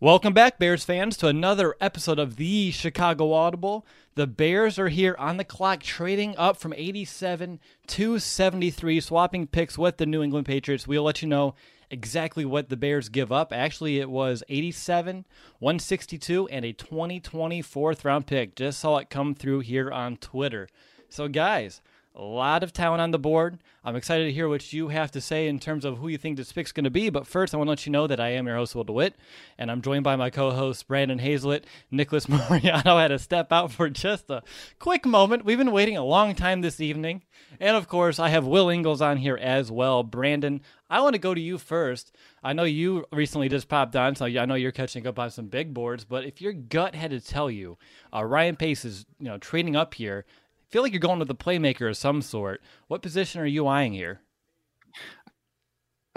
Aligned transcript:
Welcome 0.00 0.32
back, 0.32 0.60
Bears 0.60 0.84
fans, 0.84 1.16
to 1.16 1.26
another 1.26 1.74
episode 1.80 2.20
of 2.20 2.36
the 2.36 2.70
Chicago 2.70 3.32
Audible. 3.32 3.84
The 4.14 4.28
Bears 4.28 4.78
are 4.78 4.90
here 4.90 5.16
on 5.18 5.38
the 5.38 5.44
clock, 5.44 5.82
trading 5.82 6.36
up 6.36 6.56
from 6.56 6.72
87 6.72 7.58
to 7.88 8.20
73, 8.20 9.00
swapping 9.00 9.48
picks 9.48 9.76
with 9.76 9.96
the 9.96 10.06
New 10.06 10.22
England 10.22 10.46
Patriots. 10.46 10.86
We'll 10.86 11.02
let 11.02 11.20
you 11.20 11.26
know 11.26 11.56
exactly 11.90 12.44
what 12.44 12.68
the 12.68 12.76
Bears 12.76 13.08
give 13.08 13.32
up. 13.32 13.52
Actually, 13.52 13.98
it 13.98 14.08
was 14.08 14.44
87, 14.48 15.24
162, 15.58 16.46
and 16.46 16.64
a 16.64 16.72
2020 16.72 17.60
fourth 17.62 18.04
round 18.04 18.28
pick. 18.28 18.54
Just 18.54 18.78
saw 18.78 18.98
it 18.98 19.10
come 19.10 19.34
through 19.34 19.60
here 19.60 19.90
on 19.90 20.16
Twitter. 20.16 20.68
So, 21.08 21.26
guys, 21.26 21.80
a 22.18 22.22
lot 22.22 22.64
of 22.64 22.72
talent 22.72 23.00
on 23.00 23.12
the 23.12 23.18
board. 23.18 23.58
I'm 23.84 23.94
excited 23.94 24.24
to 24.24 24.32
hear 24.32 24.48
what 24.48 24.72
you 24.72 24.88
have 24.88 25.12
to 25.12 25.20
say 25.20 25.46
in 25.46 25.60
terms 25.60 25.84
of 25.84 25.98
who 25.98 26.08
you 26.08 26.18
think 26.18 26.36
this 26.36 26.52
pick's 26.52 26.72
going 26.72 26.84
to 26.84 26.90
be. 26.90 27.10
But 27.10 27.28
first, 27.28 27.54
I 27.54 27.56
want 27.56 27.68
to 27.68 27.70
let 27.70 27.86
you 27.86 27.92
know 27.92 28.08
that 28.08 28.18
I 28.18 28.30
am 28.30 28.48
your 28.48 28.56
host, 28.56 28.74
Will 28.74 28.82
DeWitt, 28.82 29.14
and 29.56 29.70
I'm 29.70 29.80
joined 29.80 30.02
by 30.02 30.16
my 30.16 30.28
co-hosts 30.28 30.82
Brandon 30.82 31.20
Hazlett. 31.20 31.64
Nicholas 31.92 32.28
Mariano 32.28 32.98
had 32.98 33.08
to 33.08 33.20
step 33.20 33.52
out 33.52 33.70
for 33.70 33.88
just 33.88 34.28
a 34.30 34.42
quick 34.80 35.06
moment. 35.06 35.44
We've 35.44 35.56
been 35.56 35.70
waiting 35.70 35.96
a 35.96 36.04
long 36.04 36.34
time 36.34 36.60
this 36.60 36.80
evening, 36.80 37.22
and 37.60 37.76
of 37.76 37.86
course, 37.86 38.18
I 38.18 38.30
have 38.30 38.44
Will 38.44 38.68
Ingalls 38.68 39.00
on 39.00 39.18
here 39.18 39.38
as 39.40 39.70
well. 39.70 40.02
Brandon, 40.02 40.60
I 40.90 41.00
want 41.00 41.14
to 41.14 41.20
go 41.20 41.34
to 41.34 41.40
you 41.40 41.56
first. 41.56 42.16
I 42.42 42.52
know 42.52 42.64
you 42.64 43.06
recently 43.12 43.48
just 43.48 43.68
popped 43.68 43.94
on, 43.94 44.16
so 44.16 44.26
I 44.26 44.44
know 44.44 44.54
you're 44.54 44.72
catching 44.72 45.06
up 45.06 45.20
on 45.20 45.30
some 45.30 45.46
big 45.46 45.72
boards. 45.72 46.04
But 46.04 46.24
if 46.24 46.40
your 46.40 46.52
gut 46.52 46.96
had 46.96 47.12
to 47.12 47.20
tell 47.20 47.48
you 47.48 47.78
uh, 48.12 48.24
Ryan 48.24 48.56
Pace 48.56 48.84
is, 48.84 49.06
you 49.20 49.28
know, 49.28 49.38
trading 49.38 49.76
up 49.76 49.94
here 49.94 50.24
feel 50.68 50.82
like 50.82 50.92
you're 50.92 51.00
going 51.00 51.18
with 51.18 51.30
a 51.30 51.34
playmaker 51.34 51.88
of 51.88 51.96
some 51.96 52.22
sort. 52.22 52.62
What 52.88 53.02
position 53.02 53.40
are 53.40 53.46
you 53.46 53.66
eyeing 53.66 53.92
here? 53.92 54.20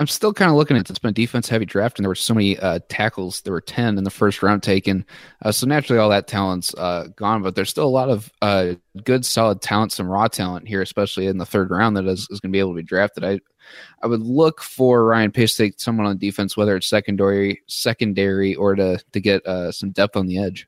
I'm 0.01 0.07
still 0.07 0.33
kind 0.33 0.49
of 0.49 0.57
looking 0.57 0.77
at 0.77 0.81
it. 0.81 0.89
It's 0.89 0.97
Been 0.97 1.13
defense 1.13 1.47
heavy 1.47 1.65
draft, 1.65 1.99
and 1.99 2.03
there 2.03 2.09
were 2.09 2.15
so 2.15 2.33
many 2.33 2.57
uh, 2.57 2.79
tackles. 2.89 3.41
There 3.41 3.53
were 3.53 3.61
ten 3.61 3.99
in 3.99 4.03
the 4.03 4.09
first 4.09 4.41
round 4.41 4.63
taken, 4.63 5.05
uh, 5.43 5.51
so 5.51 5.67
naturally 5.67 5.99
all 5.99 6.09
that 6.09 6.27
talent's 6.27 6.73
uh, 6.73 7.09
gone. 7.15 7.43
But 7.43 7.53
there's 7.53 7.69
still 7.69 7.85
a 7.85 7.87
lot 7.87 8.09
of 8.09 8.31
uh, 8.41 8.73
good, 9.03 9.23
solid 9.25 9.61
talent, 9.61 9.91
some 9.91 10.07
raw 10.07 10.27
talent 10.27 10.67
here, 10.67 10.81
especially 10.81 11.27
in 11.27 11.37
the 11.37 11.45
third 11.45 11.69
round 11.69 11.95
that 11.97 12.07
is, 12.07 12.21
is 12.31 12.39
going 12.39 12.51
to 12.51 12.55
be 12.55 12.59
able 12.59 12.71
to 12.71 12.77
be 12.77 12.83
drafted. 12.83 13.23
I 13.23 13.39
I 14.01 14.07
would 14.07 14.21
look 14.21 14.61
for 14.61 15.05
Ryan 15.05 15.31
Pace 15.31 15.55
to 15.55 15.63
take 15.65 15.79
someone 15.79 16.07
on 16.07 16.17
defense, 16.17 16.57
whether 16.57 16.75
it's 16.75 16.87
secondary, 16.87 17.61
secondary, 17.67 18.55
or 18.55 18.73
to 18.73 18.97
to 19.11 19.19
get 19.19 19.45
uh, 19.45 19.71
some 19.71 19.91
depth 19.91 20.15
on 20.15 20.25
the 20.25 20.39
edge. 20.39 20.67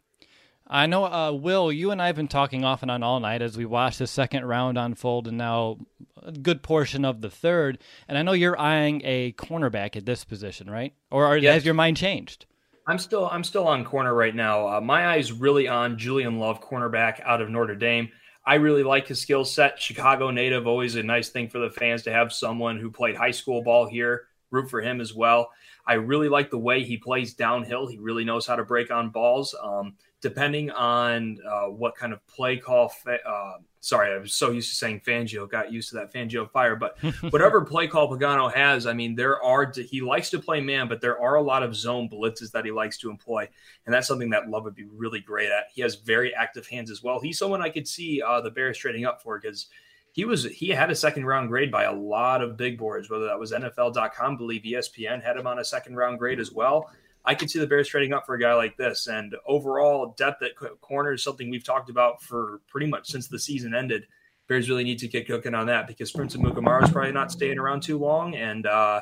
I 0.74 0.88
know, 0.88 1.06
uh, 1.06 1.32
Will, 1.32 1.72
you 1.72 1.92
and 1.92 2.02
I 2.02 2.08
have 2.08 2.16
been 2.16 2.28
talking 2.28 2.66
off 2.66 2.82
and 2.82 2.90
on 2.90 3.04
all 3.04 3.20
night 3.20 3.44
as 3.44 3.56
we 3.56 3.64
watch 3.64 4.00
the 4.00 4.08
second 4.08 4.46
round 4.46 4.76
unfold 4.76 5.28
and 5.28 5.38
now 5.38 5.78
a 6.20 6.32
good 6.32 6.64
portion 6.64 7.06
of 7.06 7.22
the 7.22 7.30
third. 7.30 7.78
And 8.08 8.18
I 8.18 8.24
know 8.24 8.32
you're 8.32 8.60
eyeing 8.60 9.04
a 9.04 9.34
cornerback 9.34 9.96
at 9.96 10.08
this 10.08 10.26
position, 10.26 10.68
right? 10.72 10.96
Or 11.12 11.28
are, 11.28 11.38
yes. 11.38 11.54
has 11.54 11.66
your 11.66 11.76
mind 11.76 11.98
changed? 11.98 12.48
I'm 12.88 12.98
still 12.98 13.30
I'm 13.32 13.44
still 13.44 13.68
on 13.68 13.86
corner 13.86 14.14
right 14.14 14.34
now. 14.34 14.68
Uh, 14.68 14.82
my 14.82 15.08
eyes 15.08 15.32
really 15.32 15.68
on 15.68 16.00
Julian 16.00 16.40
Love, 16.40 16.60
cornerback 16.60 17.22
out 17.24 17.40
of 17.40 17.52
Notre 17.52 17.76
Dame. 17.76 18.10
I 18.44 18.56
really 18.56 18.84
like 18.84 19.08
his 19.08 19.22
skill 19.22 19.46
set. 19.46 19.80
Chicago 19.80 20.32
native, 20.32 20.66
always 20.66 20.96
a 20.96 21.04
nice 21.04 21.30
thing 21.30 21.50
for 21.50 21.60
the 21.60 21.70
fans 21.70 22.02
to 22.04 22.12
have 22.12 22.34
someone 22.34 22.80
who 22.80 22.90
played 22.90 23.16
high 23.16 23.32
school 23.32 23.62
ball 23.62 23.86
here. 23.86 24.24
Root 24.50 24.72
for 24.72 24.82
him 24.82 25.02
as 25.02 25.14
well. 25.14 25.52
I 25.86 25.94
really 25.94 26.30
like 26.30 26.50
the 26.50 26.58
way 26.58 26.84
he 26.84 26.98
plays 26.98 27.36
downhill. 27.36 27.88
He 27.88 28.00
really 28.00 28.26
knows 28.26 28.48
how 28.48 28.56
to 28.56 28.64
break 28.64 28.92
on 28.92 29.12
balls. 29.12 29.56
Um, 29.62 29.96
depending 30.24 30.72
on 30.72 31.38
uh, 31.46 31.66
what 31.66 31.96
kind 31.96 32.14
of 32.14 32.26
play 32.28 32.56
call. 32.56 32.88
Fa- 32.88 33.20
uh, 33.28 33.58
sorry, 33.82 34.16
I 34.16 34.18
was 34.18 34.34
so 34.34 34.52
used 34.52 34.70
to 34.70 34.76
saying 34.76 35.02
Fangio, 35.06 35.52
got 35.52 35.70
used 35.70 35.90
to 35.90 35.96
that 35.96 36.14
Fangio 36.14 36.50
fire. 36.50 36.78
But 36.78 36.98
whatever 37.30 37.66
play 37.66 37.88
call 37.88 38.10
Pagano 38.10 38.52
has, 38.52 38.88
I 38.88 38.94
mean, 38.94 39.16
there 39.16 39.44
are 39.44 39.72
he 39.76 40.00
likes 40.00 40.30
to 40.30 40.40
play 40.40 40.62
man, 40.62 40.88
but 40.88 41.02
there 41.02 41.20
are 41.20 41.36
a 41.36 41.42
lot 41.42 41.62
of 41.62 41.76
zone 41.76 42.10
blitzes 42.10 42.52
that 42.52 42.64
he 42.64 42.72
likes 42.72 42.98
to 43.00 43.12
employ, 43.12 43.50
and 43.86 43.94
that's 43.94 44.08
something 44.08 44.30
that 44.30 44.50
Love 44.50 44.64
would 44.64 44.76
be 44.76 44.86
really 44.86 45.20
great 45.20 45.52
at. 45.52 45.66
He 45.74 45.82
has 45.82 45.96
very 45.96 46.34
active 46.34 46.66
hands 46.68 46.90
as 46.90 47.04
well. 47.04 47.20
He's 47.20 47.38
someone 47.38 47.62
I 47.62 47.70
could 47.70 47.88
see 47.88 48.22
uh, 48.26 48.40
the 48.40 48.50
Bears 48.50 48.78
trading 48.78 49.06
up 49.06 49.22
for 49.22 49.38
because. 49.38 49.68
He 50.16 50.26
was 50.26 50.44
he 50.44 50.70
had 50.70 50.92
a 50.92 50.96
second 50.96 51.26
round 51.26 51.50
grade 51.50 51.72
by 51.72 51.86
a 51.86 51.92
lot 51.92 52.44
of 52.44 52.56
big 52.56 52.78
boards, 52.78 53.10
whether 53.10 53.26
that 53.26 53.40
was 53.40 53.52
NFL.com, 53.52 54.38
believe 54.38 54.62
ESPN 54.62 55.24
had 55.24 55.38
him 55.38 55.48
on 55.48 55.58
a 55.58 55.66
second 55.66 55.96
round 55.96 56.20
grade 56.20 56.40
as 56.40 56.52
well. 56.52 56.92
I 57.26 57.36
can 57.36 57.48
see 57.48 57.60
the 57.60 57.68
Bears 57.68 57.88
trading 57.88 58.14
up 58.14 58.26
for 58.26 58.36
a 58.36 58.40
guy 58.40 58.54
like 58.54 58.76
this. 58.76 59.08
And 59.08 59.36
overall, 59.48 60.14
depth 60.18 60.44
at 60.44 60.56
corner 60.82 61.14
is 61.14 61.24
something 61.24 61.50
we've 61.50 61.64
talked 61.64 61.90
about 61.90 62.22
for 62.22 62.62
pretty 62.68 62.88
much 62.88 63.10
since 63.10 63.28
the 63.28 63.40
season 63.40 63.74
ended. 63.74 64.06
Bears 64.48 64.70
really 64.70 64.84
need 64.84 65.00
to 65.00 65.08
get 65.08 65.26
cooking 65.26 65.56
on 65.56 65.68
that 65.68 65.88
because 65.88 66.12
Prince 66.12 66.36
Amukamara 66.36 66.84
is 66.84 66.90
probably 66.90 67.14
not 67.14 67.32
staying 67.32 67.58
around 67.58 67.82
too 67.82 67.98
long. 67.98 68.36
And 68.36 68.66
uh, 68.66 69.00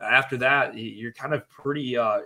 after 0.00 0.38
that, 0.38 0.76
you're 0.76 1.12
kind 1.12 1.34
of 1.34 1.46
pretty 1.50 1.98
uh, 1.98 2.20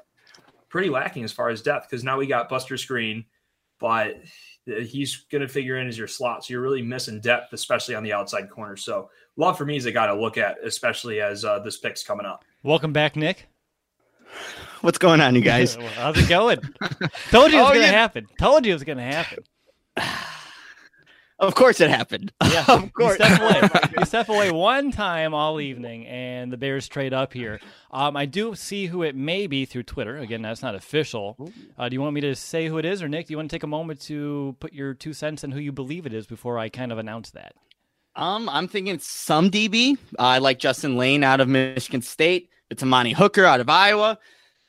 pretty 0.69 0.89
lacking 0.89 1.25
as 1.25 1.33
far 1.33 1.49
as 1.49 1.63
depth 1.63 1.91
because 1.91 2.05
now 2.05 2.17
we 2.17 2.27
got 2.27 2.49
Buster 2.49 2.77
Skrine, 2.77 3.25
but 3.81 4.17
he's 4.67 5.27
going 5.31 5.43
to 5.43 5.49
figure 5.49 5.79
in 5.79 5.89
as 5.89 5.99
your 5.99 6.09
slot. 6.09 6.45
So 6.45 6.53
you're 6.53 6.63
really 6.63 6.83
missing 6.83 7.21
depth, 7.21 7.53
especially 7.53 7.97
on 7.97 8.03
the 8.03 8.13
outside 8.13 8.49
corner. 8.51 8.77
So 8.77 9.11
love 9.37 9.59
for 9.59 9.65
me 9.65 9.77
is 9.77 9.87
a 9.87 9.93
guy 9.93 10.07
to 10.07 10.15
look 10.15 10.39
at, 10.39 10.57
especially 10.65 11.21
as 11.21 11.45
uh, 11.45 11.59
this 11.59 11.79
pick's 11.79 12.05
coming 12.05 12.27
up. 12.27 12.45
Welcome 12.63 12.93
back, 12.93 13.17
Nick. 13.17 13.49
What's 14.85 14.99
going 14.99 15.23
on, 15.23 15.35
you 15.35 15.41
guys? 15.41 15.77
How's 15.77 16.19
it 16.19 16.29
going? 16.29 16.59
Told 17.31 17.53
you 17.53 17.59
it 17.59 17.63
was 17.63 17.71
oh, 17.71 17.73
gonna 17.73 17.79
yeah. 17.79 17.91
happen. 17.91 18.27
Told 18.39 18.67
you 18.67 18.73
it 18.73 18.75
was 18.75 18.85
gonna 18.85 19.03
happen. 19.03 19.39
Of 21.39 21.55
course 21.55 21.81
it 21.81 21.89
happened. 21.89 22.35
Yeah, 22.53 22.67
of 22.69 22.93
course. 22.93 23.19
You 23.19 23.25
step, 23.25 23.41
away. 23.41 23.81
you 23.99 24.05
step 24.05 24.29
away 24.29 24.53
one 24.53 24.93
time 24.93 25.33
all 25.33 25.59
evening, 25.59 26.07
and 26.07 26.53
the 26.53 26.59
Bears 26.59 26.87
trade 26.87 27.15
up 27.15 27.33
here. 27.33 27.61
Um, 27.91 28.15
I 28.15 28.27
do 28.27 28.55
see 28.55 28.85
who 28.85 29.03
it 29.03 29.17
may 29.17 29.47
be 29.47 29.65
through 29.65 29.85
Twitter. 29.85 30.19
Again, 30.19 30.43
that's 30.43 30.61
not 30.61 30.75
official. 30.75 31.51
Uh, 31.79 31.89
do 31.89 31.95
you 31.95 32.03
want 32.03 32.15
me 32.15 32.21
to 32.21 32.35
say 32.35 32.69
who 32.69 32.77
it 32.77 32.85
is, 32.85 33.03
or 33.03 33.09
Nick? 33.09 33.29
Do 33.29 33.33
you 33.33 33.39
want 33.39 33.51
to 33.51 33.57
take 33.57 33.63
a 33.63 33.67
moment 33.67 34.03
to 34.03 34.55
put 34.61 34.75
your 34.75 34.93
two 34.93 35.15
cents 35.15 35.43
on 35.45 35.51
who 35.51 35.61
you 35.61 35.73
believe 35.73 36.05
it 36.05 36.13
is 36.13 36.27
before 36.27 36.59
I 36.59 36.69
kind 36.69 36.93
of 36.93 36.99
announce 36.99 37.31
that? 37.31 37.55
Um, 38.17 38.51
I'm 38.51 38.69
thinking 38.69 38.99
some 38.99 39.51
DB. 39.51 39.95
Uh, 40.19 40.23
I 40.23 40.39
like 40.39 40.59
Justin 40.59 40.99
Layne 40.99 41.25
out 41.25 41.41
of 41.41 41.49
Michigan 41.49 42.03
State. 42.03 42.51
It's 42.69 42.83
Amani 42.83 43.13
Hooker 43.13 43.47
out 43.47 43.61
of 43.61 43.71
Iowa 43.71 44.19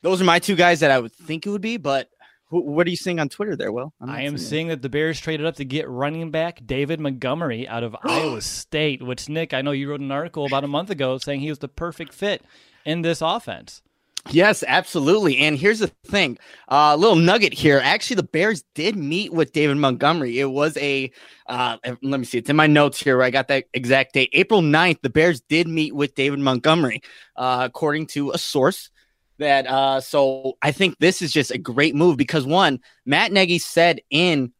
those 0.06 0.22
are 0.22 0.26
my 0.26 0.38
two 0.38 0.56
guys 0.56 0.82
that 0.82 0.92
I 0.92 1.00
would 1.00 1.12
think 1.12 1.48
it 1.48 1.50
would 1.50 1.64
be. 1.64 1.78
But 1.78 2.10
what 2.50 2.86
are 2.86 2.90
you 2.92 2.96
seeing 2.96 3.20
on 3.20 3.28
Twitter 3.28 3.56
there, 3.56 3.72
Will? 3.72 3.92
I 4.00 4.22
am 4.22 4.38
seeing 4.38 4.68
that 4.68 4.84
the 4.84 4.88
Bears 4.88 5.20
traded 5.20 5.48
up 5.48 5.56
to 5.56 5.66
get 5.66 5.90
running 5.90 6.30
back 6.30 6.62
David 6.64 7.00
Montgomery 7.00 7.68
out 7.68 7.84
of 7.84 7.96
Iowa 8.04 8.42
State, 8.42 9.02
which 9.02 9.30
Nick, 9.30 9.52
I 9.52 9.64
know 9.64 9.72
you 9.72 9.90
wrote 9.90 10.02
an 10.02 10.12
article 10.12 10.46
about 10.46 10.64
a 10.64 10.68
month 10.68 10.92
ago 10.92 11.18
saying 11.18 11.40
he 11.40 11.50
was 11.50 11.58
the 11.58 11.68
perfect 11.68 12.14
fit 12.14 12.44
in 12.86 13.02
this 13.02 13.20
offense. 13.20 13.82
Yes, 14.30 14.64
absolutely. 14.68 15.40
And 15.40 15.58
here's 15.58 15.80
the 15.80 15.88
thing, 16.06 16.38
a 16.68 16.76
uh, 16.76 16.96
little 16.96 17.16
nugget 17.16 17.54
here. 17.54 17.82
Actually, 17.84 18.18
the 18.18 18.24
Bears 18.24 18.64
did 18.76 18.96
meet 18.96 19.34
with 19.34 19.54
David 19.54 19.78
Montgomery. 19.78 20.40
It 20.40 20.46
was 20.52 20.78
a, 20.78 21.12
uh, 21.48 21.78
let 21.84 22.20
me 22.20 22.26
see, 22.26 22.38
it's 22.38 22.50
in 22.50 22.56
my 22.56 22.68
notes 22.68 23.00
here 23.02 23.18
where 23.18 23.26
I 23.26 23.32
got 23.32 23.48
that 23.48 23.66
exact 23.74 24.14
date. 24.14 24.30
April 24.34 24.62
9th, 24.62 25.02
the 25.02 25.10
Bears 25.10 25.42
did 25.42 25.68
meet 25.68 25.96
with 25.96 26.14
David 26.14 26.40
Montgomery, 26.40 27.02
uh, 27.36 27.62
according 27.66 28.08
to 28.08 28.32
a 28.32 28.38
source 28.38 28.90
that 29.38 29.68
uh 29.68 30.00
so 30.00 30.58
I 30.62 30.72
think 30.72 30.98
this 31.00 31.22
is 31.22 31.32
just 31.32 31.52
a 31.52 31.58
great 31.58 31.96
move 31.96 32.18
because 32.18 32.46
one, 32.46 32.80
Matt 33.06 33.32
Nagy 33.32 33.60
said 33.60 34.02
in 34.10 34.54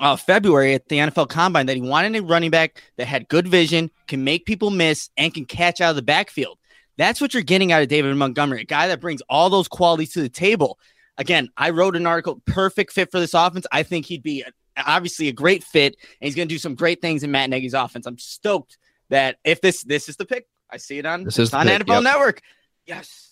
uh, 0.00 0.16
February 0.16 0.74
at 0.74 0.88
the 0.88 0.98
NFL 0.98 1.28
Combine 1.28 1.66
that 1.66 1.76
he 1.76 1.82
wanted 1.82 2.16
a 2.16 2.22
running 2.22 2.50
back 2.50 2.82
that 2.96 3.06
had 3.06 3.28
good 3.28 3.46
vision, 3.46 3.90
can 4.06 4.24
make 4.24 4.46
people 4.46 4.70
miss, 4.70 5.10
and 5.16 5.34
can 5.34 5.44
catch 5.44 5.80
out 5.80 5.90
of 5.90 5.96
the 5.96 6.02
backfield. 6.02 6.58
That's 6.96 7.20
what 7.20 7.34
you're 7.34 7.42
getting 7.42 7.72
out 7.72 7.82
of 7.82 7.88
David 7.88 8.14
Montgomery, 8.16 8.62
a 8.62 8.64
guy 8.64 8.88
that 8.88 9.00
brings 9.00 9.22
all 9.28 9.50
those 9.50 9.68
qualities 9.68 10.12
to 10.12 10.22
the 10.22 10.28
table. 10.28 10.78
Again, 11.18 11.50
I 11.56 11.70
wrote 11.70 11.96
an 11.96 12.06
article, 12.06 12.42
perfect 12.46 12.92
fit 12.92 13.10
for 13.10 13.20
this 13.20 13.34
offense. 13.34 13.66
I 13.72 13.82
think 13.82 14.06
he'd 14.06 14.22
be 14.22 14.42
a, 14.42 14.52
obviously 14.86 15.28
a 15.28 15.32
great 15.32 15.64
fit, 15.64 15.96
and 16.20 16.26
he's 16.26 16.34
going 16.34 16.48
to 16.48 16.54
do 16.54 16.58
some 16.58 16.74
great 16.74 17.00
things 17.00 17.22
in 17.22 17.30
Matt 17.30 17.50
Nagy's 17.50 17.74
offense. 17.74 18.06
I'm 18.06 18.18
stoked 18.18 18.78
that 19.10 19.36
if 19.44 19.60
this 19.60 19.82
this 19.82 20.08
is 20.08 20.16
the 20.16 20.24
pick, 20.24 20.46
I 20.70 20.78
see 20.78 20.98
it 20.98 21.06
on 21.06 21.24
This 21.24 21.38
is 21.38 21.52
on 21.52 21.66
NFL 21.66 21.88
yep. 21.88 22.02
Network. 22.02 22.40
Yes, 22.86 23.31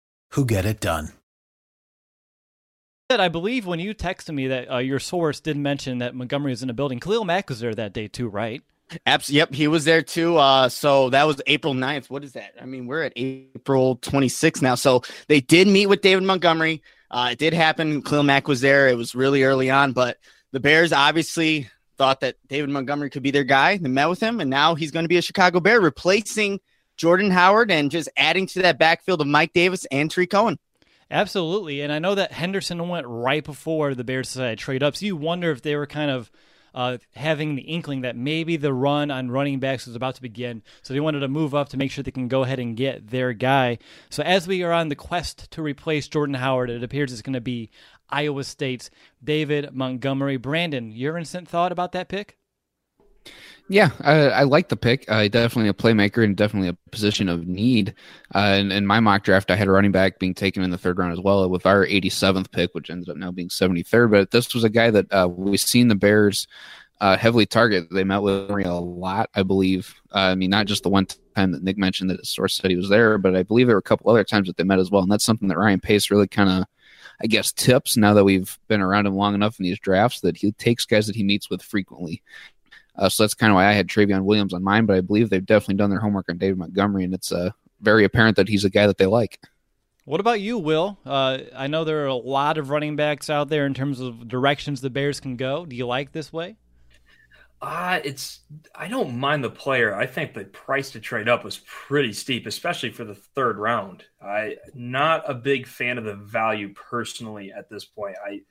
who 0.31 0.45
get 0.45 0.65
it 0.65 0.79
done. 0.79 1.13
said, 3.11 3.19
I 3.19 3.27
believe 3.27 3.65
when 3.65 3.79
you 3.79 3.93
texted 3.93 4.33
me 4.33 4.47
that 4.47 4.71
uh, 4.71 4.77
your 4.77 4.99
source 4.99 5.39
did 5.39 5.57
mention 5.57 5.97
that 5.99 6.15
Montgomery 6.15 6.51
was 6.51 6.61
in 6.61 6.67
the 6.67 6.73
building. 6.73 6.99
Khalil 6.99 7.25
Mack 7.25 7.49
was 7.49 7.59
there 7.59 7.75
that 7.75 7.93
day 7.93 8.07
too, 8.07 8.29
right? 8.29 8.61
Abs- 9.05 9.29
yep, 9.29 9.53
he 9.53 9.67
was 9.67 9.85
there 9.85 10.01
too. 10.01 10.37
Uh, 10.37 10.69
so 10.69 11.09
that 11.09 11.25
was 11.25 11.41
April 11.47 11.73
9th. 11.73 12.09
What 12.09 12.23
is 12.23 12.33
that? 12.33 12.53
I 12.61 12.65
mean, 12.65 12.87
we're 12.87 13.03
at 13.03 13.13
April 13.15 13.97
26th 13.97 14.61
now. 14.61 14.75
So 14.75 15.01
they 15.27 15.41
did 15.41 15.67
meet 15.67 15.87
with 15.87 16.01
David 16.01 16.23
Montgomery. 16.23 16.81
Uh, 17.09 17.29
it 17.31 17.39
did 17.39 17.53
happen. 17.53 18.01
Khalil 18.01 18.23
Mack 18.23 18.47
was 18.47 18.61
there. 18.61 18.87
It 18.87 18.97
was 18.97 19.15
really 19.15 19.43
early 19.43 19.69
on, 19.69 19.91
but 19.91 20.17
the 20.51 20.59
Bears 20.59 20.93
obviously 20.93 21.69
thought 21.97 22.21
that 22.21 22.35
David 22.47 22.69
Montgomery 22.69 23.09
could 23.09 23.23
be 23.23 23.31
their 23.31 23.43
guy. 23.43 23.77
They 23.77 23.89
met 23.89 24.09
with 24.09 24.21
him, 24.21 24.39
and 24.39 24.49
now 24.49 24.75
he's 24.75 24.91
going 24.91 25.03
to 25.03 25.09
be 25.09 25.17
a 25.17 25.21
Chicago 25.21 25.59
Bear, 25.59 25.81
replacing 25.81 26.59
Jordan 27.01 27.31
Howard 27.31 27.71
and 27.71 27.89
just 27.89 28.09
adding 28.15 28.45
to 28.45 28.61
that 28.61 28.77
backfield 28.77 29.21
of 29.21 29.27
Mike 29.27 29.53
Davis 29.53 29.87
and 29.89 30.11
Tarik 30.11 30.29
Cohen. 30.29 30.59
Absolutely. 31.09 31.81
And 31.81 31.91
I 31.91 31.97
know 31.97 32.13
that 32.13 32.31
Henderson 32.31 32.87
went 32.87 33.07
right 33.07 33.43
before 33.43 33.95
the 33.95 34.03
Bears 34.03 34.31
decided 34.31 34.59
to 34.59 34.63
trade 34.63 34.83
up. 34.83 34.95
So 34.95 35.07
you 35.07 35.15
wonder 35.15 35.49
if 35.49 35.63
they 35.63 35.75
were 35.75 35.87
kind 35.87 36.11
of 36.11 36.29
uh, 36.75 36.99
having 37.15 37.55
the 37.55 37.63
inkling 37.63 38.01
that 38.01 38.15
maybe 38.15 38.55
the 38.55 38.71
run 38.71 39.09
on 39.09 39.31
running 39.31 39.59
backs 39.59 39.87
was 39.87 39.95
about 39.95 40.13
to 40.13 40.21
begin. 40.21 40.61
So 40.83 40.93
they 40.93 40.99
wanted 40.99 41.21
to 41.21 41.27
move 41.27 41.55
up 41.55 41.69
to 41.69 41.77
make 41.77 41.89
sure 41.89 42.03
they 42.03 42.11
can 42.11 42.27
go 42.27 42.43
ahead 42.43 42.59
and 42.59 42.77
get 42.77 43.09
their 43.09 43.33
guy. 43.33 43.79
So 44.11 44.21
as 44.21 44.47
we 44.47 44.61
are 44.61 44.71
on 44.71 44.89
the 44.89 44.95
quest 44.95 45.49
to 45.51 45.63
replace 45.63 46.07
Jordan 46.07 46.35
Howard, 46.35 46.69
it 46.69 46.83
appears 46.83 47.11
it's 47.11 47.23
going 47.23 47.33
to 47.33 47.41
be 47.41 47.71
Iowa 48.11 48.43
State's 48.43 48.91
David 49.23 49.73
Montgomery. 49.73 50.37
Brandon, 50.37 50.91
your 50.91 51.17
instant 51.17 51.49
thought 51.49 51.71
about 51.71 51.93
that 51.93 52.09
pick? 52.09 52.37
Yeah, 53.71 53.91
I, 54.01 54.13
I 54.29 54.43
like 54.43 54.67
the 54.67 54.75
pick. 54.75 55.05
Uh, 55.07 55.29
definitely 55.29 55.69
a 55.69 55.73
playmaker 55.73 56.25
and 56.25 56.35
definitely 56.35 56.67
a 56.67 56.77
position 56.91 57.29
of 57.29 57.47
need. 57.47 57.95
Uh, 58.35 58.57
in, 58.59 58.69
in 58.69 58.85
my 58.85 58.99
mock 58.99 59.23
draft, 59.23 59.49
I 59.49 59.55
had 59.55 59.69
a 59.69 59.71
running 59.71 59.93
back 59.93 60.19
being 60.19 60.33
taken 60.33 60.61
in 60.61 60.71
the 60.71 60.77
third 60.77 60.97
round 60.97 61.13
as 61.13 61.21
well 61.21 61.49
with 61.49 61.65
our 61.65 61.85
87th 61.85 62.51
pick, 62.51 62.73
which 62.73 62.89
ended 62.89 63.07
up 63.07 63.15
now 63.15 63.31
being 63.31 63.47
73rd. 63.47 64.11
But 64.11 64.31
this 64.31 64.53
was 64.53 64.65
a 64.65 64.69
guy 64.69 64.91
that 64.91 65.13
uh, 65.13 65.29
we've 65.29 65.57
seen 65.57 65.87
the 65.87 65.95
Bears 65.95 66.47
uh, 66.99 67.15
heavily 67.15 67.45
target. 67.45 67.87
They 67.89 68.03
met 68.03 68.21
with 68.21 68.49
Henry 68.49 68.65
a 68.65 68.73
lot, 68.73 69.29
I 69.35 69.43
believe. 69.43 69.95
Uh, 70.13 70.17
I 70.17 70.35
mean, 70.35 70.49
not 70.49 70.65
just 70.65 70.83
the 70.83 70.89
one 70.89 71.07
time 71.37 71.53
that 71.53 71.63
Nick 71.63 71.77
mentioned 71.77 72.09
that 72.09 72.19
his 72.19 72.27
source 72.27 72.57
said 72.57 72.71
he 72.71 72.75
was 72.75 72.89
there, 72.89 73.17
but 73.17 73.37
I 73.37 73.43
believe 73.43 73.67
there 73.67 73.77
were 73.77 73.79
a 73.79 73.83
couple 73.83 74.11
other 74.11 74.25
times 74.25 74.47
that 74.47 74.57
they 74.57 74.65
met 74.65 74.79
as 74.79 74.91
well. 74.91 75.01
And 75.01 75.09
that's 75.09 75.23
something 75.23 75.47
that 75.47 75.57
Ryan 75.57 75.79
Pace 75.79 76.11
really 76.11 76.27
kind 76.27 76.49
of, 76.49 76.65
I 77.23 77.27
guess, 77.27 77.53
tips 77.53 77.95
now 77.95 78.13
that 78.15 78.25
we've 78.25 78.59
been 78.67 78.81
around 78.81 79.05
him 79.05 79.15
long 79.15 79.33
enough 79.33 79.57
in 79.61 79.63
these 79.63 79.79
drafts 79.79 80.19
that 80.21 80.35
he 80.35 80.51
takes 80.51 80.85
guys 80.85 81.07
that 81.07 81.15
he 81.15 81.23
meets 81.23 81.49
with 81.49 81.61
frequently. 81.61 82.21
Uh, 83.01 83.09
so 83.09 83.23
that's 83.23 83.33
kind 83.33 83.51
of 83.51 83.55
why 83.55 83.65
I 83.67 83.73
had 83.73 83.87
Trayveon 83.87 84.25
Williams 84.25 84.53
on 84.53 84.63
mine, 84.63 84.85
but 84.85 84.95
I 84.95 85.01
believe 85.01 85.31
they've 85.31 85.43
definitely 85.43 85.75
done 85.75 85.89
their 85.89 85.99
homework 85.99 86.29
on 86.29 86.37
David 86.37 86.59
Montgomery, 86.59 87.03
and 87.03 87.15
it's 87.15 87.31
uh, 87.31 87.49
very 87.81 88.05
apparent 88.05 88.37
that 88.37 88.47
he's 88.47 88.63
a 88.63 88.69
guy 88.69 88.85
that 88.85 88.99
they 88.99 89.07
like. 89.07 89.39
What 90.05 90.19
about 90.19 90.39
you, 90.39 90.59
Will? 90.59 90.99
Uh, 91.03 91.39
I 91.55 91.65
know 91.65 91.83
there 91.83 92.03
are 92.03 92.07
a 92.07 92.13
lot 92.13 92.59
of 92.59 92.69
running 92.69 92.95
backs 92.95 93.27
out 93.27 93.49
there 93.49 93.65
in 93.65 93.73
terms 93.73 93.99
of 93.99 94.27
directions 94.27 94.81
the 94.81 94.91
Bears 94.91 95.19
can 95.19 95.35
go. 95.35 95.65
Do 95.65 95.75
you 95.75 95.87
like 95.87 96.11
this 96.11 96.31
way? 96.31 96.57
Uh, 97.59 97.99
it's 98.03 98.41
I 98.75 98.87
don't 98.87 99.17
mind 99.17 99.43
the 99.43 99.49
player. 99.49 99.95
I 99.95 100.05
think 100.05 100.33
the 100.33 100.45
price 100.45 100.91
to 100.91 100.99
trade 100.99 101.29
up 101.29 101.43
was 101.43 101.61
pretty 101.65 102.13
steep, 102.13 102.45
especially 102.45 102.91
for 102.91 103.03
the 103.03 103.15
third 103.15 103.57
round. 103.57 104.03
I 104.21 104.57
not 104.75 105.27
a 105.27 105.33
big 105.33 105.67
fan 105.67 105.97
of 105.97 106.03
the 106.03 106.15
value 106.15 106.73
personally 106.73 107.51
at 107.51 107.69
this 107.69 107.85
point. 107.85 108.15
I 108.23 108.41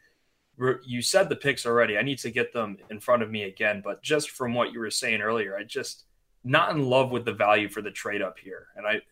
you 0.84 1.02
said 1.02 1.28
the 1.28 1.36
picks 1.36 1.66
already. 1.66 1.98
I 1.98 2.02
need 2.02 2.18
to 2.18 2.30
get 2.30 2.52
them 2.52 2.78
in 2.90 3.00
front 3.00 3.22
of 3.22 3.30
me 3.30 3.44
again, 3.44 3.80
but 3.84 4.02
just 4.02 4.30
from 4.30 4.54
what 4.54 4.72
you 4.72 4.80
were 4.80 4.90
saying 4.90 5.20
earlier, 5.20 5.56
I 5.56 5.64
just 5.64 6.04
not 6.44 6.74
in 6.74 6.84
love 6.84 7.10
with 7.10 7.24
the 7.24 7.32
value 7.32 7.68
for 7.68 7.82
the 7.82 7.90
trade 7.90 8.22
up 8.22 8.38
here, 8.38 8.68
and 8.76 8.86
I 8.86 9.02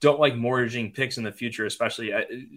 don't 0.00 0.20
like 0.20 0.36
mortgaging 0.36 0.92
picks 0.92 1.18
in 1.18 1.24
the 1.24 1.32
future, 1.32 1.66
especially 1.66 2.12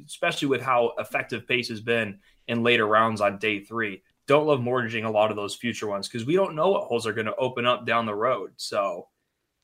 especially 0.05 0.47
with 0.47 0.61
how 0.61 0.93
effective 0.97 1.47
Pace 1.47 1.69
has 1.69 1.81
been 1.81 2.19
in 2.47 2.63
later 2.63 2.85
rounds 2.85 3.21
on 3.21 3.37
day 3.37 3.59
three 3.59 4.01
don't 4.29 4.45
love 4.45 4.61
mortgaging 4.61 5.05
a 5.05 5.11
lot 5.11 5.31
of 5.31 5.35
those 5.35 5.55
future 5.55 5.87
ones 5.87 6.07
because 6.07 6.23
we 6.23 6.35
don't 6.35 6.55
know 6.55 6.69
what 6.69 6.83
holes 6.83 7.07
are 7.07 7.13
going 7.13 7.25
to 7.25 7.35
open 7.37 7.65
up 7.65 7.83
down 7.83 8.05
the 8.05 8.13
road. 8.13 8.51
So 8.57 9.07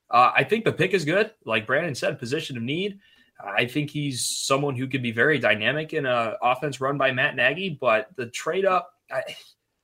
uh, 0.10 0.32
I 0.36 0.44
think 0.44 0.66
the 0.66 0.74
pick 0.74 0.96
is 0.96 1.06
good. 1.06 1.30
Like 1.46 1.68
Brandon 1.68 1.94
said, 1.94 2.18
position 2.18 2.58
of 2.58 2.64
need. 2.64 2.98
I 3.44 3.66
think 3.66 3.90
he's 3.90 4.28
someone 4.28 4.76
who 4.76 4.88
could 4.88 5.02
be 5.02 5.12
very 5.12 5.40
dynamic 5.40 5.94
in 5.94 6.06
a 6.06 6.36
offense 6.42 6.80
run 6.80 6.98
by 6.98 7.12
Matt 7.12 7.36
Nagy. 7.36 7.78
But 7.80 8.08
the 8.16 8.28
trade 8.28 8.66
up, 8.66 8.90
I, 9.12 9.24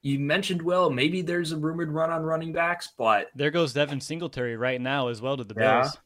you 0.01 0.19
mentioned 0.19 0.62
Will. 0.62 0.89
Maybe 0.89 1.21
there's 1.21 1.51
a 1.51 1.57
rumored 1.57 1.92
run 1.92 2.09
on 2.09 2.24
running 2.24 2.53
backs, 2.53 2.89
but 2.98 3.27
there 3.36 3.51
goes 3.51 3.74
Devin 3.74 4.01
Singletary 4.01 4.57
right 4.57 4.80
now 4.80 5.09
as 5.09 5.21
well 5.21 5.38
to 5.38 5.44
the 5.44 5.56
Yeah. 5.57 5.81
Bears. 5.81 5.98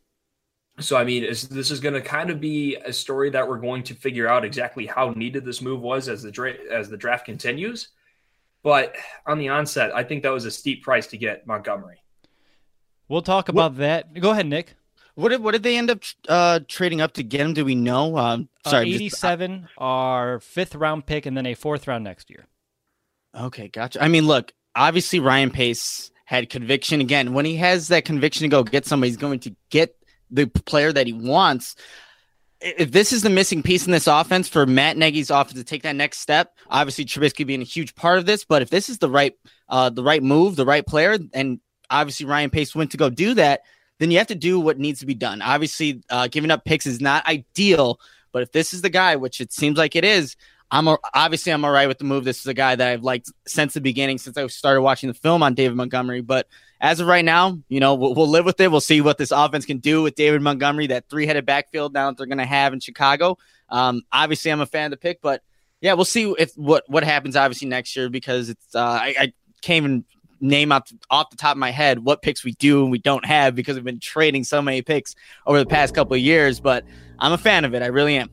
So 0.80 0.98
I 0.98 1.06
mean, 1.06 1.24
is, 1.24 1.48
this 1.48 1.72
is 1.72 1.80
going 1.80 1.94
to 1.94 2.02
kind 2.02 2.30
of 2.30 2.42
be 2.42 2.76
a 2.76 2.92
story 2.92 3.30
that 3.30 3.48
we're 3.48 3.60
going 3.60 3.84
to 3.84 3.94
figure 3.94 4.28
out 4.28 4.44
exactly 4.44 4.86
how 4.86 5.12
needed 5.12 5.46
this 5.46 5.62
move 5.62 5.80
was 5.82 6.10
as 6.10 6.22
the 6.22 6.32
dra- 6.32 6.56
as 6.70 6.90
the 6.90 6.98
draft 6.98 7.26
continues. 7.26 7.90
But 8.62 8.96
on 9.26 9.38
the 9.38 9.50
onset, 9.50 9.96
I 9.96 10.04
think 10.04 10.24
that 10.24 10.34
was 10.34 10.44
a 10.46 10.52
steep 10.52 10.84
price 10.84 11.08
to 11.08 11.18
get 11.18 11.48
Montgomery. 11.48 12.02
We'll 13.08 13.22
talk 13.22 13.48
about 13.48 13.78
that. 13.78 14.20
Go 14.20 14.32
ahead, 14.32 14.48
Nick. 14.48 14.76
What 15.16 15.30
did 15.30 15.42
what 15.42 15.52
did 15.52 15.64
they 15.64 15.78
end 15.78 15.90
up 15.90 16.00
uh, 16.28 16.60
trading 16.68 17.02
up 17.02 17.14
to 17.14 17.24
get 17.24 17.42
him? 17.42 17.54
Do 17.54 17.66
we 17.66 17.76
know? 17.76 18.18
Um, 18.18 18.50
Uh, 18.66 18.70
sorry, 18.72 18.86
just- 18.92 18.96
87, 18.96 19.68
our 19.78 20.40
fifth 20.40 20.76
round 20.76 21.06
pick, 21.06 21.26
and 21.26 21.36
then 21.38 21.46
a 21.46 21.54
fourth 21.54 21.88
round 21.88 22.04
next 22.04 22.30
year. 22.30 22.46
Okay, 23.34 23.68
gotcha. 23.70 24.04
I 24.04 24.08
mean, 24.08 24.28
look, 24.28 24.54
obviously 24.76 25.20
Ryan 25.20 25.52
Pace 25.52 26.12
had 26.26 26.50
conviction 26.50 27.02
again. 27.02 27.34
When 27.34 27.46
he 27.46 27.56
has 27.58 27.90
that 27.90 28.06
conviction 28.06 28.44
to 28.44 28.48
go 28.50 28.64
get 28.64 28.86
somebody, 28.86 29.10
he's 29.10 29.18
going 29.18 29.40
to 29.42 29.56
get 29.70 29.96
the 30.32 30.48
player 30.48 30.92
that 30.92 31.06
he 31.08 31.14
wants. 31.14 31.76
If 32.62 32.92
this 32.92 33.14
is 33.14 33.22
the 33.22 33.30
missing 33.30 33.62
piece 33.62 33.86
in 33.86 33.92
this 33.92 34.08
offense 34.08 34.48
for 34.48 34.66
Matt 34.66 34.98
Nagy's 34.98 35.30
offense 35.30 35.60
to 35.60 35.64
take 35.64 35.84
that 35.84 35.96
next 35.96 36.20
step, 36.20 36.58
obviously 36.70 37.06
Trubisky 37.06 37.46
being 37.46 37.62
a 37.62 37.66
huge 37.66 37.94
part 37.96 38.18
of 38.18 38.26
this, 38.26 38.44
but 38.46 38.62
if 38.62 38.70
this 38.70 38.90
is 38.90 38.98
the 38.98 39.10
right 39.10 39.34
uh 39.70 39.90
the 39.90 40.02
right 40.04 40.24
move, 40.24 40.56
the 40.56 40.66
right 40.66 40.86
player, 40.86 41.18
and 41.34 41.60
obviously 41.90 42.26
Ryan 42.26 42.50
Pace 42.50 42.74
went 42.74 42.92
to 42.92 42.98
go 42.98 43.10
do 43.10 43.34
that, 43.36 43.62
then 44.00 44.12
you 44.12 44.18
have 44.18 44.28
to 44.28 44.36
do 44.36 44.60
what 44.60 44.78
needs 44.78 45.00
to 45.00 45.06
be 45.06 45.14
done. 45.16 45.42
Obviously, 45.42 46.04
uh, 46.10 46.28
giving 46.28 46.52
up 46.52 46.66
picks 46.66 46.86
is 46.86 47.00
not 47.00 47.26
ideal, 47.28 48.00
but 48.32 48.44
if 48.44 48.52
this 48.52 48.74
is 48.74 48.82
the 48.82 48.90
guy, 48.90 49.16
which 49.16 49.40
it 49.40 49.54
seems 49.54 49.78
like 49.78 49.96
it 49.96 50.04
is, 50.04 50.36
I'm 50.72 50.88
a, 50.88 50.98
obviously 51.14 51.54
I'm 51.54 51.64
all 51.64 51.72
right 51.72 51.88
with 51.88 52.00
the 52.00 52.04
move. 52.06 52.26
This 52.26 52.40
is 52.40 52.48
a 52.48 52.54
guy 52.54 52.76
that 52.76 52.88
I've 52.88 53.04
liked 53.04 53.32
since 53.48 53.74
the 53.74 53.82
beginning, 53.82 54.18
since 54.18 54.36
I 54.38 54.46
started 54.48 54.82
watching 54.82 55.08
the 55.08 55.14
film 55.14 55.44
on 55.44 55.54
David 55.54 55.78
Montgomery. 55.78 56.22
But 56.22 56.48
as 56.82 57.00
of 57.00 57.08
right 57.08 57.24
now, 57.24 57.60
you 57.70 57.80
know, 57.80 57.94
we'll, 57.96 58.14
we'll 58.14 58.28
live 58.28 58.46
with 58.46 58.60
it. 58.60 58.72
We'll 58.72 58.82
see 58.82 59.00
what 59.00 59.18
this 59.18 59.32
offense 59.32 59.66
can 59.66 59.78
do 59.78 60.02
with 60.02 60.16
David 60.16 60.42
Montgomery, 60.42 60.88
that 60.88 61.08
three-headed 61.10 61.46
backfield 61.46 61.94
now 61.94 62.10
that 62.10 62.18
they're 62.18 62.26
going 62.26 62.40
to 62.40 62.46
have 62.46 62.74
in 62.74 62.80
Chicago. 62.80 63.38
Um, 63.70 64.02
obviously, 64.12 64.52
I'm 64.52 64.62
a 64.62 64.66
fan 64.66 64.86
of 64.86 64.92
the 64.92 64.98
pick, 64.98 65.22
but 65.22 65.42
yeah, 65.82 65.94
we'll 65.94 66.06
see 66.06 66.34
if 66.38 66.52
what 66.56 66.84
what 66.88 67.04
happens 67.04 67.36
obviously 67.36 67.68
next 67.68 67.96
year 67.96 68.10
because 68.10 68.50
it's 68.50 68.76
uh, 68.76 68.80
I, 68.80 69.16
I 69.20 69.34
can't 69.62 69.86
even 69.86 70.06
name 70.46 70.72
off 70.72 70.92
off 71.10 71.30
the 71.30 71.38
top 71.38 71.54
of 71.54 71.58
my 71.58 71.72
head 71.72 72.00
what 72.00 72.22
picks 72.22 72.44
we 72.44 72.54
do 72.54 72.84
and 72.84 72.92
we 72.92 73.00
don't 73.00 73.26
have 73.26 73.56
because 73.56 73.76
we've 73.76 73.84
been 73.84 74.00
trading 74.00 74.44
so 74.44 74.62
many 74.62 74.82
picks 74.82 75.16
over 75.46 75.60
the 75.60 75.66
past 75.66 75.94
couple 75.94 76.16
of 76.16 76.22
years. 76.22 76.60
But 76.60 76.86
I'm 77.20 77.34
a 77.34 77.38
fan 77.38 77.66
of 77.66 77.74
it. 77.74 77.82
I 77.82 77.88
really 77.88 78.18
am. 78.18 78.30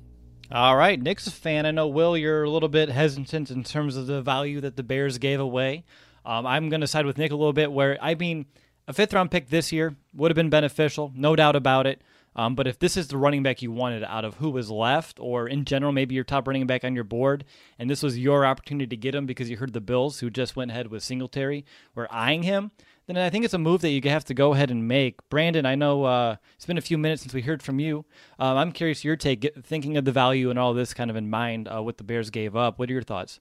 All 0.51 0.77
right, 0.77 1.01
Nick's 1.01 1.27
a 1.27 1.31
fan. 1.31 1.65
I 1.65 1.71
know, 1.71 1.89
Will, 1.89 2.15
you're 2.15 2.43
a 2.43 2.51
little 2.51 2.69
bit 2.69 2.91
hesitant 2.91 3.51
in 3.51 3.65
terms 3.65 3.97
of 3.97 4.07
the 4.07 4.21
value 4.21 4.61
that 4.61 4.77
the 4.77 4.83
Bears 4.83 5.17
gave 5.17 5.41
away. 5.41 5.85
Um, 6.27 6.47
I'm 6.47 6.69
going 6.69 6.83
to 6.83 6.87
side 6.87 7.07
with 7.07 7.17
Nick 7.17 7.33
a 7.33 7.37
little 7.37 7.55
bit, 7.55 7.73
where 7.73 7.97
I 8.03 8.15
mean, 8.15 8.45
a 8.87 8.93
fifth 8.93 9.15
round 9.15 9.31
pick 9.31 9.49
this 9.49 9.73
year 9.73 9.97
would 10.13 10.31
have 10.31 10.37
been 10.37 10.51
beneficial, 10.51 11.11
no 11.15 11.35
doubt 11.35 11.57
about 11.57 11.87
it. 11.87 12.03
Um, 12.35 12.55
but 12.55 12.67
if 12.67 12.79
this 12.79 12.97
is 12.97 13.09
the 13.09 13.19
running 13.19 13.43
back 13.43 13.63
you 13.63 13.71
wanted 13.71 14.05
out 14.05 14.25
of 14.25 14.37
who 14.37 14.51
was 14.51 14.71
left, 14.71 15.19
or 15.21 15.47
in 15.47 15.65
general, 15.65 15.93
maybe 15.93 16.15
your 16.15 16.25
top 16.25 16.47
running 16.47 16.67
back 16.67 16.85
on 16.85 16.95
your 16.95 17.05
board, 17.05 17.45
and 17.79 17.91
this 17.91 18.03
was 18.03 18.19
your 18.19 18.47
opportunity 18.47 18.87
to 18.87 18.97
get 18.97 19.15
him 19.15 19.27
because 19.27 19.51
you 19.51 19.57
heard 19.57 19.73
the 19.73 19.81
Bills, 19.81 20.21
who 20.21 20.31
just 20.31 20.57
went 20.57 20.71
ahead 20.71 20.89
with 20.89 21.03
Singletary, 21.03 21.65
were 21.95 22.13
eyeing 22.13 22.43
him, 22.43 22.71
then 23.07 23.17
I 23.17 23.31
think 23.31 23.45
it's 23.45 23.55
a 23.55 23.59
move 23.59 23.81
that 23.81 23.91
you 23.91 24.01
have 24.09 24.25
to 24.27 24.35
go 24.35 24.55
ahead 24.55 24.71
and 24.71 24.87
make. 24.87 25.29
Brandon, 25.29 25.67
I 25.67 25.75
know 25.75 26.05
uh, 26.05 26.37
it's 26.55 26.67
been 26.67 26.79
a 26.79 26.83
few 26.83 26.97
minutes 26.97 27.23
since 27.23 27.35
we 27.35 27.43
heard 27.43 27.63
from 27.63 27.81
you. 27.81 28.05
Um, 28.39 28.57
I'm 28.57 28.73
curious 28.73 29.05
your 29.05 29.17
take, 29.17 29.41
get, 29.41 29.65
thinking 29.65 29.97
of 29.97 30.05
the 30.05 30.13
value 30.13 30.51
and 30.51 30.59
all 30.59 30.73
this 30.73 30.95
kind 30.95 31.11
of 31.11 31.17
in 31.17 31.29
mind, 31.29 31.69
uh, 31.69 31.83
what 31.83 31.99
the 31.99 32.05
Bears 32.05 32.31
gave 32.31 32.55
up. 32.55 32.79
What 32.79 32.89
are 32.89 32.93
your 32.93 33.03
thoughts? 33.03 33.41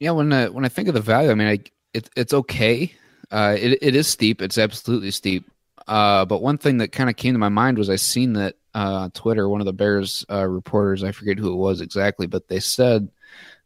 Yeah, 0.00 0.10
when 0.10 0.32
uh, 0.32 0.48
when 0.48 0.64
I 0.64 0.68
think 0.68 0.88
of 0.88 0.94
the 0.94 1.00
value, 1.00 1.30
I 1.30 1.34
mean, 1.34 1.46
I, 1.46 1.58
it, 1.94 2.10
it's 2.16 2.34
okay. 2.34 2.92
Uh, 3.30 3.56
it 3.58 3.78
it 3.80 3.94
is 3.94 4.08
steep. 4.08 4.42
It's 4.42 4.58
absolutely 4.58 5.12
steep. 5.12 5.48
Uh, 5.86 6.24
but 6.24 6.42
one 6.42 6.58
thing 6.58 6.78
that 6.78 6.92
kind 6.92 7.10
of 7.10 7.16
came 7.16 7.34
to 7.34 7.38
my 7.38 7.48
mind 7.48 7.78
was 7.78 7.90
I 7.90 7.96
seen 7.96 8.34
that 8.34 8.56
uh, 8.74 9.08
Twitter, 9.14 9.48
one 9.48 9.60
of 9.60 9.66
the 9.66 9.72
Bears 9.72 10.24
uh, 10.30 10.46
reporters, 10.46 11.04
I 11.04 11.12
forget 11.12 11.38
who 11.38 11.52
it 11.52 11.56
was 11.56 11.80
exactly, 11.80 12.26
but 12.26 12.48
they 12.48 12.60
said 12.60 13.08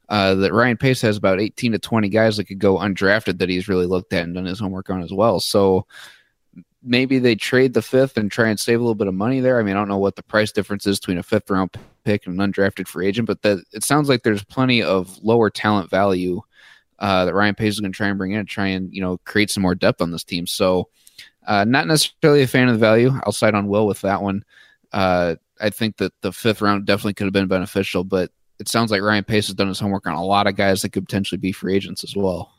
uh, 0.09 0.35
that 0.37 0.53
Ryan 0.53 0.77
Pace 0.77 1.01
has 1.03 1.17
about 1.17 1.41
18 1.41 1.73
to 1.73 1.79
20 1.79 2.09
guys 2.09 2.37
that 2.37 2.45
could 2.45 2.59
go 2.59 2.79
undrafted 2.79 3.39
that 3.39 3.49
he's 3.49 3.69
really 3.69 3.87
looked 3.87 4.13
at 4.13 4.25
and 4.25 4.35
done 4.35 4.45
his 4.45 4.61
homework 4.61 4.89
on 4.91 5.03
as 5.03 5.13
well. 5.13 5.41
So 5.41 5.87
maybe 6.83 7.19
they 7.19 7.35
trade 7.35 7.75
the 7.75 7.83
fifth 7.83 8.17
and 8.17 8.31
try 8.31 8.49
and 8.49 8.59
save 8.59 8.79
a 8.79 8.83
little 8.83 8.95
bit 8.95 9.09
of 9.09 9.15
money 9.15 9.41
there. 9.41 9.59
I 9.59 9.63
mean, 9.63 9.75
I 9.77 9.79
don't 9.79 9.89
know 9.89 9.99
what 9.99 10.17
the 10.17 10.23
price 10.23 10.53
difference 10.53 10.87
is 10.87 11.01
between 11.01 11.19
a 11.19 11.23
fifth 11.23 11.51
round 11.51 11.77
pick 12.05 12.27
and 12.27 12.41
an 12.41 12.53
undrafted 12.53 12.87
free 12.87 13.09
agent, 13.09 13.27
but 13.27 13.43
that 13.43 13.63
it 13.73 13.83
sounds 13.83 14.09
like 14.09 14.23
there's 14.23 14.45
plenty 14.45 14.83
of 14.83 15.19
lower 15.23 15.51
talent 15.51 15.91
value 15.91 16.41
uh, 16.99 17.25
that 17.25 17.35
Ryan 17.35 17.55
Pace 17.55 17.75
is 17.75 17.81
going 17.81 17.93
to 17.93 17.97
try 17.97 18.09
and 18.09 18.19
bring 18.19 18.33
in 18.33 18.47
to 18.47 18.51
try 18.51 18.69
and 18.69 18.93
you 18.95 19.03
know 19.03 19.19
create 19.25 19.51
some 19.51 19.63
more 19.63 19.75
depth 19.75 20.01
on 20.01 20.13
this 20.13 20.25
team. 20.25 20.47
So, 20.47 20.89
uh, 21.47 21.65
not 21.65 21.87
necessarily 21.87 22.43
a 22.43 22.47
fan 22.47 22.69
of 22.69 22.75
the 22.75 22.81
value. 22.81 23.13
I'll 23.25 23.33
side 23.33 23.55
on 23.55 23.69
Will 23.69 23.87
with 23.87 24.01
that 24.03 24.23
one. 24.23 24.45
Uh, 24.93 25.37
I 25.61 25.71
think 25.71 25.97
that 25.99 26.13
the 26.21 26.33
fifth 26.33 26.61
round 26.61 26.87
definitely 26.87 27.15
could 27.15 27.25
have 27.25 27.33
been 27.33 27.49
beneficial, 27.49 28.05
but 28.05 28.31
it 28.59 28.69
sounds 28.69 28.91
like 28.91 29.03
Ryan 29.03 29.25
Pace 29.25 29.47
has 29.47 29.55
done 29.55 29.69
his 29.69 29.81
homework 29.81 30.07
on 30.07 30.15
a 30.15 30.25
lot 30.25 30.47
of 30.47 30.57
guys 30.57 30.83
that 30.83 30.91
could 30.91 31.07
potentially 31.07 31.39
be 31.39 31.53
free 31.53 31.75
agents 31.75 32.05
as 32.05 32.17
well. 32.17 32.53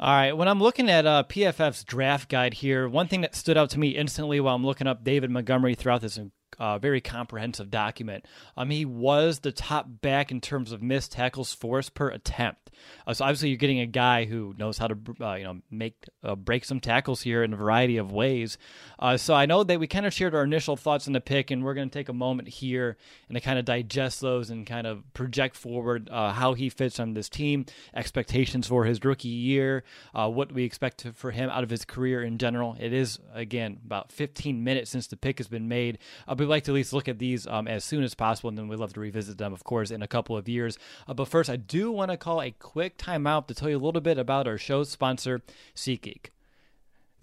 All 0.00 0.12
right. 0.12 0.32
When 0.32 0.48
I'm 0.48 0.60
looking 0.60 0.90
at 0.90 1.06
uh, 1.06 1.22
PFF's 1.28 1.84
draft 1.84 2.28
guide 2.28 2.54
here, 2.54 2.88
one 2.88 3.06
thing 3.06 3.20
that 3.20 3.36
stood 3.36 3.56
out 3.56 3.70
to 3.70 3.78
me 3.78 3.90
instantly 3.90 4.40
while 4.40 4.56
I'm 4.56 4.66
looking 4.66 4.88
up 4.88 5.04
David 5.04 5.30
Montgomery 5.30 5.76
throughout 5.76 6.00
this 6.00 6.18
uh, 6.58 6.78
very 6.78 7.00
comprehensive 7.00 7.70
document, 7.70 8.26
um, 8.56 8.70
he 8.70 8.84
was 8.84 9.40
the 9.40 9.52
top 9.52 9.86
back 10.00 10.30
in 10.30 10.40
terms 10.40 10.72
of 10.72 10.82
missed 10.82 11.12
tackles 11.12 11.52
forced 11.52 11.94
per 11.94 12.08
attempt. 12.08 12.62
Uh, 13.06 13.14
so 13.14 13.24
obviously, 13.24 13.48
you're 13.48 13.58
getting 13.58 13.80
a 13.80 13.86
guy 13.86 14.24
who 14.24 14.54
knows 14.58 14.78
how 14.78 14.88
to 14.88 14.96
uh, 15.20 15.34
you 15.34 15.44
know 15.44 15.60
make 15.70 16.08
uh, 16.24 16.34
break 16.34 16.64
some 16.64 16.80
tackles 16.80 17.22
here 17.22 17.42
in 17.42 17.52
a 17.52 17.56
variety 17.56 17.96
of 17.96 18.12
ways. 18.12 18.58
Uh, 18.98 19.16
so 19.16 19.34
I 19.34 19.46
know 19.46 19.64
that 19.64 19.80
we 19.80 19.86
kind 19.86 20.06
of 20.06 20.12
shared 20.12 20.34
our 20.34 20.44
initial 20.44 20.76
thoughts 20.76 21.06
on 21.06 21.12
the 21.12 21.20
pick, 21.20 21.50
and 21.50 21.64
we're 21.64 21.74
going 21.74 21.88
to 21.88 21.92
take 21.98 22.08
a 22.08 22.14
moment 22.14 22.48
here 22.48 22.96
and 23.28 23.36
to 23.36 23.40
kind 23.40 23.58
of 23.58 23.64
digest 23.64 24.20
those 24.20 24.50
and 24.50 24.66
kind 24.66 24.86
of 24.86 25.02
project 25.14 25.56
forward 25.56 26.08
uh, 26.10 26.32
how 26.32 26.54
he 26.54 26.68
fits 26.68 27.00
on 27.00 27.14
this 27.14 27.28
team, 27.28 27.66
expectations 27.94 28.66
for 28.66 28.84
his 28.84 29.02
rookie 29.04 29.28
year, 29.28 29.84
what 30.12 30.52
we 30.52 30.64
expect 30.64 31.06
for 31.14 31.30
him 31.30 31.50
out 31.50 31.64
of 31.64 31.70
his 31.70 31.84
career 31.84 32.22
in 32.22 32.38
general. 32.38 32.76
It 32.78 32.92
is 32.92 33.18
again 33.34 33.80
about 33.84 34.12
15 34.12 34.62
minutes 34.62 34.90
since 34.90 35.06
the 35.06 35.16
pick 35.16 35.38
has 35.38 35.48
been 35.48 35.68
made. 35.68 35.98
We'd 36.42 36.50
like 36.50 36.64
to 36.64 36.72
at 36.72 36.74
least 36.74 36.92
look 36.92 37.08
at 37.08 37.18
these 37.18 37.46
um, 37.46 37.68
as 37.68 37.84
soon 37.84 38.02
as 38.02 38.14
possible, 38.14 38.48
and 38.48 38.58
then 38.58 38.68
we'd 38.68 38.78
love 38.78 38.92
to 38.94 39.00
revisit 39.00 39.38
them, 39.38 39.52
of 39.52 39.64
course, 39.64 39.90
in 39.90 40.02
a 40.02 40.08
couple 40.08 40.36
of 40.36 40.48
years. 40.48 40.78
but 41.06 41.26
first, 41.26 41.48
I 41.48 41.56
do 41.56 41.90
want 41.90 42.10
to 42.10 42.16
call 42.16 42.42
a 42.42 42.50
quick 42.50 42.98
timeout 42.98 43.46
to 43.46 43.54
tell 43.54 43.70
you 43.70 43.76
a 43.76 43.84
little 43.84 44.00
bit 44.00 44.18
about 44.18 44.46
our 44.46 44.58
show 44.58 44.84
sponsor, 44.84 45.42
SeatGeek. 45.74 46.26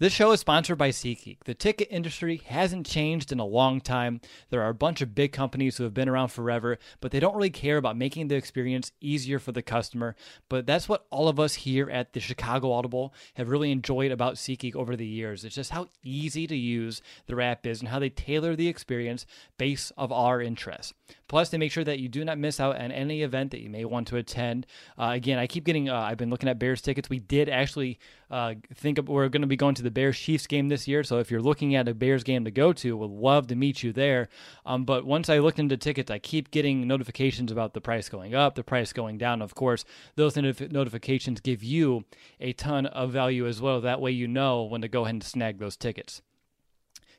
This 0.00 0.14
show 0.14 0.32
is 0.32 0.40
sponsored 0.40 0.78
by 0.78 0.88
SeatGeek. 0.88 1.44
The 1.44 1.52
ticket 1.52 1.88
industry 1.90 2.40
hasn't 2.46 2.86
changed 2.86 3.32
in 3.32 3.38
a 3.38 3.44
long 3.44 3.82
time. 3.82 4.22
There 4.48 4.62
are 4.62 4.70
a 4.70 4.74
bunch 4.74 5.02
of 5.02 5.14
big 5.14 5.30
companies 5.30 5.76
who 5.76 5.84
have 5.84 5.92
been 5.92 6.08
around 6.08 6.28
forever, 6.28 6.78
but 7.02 7.10
they 7.10 7.20
don't 7.20 7.34
really 7.36 7.50
care 7.50 7.76
about 7.76 7.98
making 7.98 8.28
the 8.28 8.34
experience 8.34 8.92
easier 9.02 9.38
for 9.38 9.52
the 9.52 9.60
customer. 9.60 10.16
But 10.48 10.66
that's 10.66 10.88
what 10.88 11.04
all 11.10 11.28
of 11.28 11.38
us 11.38 11.52
here 11.52 11.90
at 11.90 12.14
the 12.14 12.20
Chicago 12.20 12.72
Audible 12.72 13.12
have 13.34 13.50
really 13.50 13.70
enjoyed 13.70 14.10
about 14.10 14.36
SeatGeek 14.36 14.74
over 14.74 14.96
the 14.96 15.06
years. 15.06 15.44
It's 15.44 15.54
just 15.54 15.72
how 15.72 15.88
easy 16.02 16.46
to 16.46 16.56
use 16.56 17.02
the 17.26 17.38
app 17.38 17.66
is 17.66 17.80
and 17.80 17.90
how 17.90 17.98
they 17.98 18.08
tailor 18.08 18.56
the 18.56 18.68
experience 18.68 19.26
based 19.58 19.92
of 19.98 20.10
our 20.10 20.40
interests. 20.40 20.94
Plus, 21.30 21.48
they 21.48 21.58
make 21.58 21.70
sure 21.70 21.84
that 21.84 22.00
you 22.00 22.08
do 22.08 22.24
not 22.24 22.38
miss 22.38 22.58
out 22.58 22.74
on 22.74 22.90
any 22.90 23.22
event 23.22 23.52
that 23.52 23.60
you 23.60 23.70
may 23.70 23.84
want 23.84 24.08
to 24.08 24.16
attend. 24.16 24.66
Uh, 24.98 25.12
again, 25.14 25.38
I 25.38 25.46
keep 25.46 25.62
getting, 25.62 25.88
uh, 25.88 25.94
I've 25.94 26.16
been 26.16 26.28
looking 26.28 26.48
at 26.48 26.58
Bears 26.58 26.82
tickets. 26.82 27.08
We 27.08 27.20
did 27.20 27.48
actually 27.48 28.00
uh, 28.32 28.54
think 28.74 28.98
of, 28.98 29.08
we're 29.08 29.28
going 29.28 29.42
to 29.42 29.46
be 29.46 29.54
going 29.54 29.76
to 29.76 29.82
the 29.84 29.92
Bears 29.92 30.18
Chiefs 30.18 30.48
game 30.48 30.66
this 30.66 30.88
year. 30.88 31.04
So 31.04 31.20
if 31.20 31.30
you're 31.30 31.40
looking 31.40 31.76
at 31.76 31.86
a 31.86 31.94
Bears 31.94 32.24
game 32.24 32.44
to 32.46 32.50
go 32.50 32.72
to, 32.72 32.96
we'd 32.96 33.10
love 33.10 33.46
to 33.46 33.54
meet 33.54 33.84
you 33.84 33.92
there. 33.92 34.28
Um, 34.66 34.84
but 34.84 35.06
once 35.06 35.28
I 35.28 35.38
looked 35.38 35.60
into 35.60 35.76
tickets, 35.76 36.10
I 36.10 36.18
keep 36.18 36.50
getting 36.50 36.88
notifications 36.88 37.52
about 37.52 37.74
the 37.74 37.80
price 37.80 38.08
going 38.08 38.34
up, 38.34 38.56
the 38.56 38.64
price 38.64 38.92
going 38.92 39.16
down. 39.16 39.40
Of 39.40 39.54
course, 39.54 39.84
those 40.16 40.36
notifications 40.36 41.40
give 41.40 41.62
you 41.62 42.06
a 42.40 42.54
ton 42.54 42.86
of 42.86 43.12
value 43.12 43.46
as 43.46 43.60
well. 43.60 43.80
That 43.80 44.00
way 44.00 44.10
you 44.10 44.26
know 44.26 44.64
when 44.64 44.80
to 44.80 44.88
go 44.88 45.02
ahead 45.02 45.14
and 45.14 45.22
snag 45.22 45.60
those 45.60 45.76
tickets. 45.76 46.22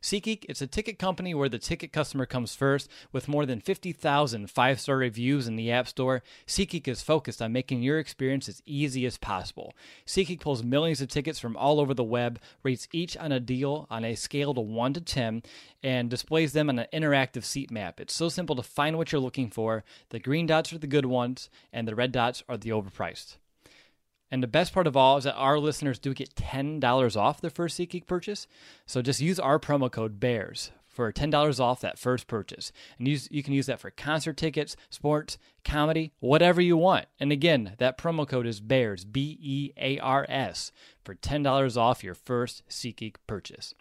SeatGeek, 0.02 0.46
it's 0.50 0.64
a 0.64 0.68
ticket 0.68 0.98
company 0.98 1.36
where 1.36 1.50
the 1.50 1.60
ticket 1.60 1.94
customer 1.94 2.26
comes 2.26 2.56
first. 2.56 2.90
With 3.12 3.28
more 3.28 3.46
than 3.46 3.62
50,000 3.62 4.50
five 4.50 4.80
star 4.80 4.98
reviews 4.98 5.48
in 5.48 5.56
the 5.56 5.72
App 5.72 5.88
Store, 5.88 6.24
SeatGeek 6.48 6.88
is 6.88 7.04
focused 7.04 7.40
on 7.40 7.54
making 7.54 7.84
your 7.84 8.00
experience 8.00 8.50
as 8.50 8.64
easy 8.66 9.06
as 9.06 9.20
possible. 9.20 9.76
SeatGeek 10.08 10.40
pulls 10.40 10.64
millions 10.64 11.02
of 11.02 11.10
tickets 11.10 11.38
from 11.38 11.56
all 11.56 11.80
over 11.80 11.94
the 11.94 12.04
web, 12.04 12.40
rates 12.64 12.88
each 12.92 13.16
on 13.16 13.32
a 13.32 13.40
deal 13.40 13.86
on 13.92 14.04
a 14.04 14.16
scale 14.16 14.56
to 14.56 14.62
1 14.62 14.94
to 14.94 15.02
10, 15.02 15.44
and 15.84 16.10
displays 16.10 16.54
them 16.54 16.70
on 16.70 16.80
an 16.80 16.88
interactive 16.92 17.44
seat 17.44 17.70
map. 17.70 18.00
It's 18.00 18.16
so 18.16 18.28
simple 18.28 18.56
to 18.56 18.64
find 18.64 18.98
what 18.98 19.12
you're 19.12 19.22
looking 19.22 19.52
for. 19.52 19.84
The 20.10 20.20
green 20.20 20.48
dots 20.48 20.74
are 20.74 20.80
the 20.80 20.88
good 20.88 21.06
ones, 21.06 21.48
and 21.72 21.88
the 21.88 21.96
red 21.96 22.12
dots 22.12 22.44
are 22.50 22.58
the 22.58 22.72
overpriced. 22.72 23.38
And 24.32 24.42
the 24.42 24.48
best 24.48 24.74
part 24.74 24.88
of 24.88 24.96
all 24.96 25.18
is 25.18 25.26
that 25.26 25.36
our 25.36 25.60
listeners 25.60 26.00
do 26.00 26.14
get 26.14 26.36
$10 26.36 27.18
off 27.18 27.42
their 27.42 27.50
first 27.50 27.78
SeatGeek 27.78 28.08
purchase. 28.08 28.48
So 28.86 29.02
just 29.02 29.20
use 29.20 29.40
our 29.40 29.60
promo 29.60 29.92
code 29.92 30.20
BEARS 30.20 30.72
for 30.88 31.12
$10 31.12 31.60
off 31.60 31.82
that 31.82 32.00
first 32.00 32.28
purchase. 32.28 32.72
And 32.98 33.08
use, 33.08 33.28
you 33.32 33.44
can 33.44 33.54
use 33.54 33.66
that 33.66 33.80
for 33.80 33.90
concert 33.92 34.38
tickets, 34.38 34.76
sports, 34.90 35.38
comedy, 35.64 36.14
whatever 36.20 36.62
you 36.62 36.78
want. 36.78 37.06
And 37.20 37.32
again, 37.32 37.76
that 37.78 37.98
promo 37.98 38.28
code 38.28 38.48
is 38.48 38.62
BEARS, 38.62 39.06
B 39.06 39.38
E 39.42 39.72
A 39.78 40.00
R 40.00 40.26
S, 40.30 40.72
for 41.04 41.16
$10 41.16 41.78
off 41.78 42.04
your 42.04 42.16
first 42.16 42.64
SeatGeek 42.70 43.16
purchase. 43.28 43.74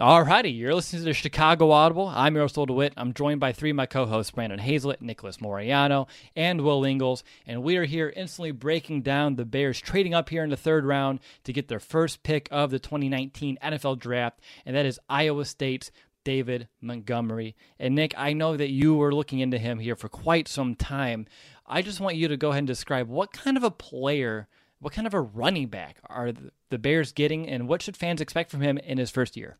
Alrighty, 0.00 0.56
you're 0.56 0.74
listening 0.74 1.02
to 1.02 1.10
the 1.10 1.12
Chicago 1.12 1.72
Audible. 1.72 2.08
I'm 2.08 2.34
Russell 2.34 2.64
DeWitt. 2.64 2.94
I'm 2.96 3.12
joined 3.12 3.38
by 3.38 3.52
three 3.52 3.68
of 3.68 3.76
my 3.76 3.84
co-hosts, 3.84 4.30
Brandon 4.30 4.58
Hazlett, 4.58 5.02
Nicholas 5.02 5.36
Moriano, 5.36 6.08
and 6.34 6.62
Will 6.62 6.86
Ingles, 6.86 7.22
and 7.46 7.62
we 7.62 7.76
are 7.76 7.84
here 7.84 8.10
instantly 8.16 8.50
breaking 8.50 9.02
down 9.02 9.36
the 9.36 9.44
Bears 9.44 9.78
trading 9.78 10.14
up 10.14 10.30
here 10.30 10.42
in 10.42 10.48
the 10.48 10.56
third 10.56 10.86
round 10.86 11.20
to 11.44 11.52
get 11.52 11.68
their 11.68 11.78
first 11.78 12.22
pick 12.22 12.48
of 12.50 12.70
the 12.70 12.78
2019 12.78 13.58
NFL 13.62 13.98
Draft, 13.98 14.40
and 14.64 14.74
that 14.74 14.86
is 14.86 14.98
Iowa 15.10 15.44
State's 15.44 15.90
David 16.24 16.68
Montgomery. 16.80 17.54
And 17.78 17.94
Nick, 17.94 18.14
I 18.16 18.32
know 18.32 18.56
that 18.56 18.70
you 18.70 18.94
were 18.94 19.14
looking 19.14 19.40
into 19.40 19.58
him 19.58 19.80
here 19.80 19.96
for 19.96 20.08
quite 20.08 20.48
some 20.48 20.76
time. 20.76 21.26
I 21.66 21.82
just 21.82 22.00
want 22.00 22.16
you 22.16 22.26
to 22.28 22.38
go 22.38 22.48
ahead 22.48 22.60
and 22.60 22.66
describe 22.66 23.10
what 23.10 23.34
kind 23.34 23.58
of 23.58 23.64
a 23.64 23.70
player, 23.70 24.48
what 24.78 24.94
kind 24.94 25.06
of 25.06 25.12
a 25.12 25.20
running 25.20 25.66
back 25.66 25.98
are 26.06 26.32
the 26.70 26.78
Bears 26.78 27.12
getting, 27.12 27.46
and 27.46 27.68
what 27.68 27.82
should 27.82 27.98
fans 27.98 28.22
expect 28.22 28.50
from 28.50 28.62
him 28.62 28.78
in 28.78 28.96
his 28.96 29.10
first 29.10 29.36
year? 29.36 29.58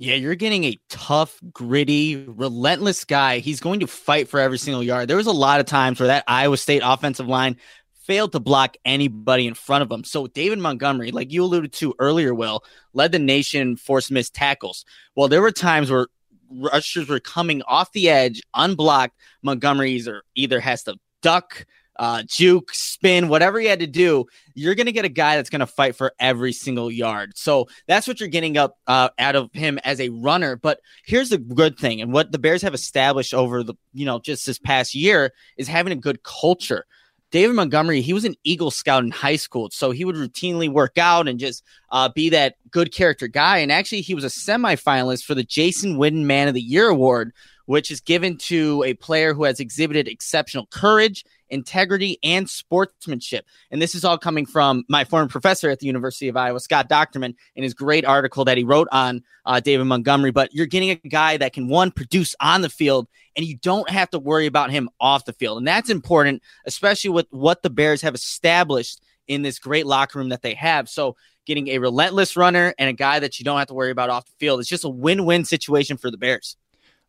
Yeah, 0.00 0.14
you're 0.14 0.36
getting 0.36 0.62
a 0.62 0.78
tough, 0.88 1.40
gritty, 1.52 2.16
relentless 2.16 3.04
guy. 3.04 3.40
He's 3.40 3.58
going 3.58 3.80
to 3.80 3.88
fight 3.88 4.28
for 4.28 4.38
every 4.38 4.58
single 4.58 4.82
yard. 4.82 5.08
There 5.08 5.16
was 5.16 5.26
a 5.26 5.32
lot 5.32 5.58
of 5.58 5.66
times 5.66 5.98
where 5.98 6.06
that 6.06 6.22
Iowa 6.28 6.56
State 6.56 6.82
offensive 6.84 7.26
line 7.26 7.56
failed 8.04 8.30
to 8.32 8.40
block 8.40 8.76
anybody 8.84 9.46
in 9.46 9.54
front 9.54 9.82
of 9.82 9.90
him. 9.90 10.04
So 10.04 10.28
David 10.28 10.60
Montgomery, 10.60 11.10
like 11.10 11.32
you 11.32 11.42
alluded 11.42 11.72
to 11.74 11.94
earlier, 11.98 12.32
Will, 12.32 12.62
led 12.92 13.10
the 13.10 13.18
nation 13.18 13.76
force 13.76 14.08
missed 14.08 14.34
tackles. 14.34 14.84
Well, 15.16 15.26
there 15.26 15.42
were 15.42 15.50
times 15.50 15.90
where 15.90 16.06
rushers 16.48 17.08
were 17.08 17.20
coming 17.20 17.62
off 17.62 17.90
the 17.92 18.08
edge, 18.08 18.40
unblocked. 18.54 19.16
Montgomery's 19.42 20.06
or 20.06 20.22
either 20.36 20.60
has 20.60 20.84
to 20.84 20.94
duck 21.22 21.66
uh, 21.98 22.22
juke, 22.26 22.72
spin, 22.72 23.28
whatever 23.28 23.58
he 23.58 23.66
had 23.66 23.80
to 23.80 23.86
do, 23.86 24.26
you're 24.54 24.74
going 24.74 24.86
to 24.86 24.92
get 24.92 25.04
a 25.04 25.10
guy 25.10 25.36
that's 25.36 25.50
going 25.50 25.60
to 25.60 25.66
fight 25.66 25.96
for 25.96 26.12
every 26.18 26.52
single 26.52 26.90
yard. 26.90 27.36
So 27.36 27.66
that's 27.86 28.06
what 28.06 28.20
you're 28.20 28.28
getting 28.28 28.56
up 28.56 28.78
uh, 28.86 29.10
out 29.18 29.36
of 29.36 29.50
him 29.52 29.78
as 29.84 30.00
a 30.00 30.08
runner. 30.10 30.56
But 30.56 30.80
here's 31.04 31.30
the 31.30 31.38
good 31.38 31.78
thing, 31.78 32.00
and 32.00 32.12
what 32.12 32.32
the 32.32 32.38
Bears 32.38 32.62
have 32.62 32.74
established 32.74 33.34
over 33.34 33.62
the 33.62 33.74
you 33.92 34.06
know 34.06 34.20
just 34.20 34.46
this 34.46 34.58
past 34.58 34.94
year 34.94 35.32
is 35.56 35.68
having 35.68 35.92
a 35.92 35.96
good 35.96 36.22
culture. 36.22 36.84
David 37.30 37.56
Montgomery, 37.56 38.00
he 38.00 38.14
was 38.14 38.24
an 38.24 38.36
Eagle 38.42 38.70
Scout 38.70 39.04
in 39.04 39.10
high 39.10 39.36
school, 39.36 39.68
so 39.70 39.90
he 39.90 40.04
would 40.04 40.16
routinely 40.16 40.72
work 40.72 40.96
out 40.96 41.28
and 41.28 41.38
just 41.38 41.62
uh, 41.90 42.08
be 42.08 42.30
that 42.30 42.56
good 42.70 42.90
character 42.90 43.28
guy. 43.28 43.58
And 43.58 43.70
actually, 43.70 44.00
he 44.00 44.14
was 44.14 44.24
a 44.24 44.28
semifinalist 44.28 45.24
for 45.24 45.34
the 45.34 45.44
Jason 45.44 45.98
Witten 45.98 46.24
Man 46.24 46.48
of 46.48 46.54
the 46.54 46.62
Year 46.62 46.88
award, 46.88 47.34
which 47.66 47.90
is 47.90 48.00
given 48.00 48.38
to 48.38 48.82
a 48.86 48.94
player 48.94 49.34
who 49.34 49.44
has 49.44 49.60
exhibited 49.60 50.08
exceptional 50.08 50.66
courage 50.70 51.22
integrity, 51.50 52.18
and 52.22 52.48
sportsmanship. 52.48 53.44
And 53.70 53.80
this 53.80 53.94
is 53.94 54.04
all 54.04 54.18
coming 54.18 54.46
from 54.46 54.84
my 54.88 55.04
former 55.04 55.28
professor 55.28 55.70
at 55.70 55.78
the 55.80 55.86
University 55.86 56.28
of 56.28 56.36
Iowa, 56.36 56.60
Scott 56.60 56.88
Dochterman, 56.88 57.34
in 57.54 57.62
his 57.62 57.74
great 57.74 58.04
article 58.04 58.44
that 58.44 58.58
he 58.58 58.64
wrote 58.64 58.88
on 58.92 59.22
uh, 59.44 59.60
David 59.60 59.84
Montgomery. 59.84 60.30
But 60.30 60.52
you're 60.54 60.66
getting 60.66 60.90
a 60.90 60.96
guy 60.96 61.36
that 61.36 61.52
can, 61.52 61.68
one, 61.68 61.90
produce 61.90 62.34
on 62.40 62.62
the 62.62 62.68
field, 62.68 63.08
and 63.36 63.46
you 63.46 63.56
don't 63.56 63.88
have 63.90 64.10
to 64.10 64.18
worry 64.18 64.46
about 64.46 64.70
him 64.70 64.88
off 65.00 65.24
the 65.24 65.32
field. 65.32 65.58
And 65.58 65.66
that's 65.66 65.90
important, 65.90 66.42
especially 66.66 67.10
with 67.10 67.26
what 67.30 67.62
the 67.62 67.70
Bears 67.70 68.02
have 68.02 68.14
established 68.14 69.00
in 69.26 69.42
this 69.42 69.58
great 69.58 69.86
locker 69.86 70.18
room 70.18 70.30
that 70.30 70.42
they 70.42 70.54
have. 70.54 70.88
So, 70.88 71.16
getting 71.46 71.68
a 71.68 71.78
relentless 71.78 72.36
runner 72.36 72.74
and 72.78 72.90
a 72.90 72.92
guy 72.92 73.18
that 73.18 73.38
you 73.38 73.44
don't 73.44 73.58
have 73.58 73.68
to 73.68 73.74
worry 73.74 73.90
about 73.90 74.10
off 74.10 74.26
the 74.26 74.32
field, 74.38 74.60
it's 74.60 74.68
just 74.68 74.84
a 74.84 74.88
win 74.88 75.24
win 75.24 75.44
situation 75.44 75.96
for 75.96 76.10
the 76.10 76.18
Bears. 76.18 76.56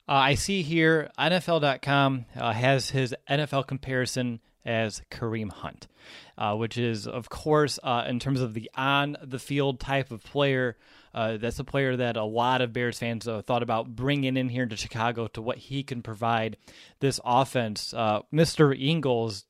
Uh, 0.10 0.14
I 0.14 0.34
see 0.34 0.64
here 0.64 1.12
NFL.com 1.20 2.26
uh, 2.36 2.52
has 2.52 2.90
his 2.90 3.14
NFL 3.30 3.68
comparison 3.68 4.40
as 4.66 5.04
Kareem 5.12 5.52
Hunt, 5.52 5.88
uh, 6.36 6.56
which 6.56 6.80
is, 6.80 7.06
of 7.06 7.30
course, 7.30 7.78
uh, 7.84 8.06
in 8.08 8.18
terms 8.18 8.42
of 8.42 8.56
the 8.56 8.72
on 8.74 9.18
the 9.22 9.38
field 9.38 9.80
type 9.80 10.10
of 10.10 10.24
player, 10.24 10.78
uh, 11.14 11.38
that's 11.38 11.60
a 11.60 11.64
player 11.64 11.96
that 11.96 12.18
a 12.18 12.24
lot 12.24 12.62
of 12.62 12.74
Bears 12.74 12.98
fans 12.98 13.28
uh, 13.28 13.44
thought 13.44 13.62
about 13.62 13.96
bringing 13.96 14.36
in 14.36 14.50
here 14.50 14.66
to 14.66 14.76
Chicago 14.76 15.28
to 15.28 15.44
what 15.44 15.60
he 15.60 15.84
can 15.84 16.02
provide 16.02 16.58
this 17.02 17.20
offense. 17.24 17.94
Mr. 17.94 18.76
Ingles, 18.76 19.46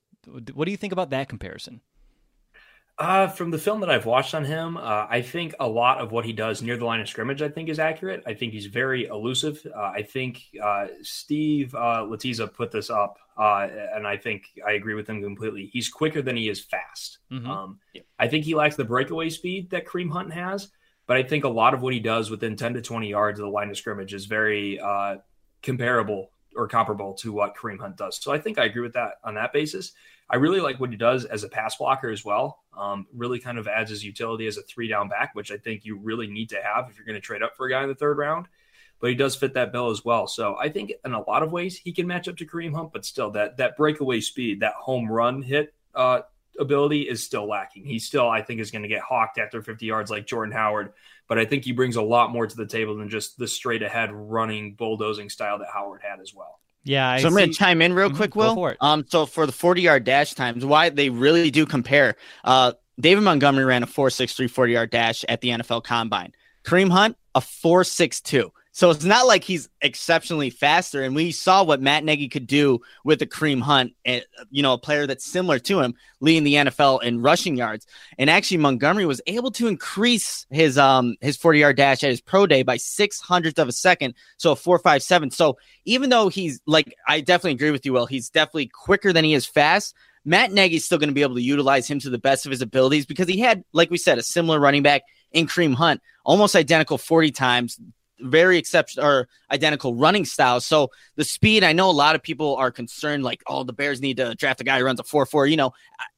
what 0.52 0.66
do 0.66 0.70
you 0.70 0.76
think 0.76 0.92
about 0.92 1.08
that 1.08 1.30
comparison? 1.30 1.80
Uh, 3.00 3.26
from 3.26 3.50
the 3.50 3.56
film 3.56 3.80
that 3.80 3.88
I've 3.88 4.04
watched 4.04 4.34
on 4.34 4.44
him, 4.44 4.76
uh, 4.76 5.06
I 5.08 5.22
think 5.22 5.54
a 5.58 5.66
lot 5.66 6.02
of 6.02 6.12
what 6.12 6.26
he 6.26 6.34
does 6.34 6.60
near 6.60 6.76
the 6.76 6.84
line 6.84 7.00
of 7.00 7.08
scrimmage, 7.08 7.40
I 7.40 7.48
think, 7.48 7.70
is 7.70 7.78
accurate. 7.78 8.22
I 8.26 8.34
think 8.34 8.52
he's 8.52 8.66
very 8.66 9.06
elusive. 9.06 9.66
Uh, 9.74 9.80
I 9.80 10.02
think 10.02 10.42
uh, 10.62 10.88
Steve 11.00 11.74
uh, 11.74 12.04
Latiza 12.06 12.52
put 12.52 12.70
this 12.70 12.90
up, 12.90 13.16
uh, 13.38 13.68
and 13.94 14.06
I 14.06 14.18
think 14.18 14.44
I 14.68 14.72
agree 14.72 14.92
with 14.92 15.08
him 15.08 15.22
completely. 15.22 15.70
He's 15.72 15.88
quicker 15.88 16.20
than 16.20 16.36
he 16.36 16.50
is 16.50 16.60
fast. 16.60 17.20
Mm-hmm. 17.32 17.50
Um, 17.50 17.78
I 18.18 18.28
think 18.28 18.44
he 18.44 18.54
lacks 18.54 18.76
the 18.76 18.84
breakaway 18.84 19.30
speed 19.30 19.70
that 19.70 19.86
Kareem 19.86 20.10
Hunt 20.10 20.34
has, 20.34 20.68
but 21.06 21.16
I 21.16 21.22
think 21.22 21.44
a 21.44 21.48
lot 21.48 21.72
of 21.72 21.80
what 21.80 21.94
he 21.94 22.00
does 22.00 22.28
within 22.28 22.54
10 22.54 22.74
to 22.74 22.82
20 22.82 23.08
yards 23.08 23.40
of 23.40 23.46
the 23.46 23.50
line 23.50 23.70
of 23.70 23.78
scrimmage 23.78 24.12
is 24.12 24.26
very 24.26 24.78
comparable 25.62 26.32
or 26.56 26.68
comparable 26.68 27.14
to 27.14 27.32
what 27.32 27.56
Kareem 27.56 27.80
Hunt 27.80 27.96
does. 27.96 28.18
So 28.22 28.32
I 28.32 28.38
think 28.38 28.58
I 28.58 28.64
agree 28.64 28.82
with 28.82 28.94
that 28.94 29.14
on 29.24 29.34
that 29.34 29.52
basis. 29.52 29.92
I 30.28 30.36
really 30.36 30.60
like 30.60 30.78
what 30.78 30.90
he 30.90 30.96
does 30.96 31.24
as 31.24 31.42
a 31.42 31.48
pass 31.48 31.76
blocker 31.76 32.08
as 32.08 32.24
well. 32.24 32.62
Um, 32.76 33.06
really 33.12 33.40
kind 33.40 33.58
of 33.58 33.66
adds 33.66 33.90
his 33.90 34.04
utility 34.04 34.46
as 34.46 34.56
a 34.56 34.62
three 34.62 34.86
down 34.86 35.08
back, 35.08 35.34
which 35.34 35.50
I 35.50 35.56
think 35.56 35.84
you 35.84 35.96
really 35.96 36.28
need 36.28 36.50
to 36.50 36.62
have 36.62 36.88
if 36.88 36.96
you're 36.96 37.06
going 37.06 37.16
to 37.16 37.20
trade 37.20 37.42
up 37.42 37.56
for 37.56 37.66
a 37.66 37.70
guy 37.70 37.82
in 37.82 37.88
the 37.88 37.94
third 37.94 38.16
round. 38.16 38.46
But 39.00 39.10
he 39.10 39.16
does 39.16 39.34
fit 39.34 39.54
that 39.54 39.72
bill 39.72 39.90
as 39.90 40.04
well. 40.04 40.26
So 40.26 40.56
I 40.58 40.68
think 40.68 40.92
in 41.04 41.14
a 41.14 41.22
lot 41.22 41.42
of 41.42 41.50
ways 41.50 41.78
he 41.78 41.92
can 41.92 42.06
match 42.06 42.28
up 42.28 42.36
to 42.36 42.46
Kareem 42.46 42.74
Hunt, 42.74 42.92
but 42.92 43.04
still 43.04 43.30
that 43.32 43.56
that 43.56 43.76
breakaway 43.76 44.20
speed, 44.20 44.60
that 44.60 44.74
home 44.74 45.10
run 45.10 45.42
hit 45.42 45.74
uh, 45.94 46.20
ability 46.58 47.02
is 47.02 47.22
still 47.22 47.46
lacking. 47.46 47.84
He 47.84 47.98
still, 47.98 48.28
I 48.28 48.42
think, 48.42 48.60
is 48.60 48.70
going 48.70 48.82
to 48.82 48.88
get 48.88 49.00
hawked 49.00 49.38
after 49.38 49.62
50 49.62 49.86
yards 49.86 50.10
like 50.10 50.26
Jordan 50.26 50.52
Howard. 50.52 50.92
But 51.28 51.38
I 51.38 51.44
think 51.44 51.64
he 51.64 51.72
brings 51.72 51.96
a 51.96 52.02
lot 52.02 52.32
more 52.32 52.46
to 52.46 52.56
the 52.56 52.66
table 52.66 52.96
than 52.96 53.08
just 53.08 53.38
the 53.38 53.46
straight 53.46 53.82
ahead 53.82 54.10
running 54.12 54.74
bulldozing 54.74 55.30
style 55.30 55.58
that 55.58 55.68
Howard 55.72 56.00
had 56.02 56.20
as 56.20 56.34
well. 56.34 56.58
Yeah. 56.82 57.08
I 57.08 57.20
so 57.20 57.28
I'm 57.28 57.34
going 57.34 57.50
to 57.50 57.56
chime 57.56 57.82
in 57.82 57.92
real 57.92 58.08
mm-hmm. 58.08 58.16
quick, 58.16 58.36
Will. 58.36 58.74
Um, 58.80 59.04
so 59.08 59.26
for 59.26 59.46
the 59.46 59.52
40 59.52 59.82
yard 59.82 60.04
dash 60.04 60.34
times, 60.34 60.64
why 60.64 60.88
they 60.88 61.08
really 61.08 61.50
do 61.50 61.66
compare. 61.66 62.16
Uh, 62.42 62.72
David 62.98 63.22
Montgomery 63.22 63.64
ran 63.64 63.82
a 63.82 63.86
4.63 63.86 64.50
40 64.50 64.72
yard 64.72 64.90
dash 64.90 65.24
at 65.28 65.40
the 65.40 65.50
NFL 65.50 65.84
Combine. 65.84 66.32
Kareem 66.64 66.90
Hunt, 66.90 67.16
a 67.34 67.40
4.62. 67.40 68.50
So 68.80 68.88
it's 68.88 69.04
not 69.04 69.26
like 69.26 69.44
he's 69.44 69.68
exceptionally 69.82 70.48
faster. 70.48 71.02
And 71.02 71.14
we 71.14 71.32
saw 71.32 71.62
what 71.62 71.82
Matt 71.82 72.02
Nagy 72.02 72.30
could 72.30 72.46
do 72.46 72.80
with 73.04 73.18
the 73.18 73.26
Kareem 73.26 73.60
Hunt, 73.60 73.92
eh, 74.06 74.20
you 74.50 74.62
know, 74.62 74.72
a 74.72 74.78
player 74.78 75.06
that's 75.06 75.30
similar 75.30 75.58
to 75.58 75.80
him, 75.80 75.94
leading 76.20 76.44
the 76.44 76.54
NFL 76.54 77.02
in 77.02 77.20
rushing 77.20 77.58
yards. 77.58 77.86
And 78.16 78.30
actually, 78.30 78.56
Montgomery 78.56 79.04
was 79.04 79.20
able 79.26 79.50
to 79.50 79.68
increase 79.68 80.46
his 80.48 80.78
um 80.78 81.16
his 81.20 81.36
40 81.36 81.58
yard 81.58 81.76
dash 81.76 82.02
at 82.02 82.08
his 82.08 82.22
pro 82.22 82.46
day 82.46 82.62
by 82.62 82.78
six 82.78 83.20
hundredths 83.20 83.58
of 83.58 83.68
a 83.68 83.72
second, 83.72 84.14
so 84.38 84.52
a 84.52 84.56
four 84.56 84.78
five 84.78 85.02
seven. 85.02 85.30
So 85.30 85.58
even 85.84 86.08
though 86.08 86.30
he's 86.30 86.62
like, 86.64 86.94
I 87.06 87.20
definitely 87.20 87.56
agree 87.56 87.72
with 87.72 87.84
you, 87.84 87.92
Will. 87.92 88.06
He's 88.06 88.30
definitely 88.30 88.68
quicker 88.68 89.12
than 89.12 89.26
he 89.26 89.34
is 89.34 89.44
fast. 89.44 89.94
Matt 90.24 90.52
Nagy's 90.52 90.86
still 90.86 90.96
going 90.96 91.10
to 91.10 91.14
be 91.14 91.20
able 91.20 91.34
to 91.34 91.42
utilize 91.42 91.86
him 91.86 91.98
to 91.98 92.08
the 92.08 92.16
best 92.16 92.46
of 92.46 92.50
his 92.50 92.62
abilities 92.62 93.04
because 93.04 93.28
he 93.28 93.40
had, 93.40 93.62
like 93.74 93.90
we 93.90 93.98
said, 93.98 94.16
a 94.16 94.22
similar 94.22 94.58
running 94.58 94.82
back 94.82 95.02
in 95.32 95.46
Kareem 95.46 95.74
Hunt, 95.74 96.00
almost 96.24 96.56
identical 96.56 96.96
40 96.96 97.30
times, 97.30 97.78
very 98.22 98.58
exceptional 98.58 99.06
or 99.06 99.28
identical 99.50 99.94
running 99.94 100.24
styles. 100.24 100.66
So 100.66 100.90
the 101.16 101.24
speed, 101.24 101.64
I 101.64 101.72
know 101.72 101.90
a 101.90 101.92
lot 101.92 102.14
of 102.14 102.22
people 102.22 102.56
are 102.56 102.70
concerned, 102.70 103.24
like, 103.24 103.42
oh, 103.46 103.64
the 103.64 103.72
Bears 103.72 104.00
need 104.00 104.18
to 104.18 104.34
draft 104.34 104.60
a 104.60 104.64
guy 104.64 104.78
who 104.78 104.84
runs 104.84 105.00
a 105.00 105.04
4 105.04 105.26
4. 105.26 105.46
You 105.46 105.56
know, 105.56 105.72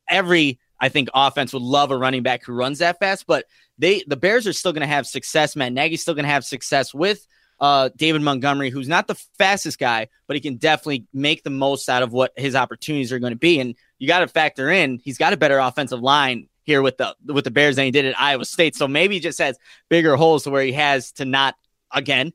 every 0.08 0.58
I 0.80 0.88
think 0.88 1.08
offense 1.14 1.52
would 1.52 1.62
love 1.62 1.90
a 1.92 1.96
running 1.96 2.22
back 2.22 2.44
who 2.44 2.52
runs 2.52 2.80
that 2.80 2.98
fast, 2.98 3.26
but 3.26 3.46
they 3.78 4.02
the 4.06 4.16
Bears 4.16 4.46
are 4.46 4.52
still 4.52 4.72
going 4.72 4.82
to 4.82 4.86
have 4.86 5.06
success. 5.06 5.54
Matt 5.54 5.72
Nagy's 5.72 6.02
still 6.02 6.14
going 6.14 6.24
to 6.24 6.30
have 6.30 6.44
success 6.44 6.92
with 6.92 7.26
uh, 7.60 7.90
David 7.96 8.22
Montgomery, 8.22 8.70
who's 8.70 8.88
not 8.88 9.06
the 9.06 9.14
fastest 9.38 9.78
guy, 9.78 10.08
but 10.26 10.34
he 10.34 10.40
can 10.40 10.56
definitely 10.56 11.06
make 11.14 11.44
the 11.44 11.50
most 11.50 11.88
out 11.88 12.02
of 12.02 12.12
what 12.12 12.32
his 12.36 12.56
opportunities 12.56 13.12
are 13.12 13.20
going 13.20 13.32
to 13.32 13.38
be. 13.38 13.60
And 13.60 13.76
you 14.00 14.08
got 14.08 14.20
to 14.20 14.28
factor 14.28 14.68
in 14.70 14.98
he's 14.98 15.18
got 15.18 15.32
a 15.32 15.36
better 15.36 15.58
offensive 15.58 16.00
line 16.00 16.48
here 16.64 16.82
with 16.82 16.96
the 16.96 17.14
with 17.26 17.44
the 17.44 17.52
Bears 17.52 17.76
than 17.76 17.84
he 17.84 17.92
did 17.92 18.04
at 18.04 18.20
Iowa 18.20 18.44
State. 18.44 18.74
So 18.74 18.88
maybe 18.88 19.14
he 19.14 19.20
just 19.20 19.38
has 19.38 19.56
bigger 19.88 20.16
holes 20.16 20.42
to 20.44 20.50
where 20.50 20.64
he 20.64 20.72
has 20.72 21.12
to 21.12 21.24
not 21.24 21.54
again, 21.92 22.32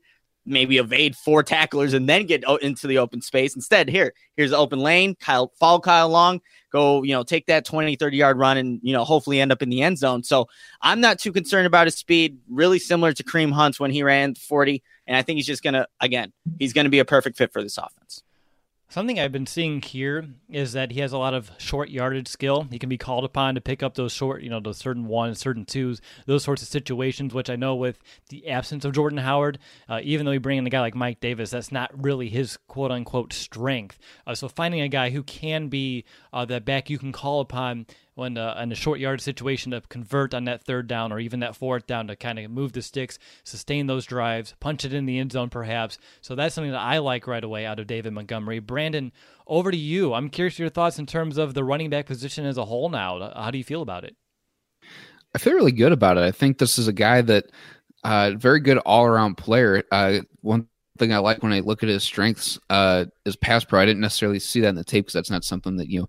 maybe 0.48 0.78
evade 0.78 1.14
four 1.14 1.42
tacklers 1.42 1.92
and 1.92 2.08
then 2.08 2.26
get 2.26 2.42
into 2.62 2.86
the 2.86 2.98
open 2.98 3.20
space. 3.20 3.54
Instead, 3.54 3.88
here, 3.88 4.14
here's 4.36 4.52
open 4.52 4.78
lane. 4.78 5.14
Kyle, 5.20 5.52
follow 5.60 5.78
Kyle 5.78 6.08
Long, 6.08 6.40
go, 6.72 7.02
you 7.02 7.12
know, 7.12 7.22
take 7.22 7.46
that 7.46 7.64
20, 7.64 7.96
30 7.96 8.16
yard 8.16 8.38
run 8.38 8.56
and, 8.56 8.80
you 8.82 8.92
know, 8.92 9.04
hopefully 9.04 9.40
end 9.40 9.52
up 9.52 9.62
in 9.62 9.68
the 9.68 9.82
end 9.82 9.98
zone. 9.98 10.22
So 10.22 10.48
I'm 10.80 11.00
not 11.00 11.18
too 11.18 11.32
concerned 11.32 11.66
about 11.66 11.86
his 11.86 11.96
speed. 11.96 12.38
Really 12.48 12.78
similar 12.78 13.12
to 13.12 13.22
Kareem 13.22 13.52
Hunt's 13.52 13.78
when 13.78 13.90
he 13.90 14.02
ran 14.02 14.34
40. 14.34 14.82
And 15.06 15.16
I 15.16 15.22
think 15.22 15.36
he's 15.36 15.46
just 15.46 15.62
going 15.62 15.74
to, 15.74 15.86
again, 16.00 16.32
he's 16.58 16.72
going 16.72 16.84
to 16.84 16.90
be 16.90 16.98
a 16.98 17.04
perfect 17.04 17.36
fit 17.36 17.52
for 17.52 17.62
this 17.62 17.78
offense. 17.78 18.22
Something 18.90 19.20
I've 19.20 19.32
been 19.32 19.46
seeing 19.46 19.82
here 19.82 20.28
is 20.48 20.72
that 20.72 20.92
he 20.92 21.00
has 21.00 21.12
a 21.12 21.18
lot 21.18 21.34
of 21.34 21.50
short 21.58 21.90
yardage 21.90 22.26
skill. 22.26 22.68
He 22.70 22.78
can 22.78 22.88
be 22.88 22.96
called 22.96 23.22
upon 23.22 23.54
to 23.54 23.60
pick 23.60 23.82
up 23.82 23.96
those 23.96 24.12
short, 24.12 24.42
you 24.42 24.48
know, 24.48 24.60
those 24.60 24.78
certain 24.78 25.06
ones, 25.06 25.38
certain 25.38 25.66
twos, 25.66 26.00
those 26.24 26.42
sorts 26.42 26.62
of 26.62 26.68
situations, 26.68 27.34
which 27.34 27.50
I 27.50 27.56
know 27.56 27.74
with 27.74 27.98
the 28.30 28.48
absence 28.48 28.86
of 28.86 28.94
Jordan 28.94 29.18
Howard, 29.18 29.58
uh, 29.90 30.00
even 30.02 30.24
though 30.24 30.32
you 30.32 30.40
bring 30.40 30.56
in 30.56 30.66
a 30.66 30.70
guy 30.70 30.80
like 30.80 30.94
Mike 30.94 31.20
Davis, 31.20 31.50
that's 31.50 31.70
not 31.70 31.90
really 32.02 32.30
his 32.30 32.56
quote 32.66 32.90
unquote 32.90 33.34
strength. 33.34 33.98
Uh, 34.26 34.34
so 34.34 34.48
finding 34.48 34.80
a 34.80 34.88
guy 34.88 35.10
who 35.10 35.22
can 35.22 35.68
be 35.68 36.06
uh, 36.32 36.46
that 36.46 36.64
back 36.64 36.88
you 36.88 36.98
can 36.98 37.12
call 37.12 37.40
upon 37.40 37.84
when 38.18 38.36
uh, 38.36 38.58
in 38.60 38.72
a 38.72 38.74
short 38.74 38.98
yard 38.98 39.20
situation 39.20 39.70
to 39.70 39.80
convert 39.82 40.34
on 40.34 40.44
that 40.44 40.64
third 40.64 40.88
down 40.88 41.12
or 41.12 41.20
even 41.20 41.38
that 41.38 41.54
fourth 41.54 41.86
down 41.86 42.08
to 42.08 42.16
kind 42.16 42.36
of 42.40 42.50
move 42.50 42.72
the 42.72 42.82
sticks, 42.82 43.16
sustain 43.44 43.86
those 43.86 44.04
drives, 44.04 44.56
punch 44.58 44.84
it 44.84 44.92
in 44.92 45.06
the 45.06 45.20
end 45.20 45.30
zone 45.30 45.48
perhaps. 45.48 45.98
So 46.20 46.34
that's 46.34 46.52
something 46.52 46.72
that 46.72 46.80
I 46.80 46.98
like 46.98 47.28
right 47.28 47.44
away 47.44 47.64
out 47.64 47.78
of 47.78 47.86
David 47.86 48.12
Montgomery. 48.12 48.58
Brandon, 48.58 49.12
over 49.46 49.70
to 49.70 49.76
you. 49.76 50.14
I'm 50.14 50.30
curious 50.30 50.58
your 50.58 50.68
thoughts 50.68 50.98
in 50.98 51.06
terms 51.06 51.38
of 51.38 51.54
the 51.54 51.62
running 51.62 51.90
back 51.90 52.06
position 52.06 52.44
as 52.44 52.58
a 52.58 52.64
whole 52.64 52.88
now. 52.88 53.32
How 53.36 53.52
do 53.52 53.58
you 53.58 53.62
feel 53.62 53.82
about 53.82 54.02
it? 54.02 54.16
I 55.32 55.38
feel 55.38 55.52
really 55.52 55.70
good 55.70 55.92
about 55.92 56.18
it. 56.18 56.22
I 56.22 56.32
think 56.32 56.58
this 56.58 56.76
is 56.76 56.88
a 56.88 56.92
guy 56.92 57.22
that 57.22 57.44
uh, 58.02 58.32
very 58.36 58.58
good 58.58 58.78
all 58.78 59.04
around 59.04 59.36
player. 59.36 59.84
Uh, 59.92 60.20
one 60.40 60.66
thing 60.98 61.12
I 61.12 61.18
like 61.18 61.44
when 61.44 61.52
I 61.52 61.60
look 61.60 61.84
at 61.84 61.88
his 61.88 62.02
strengths 62.02 62.58
uh, 62.68 63.04
is 63.24 63.36
pass 63.36 63.62
pro. 63.62 63.80
I 63.80 63.86
didn't 63.86 64.00
necessarily 64.00 64.40
see 64.40 64.60
that 64.62 64.70
in 64.70 64.74
the 64.74 64.82
tape 64.82 65.04
because 65.04 65.14
that's 65.14 65.30
not 65.30 65.44
something 65.44 65.76
that 65.76 65.88
you 65.88 66.00
know, 66.00 66.08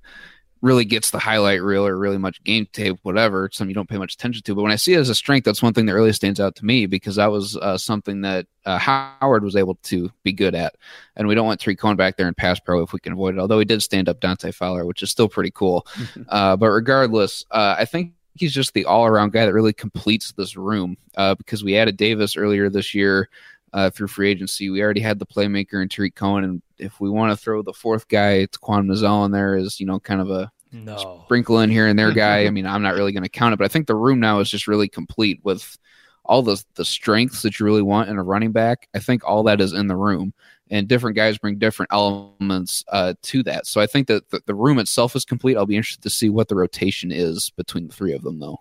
really 0.62 0.84
gets 0.84 1.12
the 1.12 1.20
highlight 1.20 1.62
reel 1.62 1.88
or 1.88 1.98
really 1.98 2.18
much 2.18 2.44
game 2.44 2.68
tape, 2.74 2.98
whatever. 3.04 3.46
It's 3.46 3.58
something 3.58 3.70
you 3.70 3.76
don't 3.76 3.90
pay 3.90 3.98
much 3.98 4.14
attention 4.14 4.44
to. 4.44 4.56
But 4.56 4.64
when 4.64 4.72
I 4.72 4.76
see 4.76 4.94
it 4.94 5.00
as 5.00 5.10
a 5.10 5.16
strength, 5.16 5.46
that's 5.46 5.62
one 5.62 5.74
thing 5.74 5.86
that 5.86 5.94
really 5.94 6.12
stands 6.12 6.40
out 6.40 6.56
to 6.56 6.66
me 6.66 6.86
because 6.86 7.16
that 7.16 7.32
was 7.32 7.56
uh, 7.58 7.78
something 7.78 8.22
that 8.22 8.46
uh, 8.66 8.78
Howard 8.78 9.44
was 9.44 9.56
able 9.56 9.76
to 9.84 10.12
be 10.24 10.34
good 10.34 10.56
at. 10.56 10.76
And 11.16 11.28
we 11.28 11.36
don't 11.36 11.46
want 11.46 11.62
Tarik 11.62 11.80
Cohen 11.80 11.96
back 11.96 12.18
there 12.18 12.28
in 12.28 12.34
pass 12.34 12.60
pro 12.60 12.82
if 12.84 12.92
we 12.92 13.00
can 13.00 13.14
avoid 13.14 13.36
it, 13.36 13.40
although 13.40 13.60
he 13.60 13.66
did 13.66 13.82
stand 13.82 14.10
up 14.10 14.20
Dante 14.20 14.52
Fowler, 14.52 14.86
which 14.86 15.02
is 15.02 15.10
still 15.10 15.30
pretty 15.30 15.52
cool. 15.52 15.88
uh, 16.28 16.58
but 16.58 16.70
regardless, 16.70 17.46
uh, 17.52 17.76
I 17.78 17.86
think 17.86 18.14
he's 18.36 18.54
just 18.54 18.74
the 18.74 18.86
all 18.86 19.06
around 19.06 19.32
guy 19.32 19.46
that 19.46 19.54
really 19.54 19.74
completes 19.74 20.34
this 20.34 20.56
room 20.56 20.98
uh, 21.16 21.36
because 21.36 21.64
we 21.64 21.78
added 21.78 21.98
Davis 21.98 22.36
earlier 22.36 22.70
this 22.70 22.94
year. 22.94 23.30
Uh, 23.72 23.90
through 23.90 24.08
free 24.08 24.30
agency, 24.30 24.70
we 24.70 24.82
already 24.82 25.02
had 25.02 25.20
the 25.20 25.26
playmaker 25.26 25.82
and 25.82 25.92
Tarik 25.92 26.16
Cohen, 26.16 26.44
and 26.44 26.62
if 26.78 27.00
we 27.00 27.10
want 27.10 27.32
to 27.32 27.38
throw 27.38 27.62
the 27.62 27.74
fourth 27.74 28.08
guy, 28.08 28.32
it's 28.34 28.58
Quan 28.58 28.88
Mizzell 28.88 29.26
in 29.26 29.32
there 29.32 29.56
is, 29.56 29.80
you 29.80 29.86
know, 29.86 30.00
kind 30.00 30.22
of 30.22 30.30
a 30.30 30.52
no. 30.72 31.22
sprinkle 31.26 31.60
in 31.60 31.70
here 31.70 31.88
and 31.88 31.98
there 31.98 32.12
guy. 32.12 32.40
I 32.46 32.50
mean, 32.50 32.66
I'm 32.66 32.82
not 32.82 32.96
really 32.96 33.12
going 33.12 33.24
to 33.24 33.30
count 33.30 33.54
it, 33.54 33.58
but 33.58 33.66
I 33.66 33.70
think 33.70 33.88
the 33.88 33.96
room 33.96 34.20
now 34.20 34.40
is 34.40 34.50
just 34.50 34.68
really 34.68 34.88
complete 34.88 35.40
with 35.44 35.78
all 36.26 36.44
the 36.44 36.64
the 36.76 36.86
strengths 36.86 37.42
that 37.42 37.60
you 37.60 37.66
really 37.66 37.82
want 37.82 38.10
in 38.10 38.18
a 38.18 38.24
running 38.24 38.52
back. 38.52 38.88
I 38.94 39.00
think 39.00 39.24
all 39.24 39.44
that 39.44 39.62
is 39.62 39.74
in 39.74 39.88
the 39.88 39.96
room, 39.96 40.34
and 40.70 40.88
different 40.88 41.16
guys 41.16 41.38
bring 41.38 41.58
different 41.58 41.92
elements 41.92 42.84
uh, 42.90 43.16
to 43.24 43.44
that. 43.44 43.66
So 43.66 43.82
I 43.82 43.88
think 43.88 44.08
that 44.08 44.30
the, 44.30 44.42
the 44.46 44.56
room 44.56 44.80
itself 44.80 45.16
is 45.16 45.26
complete. 45.26 45.58
I'll 45.58 45.66
be 45.66 45.76
interested 45.76 46.04
to 46.04 46.10
see 46.10 46.30
what 46.30 46.48
the 46.48 46.56
rotation 46.56 47.12
is 47.12 47.52
between 47.58 47.88
the 47.88 47.94
three 47.94 48.14
of 48.14 48.22
them, 48.22 48.40
though. 48.40 48.60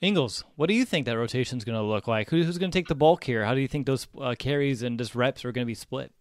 Ingles, 0.00 0.44
what 0.54 0.68
do 0.68 0.74
you 0.74 0.84
think 0.84 1.06
that 1.06 1.18
rotation 1.18 1.58
is 1.58 1.64
going 1.64 1.78
to 1.78 1.82
look 1.82 2.06
like? 2.06 2.30
Who, 2.30 2.42
who's 2.42 2.58
going 2.58 2.70
to 2.70 2.78
take 2.78 2.88
the 2.88 2.94
bulk 2.94 3.24
here? 3.24 3.44
How 3.44 3.54
do 3.54 3.60
you 3.60 3.68
think 3.68 3.86
those 3.86 4.06
uh, 4.20 4.36
carries 4.38 4.82
and 4.82 4.98
just 4.98 5.14
reps 5.14 5.44
are 5.44 5.50
going 5.50 5.64
to 5.64 5.66
be 5.66 5.74
split? 5.74 6.12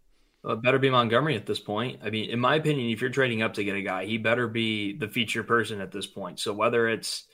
Well, 0.43 0.55
better 0.55 0.79
be 0.79 0.89
Montgomery 0.89 1.35
at 1.35 1.45
this 1.45 1.59
point. 1.59 1.99
I 2.03 2.09
mean, 2.09 2.29
in 2.29 2.39
my 2.39 2.55
opinion, 2.55 2.89
if 2.89 3.01
you're 3.01 3.09
trading 3.09 3.41
up 3.41 3.55
to 3.55 3.63
get 3.63 3.75
a 3.75 3.81
guy, 3.81 4.05
he 4.05 4.17
better 4.17 4.47
be 4.47 4.93
the 4.93 5.07
feature 5.07 5.43
person 5.43 5.81
at 5.81 5.91
this 5.91 6.07
point. 6.07 6.39
So 6.39 6.53
whether 6.53 6.87
it's, 6.87 7.25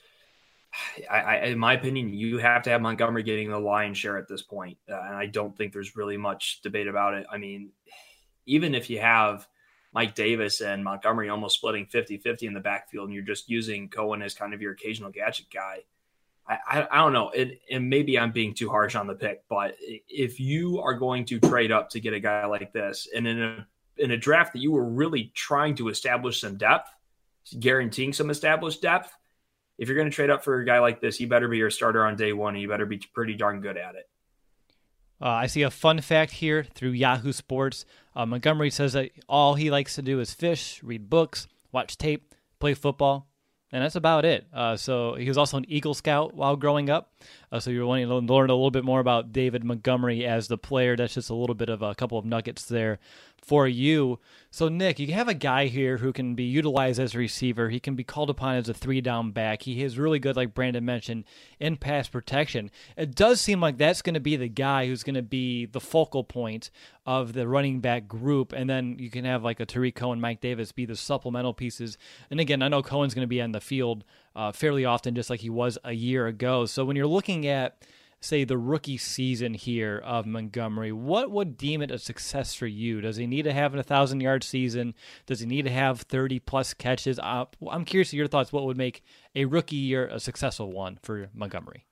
I, 1.10 1.20
I 1.20 1.36
in 1.46 1.60
my 1.60 1.74
opinion, 1.74 2.14
you 2.14 2.40
have 2.40 2.64
to 2.64 2.72
have 2.72 2.82
Montgomery 2.82 3.24
getting 3.24 3.50
the 3.50 3.60
lion's 3.60 3.98
share 3.98 4.18
at 4.18 4.28
this 4.28 4.42
point, 4.42 4.78
uh, 4.90 5.00
and 5.00 5.16
I 5.16 5.28
don't 5.28 5.56
think 5.56 5.72
there's 5.72 5.96
really 5.96 6.18
much 6.18 6.62
debate 6.62 6.88
about 6.88 7.14
it. 7.14 7.26
I 7.32 7.38
mean, 7.38 7.72
even 8.48 8.74
if 8.74 8.90
you 8.90 9.00
have 9.00 9.48
Mike 9.94 10.16
Davis 10.16 10.60
and 10.62 10.84
Montgomery 10.84 11.30
almost 11.30 11.58
splitting 11.58 11.86
50-50 11.86 12.44
in 12.44 12.54
the 12.54 12.60
backfield, 12.60 13.06
and 13.06 13.14
you're 13.14 13.24
just 13.24 13.50
using 13.50 13.90
Cohen 13.90 14.24
as 14.24 14.34
kind 14.34 14.54
of 14.54 14.62
your 14.62 14.74
occasional 14.74 15.12
gadget 15.12 15.46
guy, 15.54 15.82
I, 16.48 16.88
I, 16.92 16.98
don't 16.98 17.14
know. 17.14 17.30
It, 17.30 17.62
and 17.72 17.90
maybe 17.90 18.20
I'm 18.20 18.32
being 18.32 18.54
too 18.54 18.70
harsh 18.70 18.96
on 18.96 19.08
the 19.08 19.16
pick, 19.16 19.44
but 19.48 19.76
if 19.80 20.40
you 20.40 20.82
are 20.82 20.94
going 20.94 21.24
to 21.26 21.40
trade 21.40 21.72
up 21.72 21.90
to 21.92 22.02
get 22.02 22.14
a 22.14 22.20
guy 22.20 22.46
like 22.46 22.74
this, 22.74 23.08
and 23.16 23.26
in 23.26 23.42
a 23.42 23.68
in 23.98 24.12
a 24.12 24.18
draft 24.18 24.54
that 24.54 24.60
you 24.60 24.72
were 24.72 24.84
really 24.84 25.32
trying 25.36 25.76
to 25.76 25.88
establish 25.88 26.42
some 26.42 26.58
depth, 26.58 26.90
guaranteeing 27.60 28.12
some 28.12 28.30
established 28.30 28.82
depth, 28.82 29.16
if 29.78 29.88
you're 29.88 29.98
going 29.98 30.10
to 30.10 30.16
trade 30.16 30.30
up 30.30 30.44
for 30.44 30.60
a 30.60 30.66
guy 30.66 30.80
like 30.80 31.00
this, 31.00 31.20
you 31.20 31.28
better 31.28 31.48
be 31.48 31.58
your 31.58 31.70
starter 31.70 32.06
on 32.06 32.16
day 32.16 32.34
one, 32.34 32.56
and 32.56 32.62
you 32.62 32.68
better 32.68 32.86
be 32.86 32.98
pretty 33.14 33.36
darn 33.36 33.62
good 33.62 33.78
at 33.78 33.96
it. 33.96 34.10
Uh, 35.22 35.30
I 35.30 35.48
see 35.48 35.62
a 35.62 35.72
fun 35.72 36.02
fact 36.02 36.34
here 36.34 36.64
through 36.64 36.90
Yahoo 36.92 37.32
Sports. 37.32 37.86
Uh, 38.16 38.26
Montgomery 38.26 38.70
says 38.70 38.94
that 38.94 39.12
all 39.30 39.56
he 39.56 39.72
likes 39.72 39.96
to 39.96 40.02
do 40.02 40.20
is 40.20 40.34
fish, 40.34 40.82
read 40.84 41.10
books, 41.10 41.48
watch 41.72 41.98
tape, 41.98 42.36
play 42.60 42.74
football, 42.74 43.30
and 43.74 43.84
that's 43.84 43.96
about 43.96 44.24
it. 44.24 44.46
Uh, 44.54 44.78
so 44.78 45.16
he 45.16 45.28
was 45.28 45.38
also 45.38 45.58
an 45.58 45.66
Eagle 45.68 45.96
Scout 45.96 46.36
while 46.36 46.56
growing 46.56 46.92
up. 46.92 47.12
Uh, 47.52 47.60
so 47.60 47.72
you're 47.72 47.88
wanting 47.88 48.08
to 48.08 48.16
learn 48.16 48.52
a 48.52 48.54
little 48.54 48.70
bit 48.70 48.86
more 48.86 49.00
about 49.00 49.34
David 49.34 49.64
Montgomery 49.64 50.26
as 50.26 50.48
the 50.48 50.60
player. 50.60 50.96
That's 50.96 51.16
just 51.16 51.32
a 51.32 51.34
little 51.34 51.56
bit 51.56 51.70
of 51.70 51.82
a 51.82 51.96
couple 51.96 52.20
of 52.20 52.24
nuggets 52.24 52.66
there 52.66 53.00
for 53.44 53.68
you. 53.68 54.20
So, 54.50 54.70
Nick, 54.70 55.00
you 55.00 55.12
have 55.14 55.28
a 55.28 55.34
guy 55.34 55.66
here 55.66 55.98
who 55.98 56.14
can 56.14 56.36
be 56.36 56.44
utilized 56.44 57.00
as 57.00 57.16
a 57.16 57.18
receiver. 57.18 57.70
He 57.70 57.80
can 57.80 57.96
be 57.96 58.04
called 58.04 58.30
upon 58.30 58.56
as 58.56 58.70
a 58.70 58.74
three 58.74 59.02
down 59.02 59.32
back. 59.32 59.64
He 59.64 59.84
is 59.84 59.98
really 59.98 60.20
good, 60.20 60.36
like 60.36 60.54
Brandon 60.54 60.86
mentioned, 60.86 61.26
in 61.60 61.76
pass 61.78 62.08
protection. 62.08 62.70
It 62.96 63.16
does 63.16 63.42
seem 63.42 63.60
like 63.60 63.78
that's 63.78 64.02
going 64.02 64.14
to 64.14 64.20
be 64.20 64.36
the 64.36 64.48
guy 64.48 64.86
who's 64.86 65.04
going 65.04 65.16
to 65.16 65.24
be 65.24 65.66
the 65.66 65.80
focal 65.80 66.24
point 66.24 66.70
of 67.06 67.34
the 67.34 67.48
running 67.48 67.80
back 67.80 68.08
group. 68.08 68.54
And 68.54 68.70
then 68.70 68.98
you 69.00 69.10
can 69.10 69.26
have 69.26 69.44
like 69.44 69.60
a 69.60 69.66
Tarik 69.66 69.96
Cohen, 69.96 70.22
Mike 70.22 70.40
Davis 70.40 70.72
be 70.72 70.86
the 70.86 70.96
supplemental 70.96 71.54
pieces. 71.54 71.98
And 72.30 72.40
again, 72.40 72.62
I 72.62 72.68
know 72.68 72.84
Cohen's 72.84 73.14
going 73.14 73.26
to 73.26 73.28
be 73.28 73.42
on 73.42 73.52
the 73.52 73.62
field 73.62 74.04
uh, 74.36 74.52
fairly 74.52 74.86
often, 74.86 75.16
just 75.16 75.30
like 75.30 75.42
he 75.42 75.50
was 75.50 75.78
a 75.84 75.94
year 75.94 76.28
ago. 76.28 76.66
So, 76.66 76.86
when 76.86 76.96
you're 76.96 77.08
looking 77.08 77.46
at 77.48 77.78
say 78.24 78.44
the 78.44 78.58
rookie 78.58 78.98
season 78.98 79.54
here 79.54 80.02
of 80.04 80.26
Montgomery, 80.26 80.92
what 80.92 81.32
would 81.32 81.58
deem 81.58 81.82
it 81.82 81.92
a 81.92 82.00
success 82.00 82.54
for 82.56 82.68
you? 82.68 83.02
Does 83.02 83.18
he 83.18 83.28
need 83.28 83.44
to 83.44 83.54
have 83.54 83.76
a 83.76 83.84
thousand 83.84 84.22
yard 84.22 84.44
season? 84.44 84.94
Does 85.26 85.40
he 85.40 85.46
need 85.46 85.66
to 85.66 85.72
have 85.72 86.02
thirty 86.02 86.40
plus 86.40 86.74
catches? 86.74 87.20
Uh, 87.20 87.46
I'm 87.70 87.86
curious 87.86 88.14
your 88.14 88.28
thoughts. 88.28 88.54
What 88.54 88.66
would 88.66 88.78
make 88.78 89.04
a 89.36 89.46
rookie 89.46 89.76
year 89.76 90.08
a 90.08 90.20
successful 90.20 90.72
one 90.72 91.00
for 91.02 91.30
Montgomery? 91.34 91.86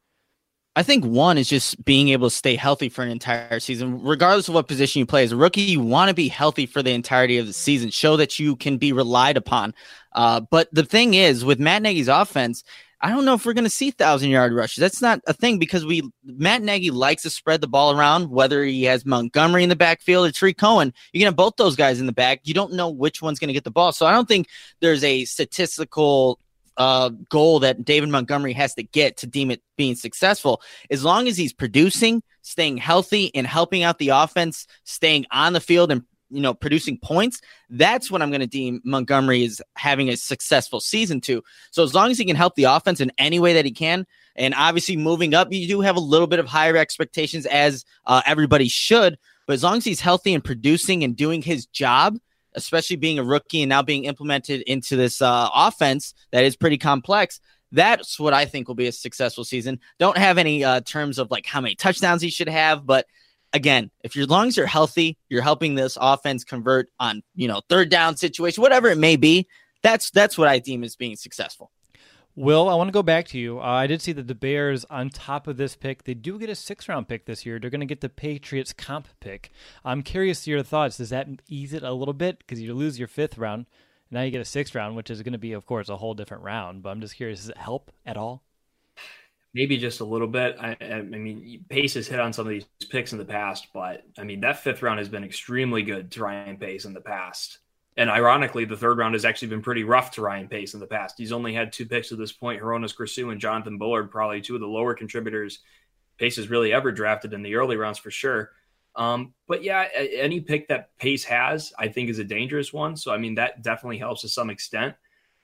I 0.74 0.84
think 0.84 1.04
one 1.04 1.38
is 1.38 1.50
just 1.50 1.84
being 1.84 2.10
able 2.10 2.30
to 2.30 2.36
stay 2.36 2.56
healthy 2.56 2.88
for 2.88 3.04
an 3.04 3.10
entire 3.10 3.60
season, 3.60 4.02
regardless 4.04 4.48
of 4.48 4.54
what 4.54 4.70
position 4.70 5.02
you 5.02 5.06
play. 5.06 5.26
As 5.26 5.34
a 5.34 5.36
rookie, 5.36 5.62
you 5.62 5.82
want 5.82 6.08
to 6.08 6.14
be 6.14 6.30
healthy 6.30 6.66
for 6.66 6.82
the 6.82 6.92
entirety 6.92 7.38
of 7.38 7.46
the 7.46 7.52
season, 7.52 7.90
show 7.90 8.16
that 8.16 8.40
you 8.40 8.56
can 8.56 8.78
be 8.78 8.94
relied 8.94 9.36
upon. 9.36 9.74
Uh, 10.14 10.40
but 10.40 10.70
the 10.72 10.86
thing 10.86 11.14
is, 11.14 11.44
with 11.44 11.60
Matt 11.60 11.82
Nagy's 11.82 12.08
offense, 12.08 12.64
I 13.02 13.10
don't 13.10 13.26
know 13.26 13.34
if 13.34 13.46
we're 13.46 13.54
going 13.54 13.64
to 13.64 13.70
see 13.70 13.92
thousand 13.92 14.30
yard 14.30 14.54
rushes. 14.54 14.82
That's 14.82 15.02
not 15.02 15.22
a 15.26 15.34
thing 15.34 15.58
because 15.58 15.86
we 15.86 16.04
Matt 16.24 16.62
Nagy 16.62 16.92
likes 16.92 17.24
to 17.24 17.30
spread 17.30 17.62
the 17.62 17.68
ball 17.68 17.98
around. 17.98 18.30
Whether 18.30 18.64
he 18.64 18.84
has 18.84 19.06
Montgomery 19.06 19.64
in 19.64 19.70
the 19.70 19.76
backfield 19.76 20.28
or 20.28 20.32
Tarik 20.32 20.58
Cohen, 20.58 20.94
you 21.12 21.20
can 21.20 21.26
have 21.26 21.36
both 21.36 21.56
those 21.58 21.76
guys 21.76 22.00
in 22.00 22.06
the 22.06 22.14
back. 22.14 22.42
You 22.44 22.54
don't 22.54 22.74
know 22.74 22.90
which 22.90 23.22
one's 23.22 23.40
going 23.40 23.48
to 23.48 23.54
get 23.54 23.64
the 23.64 23.72
ball. 23.72 23.92
So 23.92 24.06
I 24.06 24.12
don't 24.12 24.28
think 24.28 24.48
there's 24.82 25.04
a 25.04 25.26
statistical 25.26 26.40
uh, 26.78 27.10
goal 27.30 27.60
that 27.60 27.84
David 27.84 28.10
Montgomery 28.10 28.54
has 28.54 28.76
to 28.76 28.84
get 28.84 29.18
to 29.18 29.28
deem 29.28 29.52
it 29.52 29.62
being 29.78 29.96
successful. 29.96 30.62
As 30.90 31.04
long 31.04 31.28
as 31.28 31.38
he's 31.38 31.54
producing, 31.54 32.24
staying 32.44 32.78
healthy, 32.78 33.34
and 33.36 33.46
helping 33.46 33.84
out 33.84 33.98
the 34.00 34.10
offense, 34.10 34.68
staying 34.84 35.26
on 35.32 35.54
the 35.54 35.60
field 35.60 35.92
and 35.92 36.04
you 36.32 36.42
know 36.42 36.54
producing 36.54 36.98
points 36.98 37.42
that's 37.70 38.10
what 38.10 38.22
i'm 38.22 38.30
going 38.30 38.42
to 38.42 38.48
deem 38.48 38.82
montgomery 38.84 39.44
is 39.44 39.62
having 39.76 40.10
a 40.10 40.18
successful 40.18 40.80
season 40.80 41.22
to. 41.22 41.44
So 41.72 41.84
as 41.84 41.94
long 41.94 42.12
as 42.12 42.18
he 42.18 42.26
can 42.26 42.36
help 42.36 42.56
the 42.56 42.64
offense 42.64 43.02
in 43.02 43.12
any 43.18 43.40
way 43.40 43.54
that 43.54 43.66
he 43.66 43.72
can 43.72 44.06
and 44.36 44.54
obviously 44.56 44.98
moving 44.98 45.34
up 45.34 45.52
you 45.52 45.68
do 45.68 45.82
have 45.82 45.98
a 45.98 46.02
little 46.02 46.28
bit 46.28 46.40
of 46.40 46.48
higher 46.48 46.78
expectations 46.78 47.46
as 47.46 47.86
uh, 48.06 48.22
everybody 48.26 48.68
should 48.68 49.18
but 49.46 49.54
as 49.54 49.64
long 49.64 49.78
as 49.78 49.86
he's 49.86 50.00
healthy 50.00 50.34
and 50.34 50.44
producing 50.44 51.04
and 51.04 51.16
doing 51.16 51.42
his 51.42 51.66
job 51.68 52.18
especially 52.54 52.98
being 52.98 53.20
a 53.20 53.24
rookie 53.24 53.62
and 53.62 53.70
now 53.70 53.82
being 53.82 54.06
implemented 54.06 54.62
into 54.64 54.96
this 54.96 55.22
uh, 55.22 55.50
offense 55.54 56.14
that 56.32 56.44
is 56.44 56.56
pretty 56.56 56.78
complex 56.78 57.40
that's 57.72 58.20
what 58.20 58.34
i 58.34 58.46
think 58.46 58.68
will 58.68 58.76
be 58.76 58.88
a 58.88 58.92
successful 58.92 59.44
season. 59.44 59.80
Don't 60.00 60.18
have 60.18 60.38
any 60.38 60.64
uh, 60.64 60.82
terms 60.82 61.18
of 61.18 61.32
like 61.32 61.46
how 61.46 61.62
many 61.62 61.76
touchdowns 61.76 62.22
he 62.22 62.30
should 62.30 62.50
have 62.50 62.86
but 62.86 63.06
again, 63.54 63.92
if 64.04 64.16
your 64.16 64.26
lungs 64.26 64.58
are 64.58 64.66
healthy, 64.66 65.18
you're 65.30 65.42
helping 65.42 65.76
this 65.76 65.98
offense 66.00 66.44
convert 66.44 66.90
on, 67.00 67.22
you 67.36 67.48
know, 67.48 67.62
third 67.70 67.90
down 67.90 68.18
situation, 68.18 68.62
whatever 68.62 68.88
it 68.88 68.98
may 68.98 69.16
be. 69.16 69.48
That's 69.84 70.12
that's 70.12 70.38
what 70.38 70.48
I 70.48 70.60
deem 70.60 70.84
as 70.84 70.96
being 70.96 71.16
successful. 71.16 71.72
Will, 72.36 72.70
I 72.70 72.76
want 72.76 72.88
to 72.88 72.94
go 72.94 73.04
back 73.04 73.28
to 73.30 73.38
you. 73.38 73.60
Uh, 73.60 73.64
I 73.64 73.88
did 73.88 74.02
see 74.02 74.14
that 74.14 74.28
the 74.28 74.36
Bears, 74.36 74.86
on 74.86 75.10
top 75.10 75.48
of 75.48 75.58
this 75.58 75.76
pick, 75.76 76.06
they 76.06 76.14
do 76.14 76.40
get 76.40 76.50
a 76.50 76.56
six 76.56 76.88
round 76.88 77.10
pick 77.10 77.26
this 77.26 77.46
year. 77.46 77.60
They're 77.60 77.70
going 77.70 77.82
to 77.82 77.86
get 77.86 78.00
the 78.00 78.08
Patriots 78.08 78.72
comp 78.72 79.10
pick. 79.20 79.52
I'm 79.84 80.02
curious 80.02 80.46
to 80.46 80.52
your 80.52 80.64
thoughts. 80.64 80.98
Does 80.98 81.10
that 81.10 81.28
ease 81.50 81.74
it 81.74 81.84
a 81.84 81.92
little 81.92 82.14
bit? 82.14 82.40
Because 82.40 82.62
you 82.62 82.74
lose 82.74 82.98
your 82.98 83.10
fifth 83.10 83.38
round. 83.38 83.66
Now 84.10 84.22
you 84.22 84.32
get 84.32 84.42
a 84.42 84.46
sixth 84.46 84.76
round, 84.76 84.96
which 84.96 85.10
is 85.10 85.22
going 85.24 85.34
to 85.34 85.40
be, 85.40 85.52
of 85.52 85.66
course, 85.66 85.90
a 85.90 85.98
whole 85.98 86.14
different 86.14 86.44
round. 86.44 86.84
But 86.84 86.92
I'm 86.92 87.02
just 87.02 87.16
curious, 87.16 87.40
does 87.40 87.50
it 87.50 87.58
help 87.58 87.92
at 88.06 88.18
all? 88.18 88.44
Maybe 89.54 89.78
just 89.78 90.00
a 90.00 90.06
little 90.06 90.28
bit. 90.28 90.58
I, 90.60 90.78
I, 90.82 91.02
mean, 91.02 91.66
Pace 91.70 91.96
has 91.96 92.08
hit 92.08 92.20
on 92.20 92.34
some 92.34 92.48
of 92.48 92.52
these 92.52 92.66
picks 92.90 93.12
in 93.12 93.18
the 93.18 93.26
past, 93.26 93.68
but 93.74 94.04
I 94.18 94.24
mean, 94.24 94.42
that 94.42 94.60
fifth 94.60 94.82
round 94.82 95.00
has 95.00 95.10
been 95.10 95.24
extremely 95.24 95.84
good 95.84 96.12
to 96.12 96.24
Ryan 96.24 96.58
Pace 96.58 96.86
in 96.86 96.94
the 96.94 97.02
past. 97.02 97.60
And 97.98 98.10
ironically, 98.10 98.64
the 98.64 98.78
third 98.78 98.98
round 98.98 99.16
has 99.16 99.26
actually 99.26 99.50
been 99.50 99.62
pretty 99.62 99.84
rough 99.84 100.12
to 100.12 100.22
Ryan 100.22 100.48
Pace 100.48 100.74
in 100.74 100.80
the 100.80 100.88
past. 100.88 101.16
He's 101.18 101.34
only 101.34 101.54
had 101.54 101.74
two 101.74 101.86
picks 101.86 102.12
at 102.12 102.18
this 102.18 102.32
point 102.32 102.62
Hroniss 102.62 102.94
Grasu 102.94 103.32
and 103.32 103.42
Jonathan 103.42 103.78
Bullard, 103.78 104.10
probably 104.10 104.40
two 104.40 104.56
of 104.56 104.62
the 104.62 104.68
lower 104.68 104.94
contributors 104.94 105.60
Pace 106.22 106.36
has 106.36 106.52
really 106.52 106.72
ever 106.72 106.92
drafted 106.92 107.34
in 107.34 107.42
the 107.42 107.56
early 107.56 107.78
rounds 107.78 107.98
for 107.98 108.12
sure. 108.12 108.52
Um, 108.96 109.34
but 109.48 109.64
yeah, 109.64 109.88
any 109.96 110.40
pick 110.40 110.68
that 110.68 110.96
Pace 111.00 111.24
has, 111.24 111.74
I 111.80 111.88
think, 111.88 112.12
is 112.12 112.20
a 112.20 112.24
dangerous 112.24 112.72
one. 112.72 112.96
So, 112.96 113.12
I 113.12 113.18
mean, 113.18 113.36
that 113.36 113.64
definitely 113.64 113.98
helps 113.98 114.22
to 114.22 114.30
some 114.30 114.52
extent. 114.52 114.94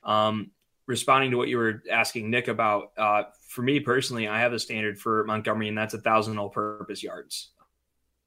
Um, 0.03 0.51
responding 0.87 1.31
to 1.31 1.37
what 1.37 1.47
you 1.47 1.57
were 1.57 1.83
asking 1.91 2.29
Nick 2.31 2.47
about, 2.47 2.91
uh, 2.97 3.23
for 3.47 3.61
me 3.61 3.79
personally, 3.79 4.27
I 4.27 4.39
have 4.39 4.53
a 4.53 4.59
standard 4.59 4.99
for 4.99 5.23
Montgomery, 5.25 5.67
and 5.67 5.77
that's 5.77 5.93
a 5.93 6.01
thousand 6.01 6.39
all-purpose 6.39 7.03
yards. 7.03 7.51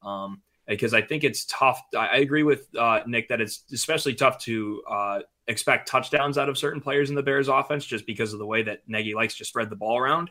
Um, 0.02 0.42
because 0.68 0.94
I 0.94 1.02
think 1.02 1.24
it's 1.24 1.46
tough. 1.46 1.82
I 1.98 2.18
agree 2.18 2.44
with 2.44 2.68
uh, 2.78 3.00
Nick 3.06 3.28
that 3.28 3.40
it's 3.40 3.64
especially 3.72 4.14
tough 4.14 4.38
to 4.44 4.82
uh, 4.88 5.18
expect 5.48 5.88
touchdowns 5.88 6.38
out 6.38 6.48
of 6.48 6.56
certain 6.56 6.80
players 6.80 7.10
in 7.10 7.16
the 7.16 7.22
Bears 7.24 7.48
offense 7.48 7.84
just 7.84 8.06
because 8.06 8.32
of 8.32 8.38
the 8.38 8.46
way 8.46 8.62
that 8.62 8.82
Nagy 8.86 9.14
likes 9.14 9.36
to 9.38 9.44
spread 9.44 9.68
the 9.68 9.74
ball 9.74 9.98
around. 9.98 10.30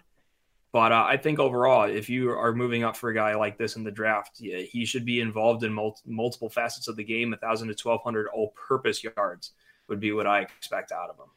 But 0.71 0.91
uh, 0.91 1.03
I 1.05 1.17
think 1.17 1.39
overall, 1.39 1.89
if 1.89 2.09
you 2.09 2.29
are 2.29 2.53
moving 2.53 2.83
up 2.83 2.95
for 2.95 3.09
a 3.09 3.13
guy 3.13 3.35
like 3.35 3.57
this 3.57 3.75
in 3.75 3.83
the 3.83 3.91
draft, 3.91 4.39
yeah, 4.39 4.59
he 4.59 4.85
should 4.85 5.03
be 5.03 5.19
involved 5.19 5.63
in 5.63 5.73
mul- 5.73 5.99
multiple 6.05 6.49
facets 6.49 6.87
of 6.87 6.95
the 6.95 7.03
game. 7.03 7.33
A 7.33 7.37
thousand 7.37 7.69
to 7.69 7.75
twelve 7.75 8.03
hundred 8.03 8.27
all-purpose 8.27 9.03
yards 9.03 9.51
would 9.87 9.99
be 9.99 10.11
what 10.11 10.27
I 10.27 10.41
expect 10.41 10.91
out 10.91 11.09
of 11.09 11.17
him. 11.17 11.31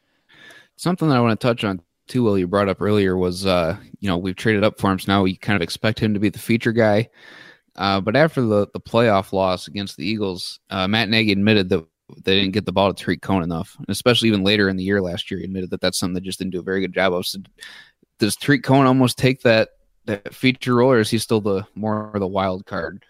Something 0.75 1.09
that 1.09 1.17
I 1.17 1.21
want 1.21 1.39
to 1.39 1.47
touch 1.47 1.63
on 1.63 1.81
too, 2.07 2.23
Will, 2.23 2.37
you 2.37 2.47
brought 2.47 2.69
up 2.69 2.81
earlier 2.81 3.17
was, 3.17 3.45
uh, 3.45 3.77
you 3.99 4.07
know, 4.09 4.17
we've 4.17 4.35
traded 4.35 4.63
up 4.63 4.79
for 4.79 4.91
him, 4.91 4.99
so 4.99 5.11
now 5.11 5.23
we 5.23 5.35
kind 5.35 5.55
of 5.55 5.61
expect 5.61 5.99
him 5.99 6.13
to 6.13 6.19
be 6.19 6.29
the 6.29 6.39
feature 6.39 6.71
guy. 6.71 7.09
Uh, 7.75 8.01
but 8.01 8.15
after 8.15 8.41
the, 8.41 8.67
the 8.73 8.79
playoff 8.79 9.33
loss 9.33 9.67
against 9.67 9.97
the 9.97 10.05
Eagles, 10.05 10.59
uh, 10.69 10.87
Matt 10.87 11.09
Nagy 11.09 11.31
admitted 11.31 11.69
that 11.69 11.87
they 12.23 12.39
didn't 12.39 12.53
get 12.53 12.65
the 12.65 12.71
ball 12.71 12.93
to 12.93 13.03
Tarik 13.03 13.21
Cohen 13.21 13.43
enough, 13.43 13.75
and 13.79 13.89
especially 13.89 14.27
even 14.27 14.43
later 14.43 14.69
in 14.69 14.75
the 14.75 14.83
year 14.83 15.01
last 15.01 15.31
year, 15.31 15.39
he 15.39 15.45
admitted 15.45 15.69
that 15.71 15.81
that's 15.81 15.97
something 15.97 16.13
they 16.13 16.19
just 16.19 16.39
didn't 16.39 16.51
do 16.51 16.59
a 16.59 16.63
very 16.63 16.81
good 16.81 16.93
job 16.93 17.13
of. 17.13 17.25
So 17.25 17.39
does 18.19 18.35
Tarik 18.35 18.63
Cohen 18.63 18.85
almost 18.85 19.17
take 19.17 19.41
that 19.41 19.69
that 20.05 20.33
feature 20.33 20.75
role, 20.75 20.91
or 20.91 20.99
is 20.99 21.09
he 21.09 21.17
still 21.17 21.41
the 21.41 21.65
more 21.75 22.11
the 22.15 22.27
wild 22.27 22.65
card? 22.65 23.03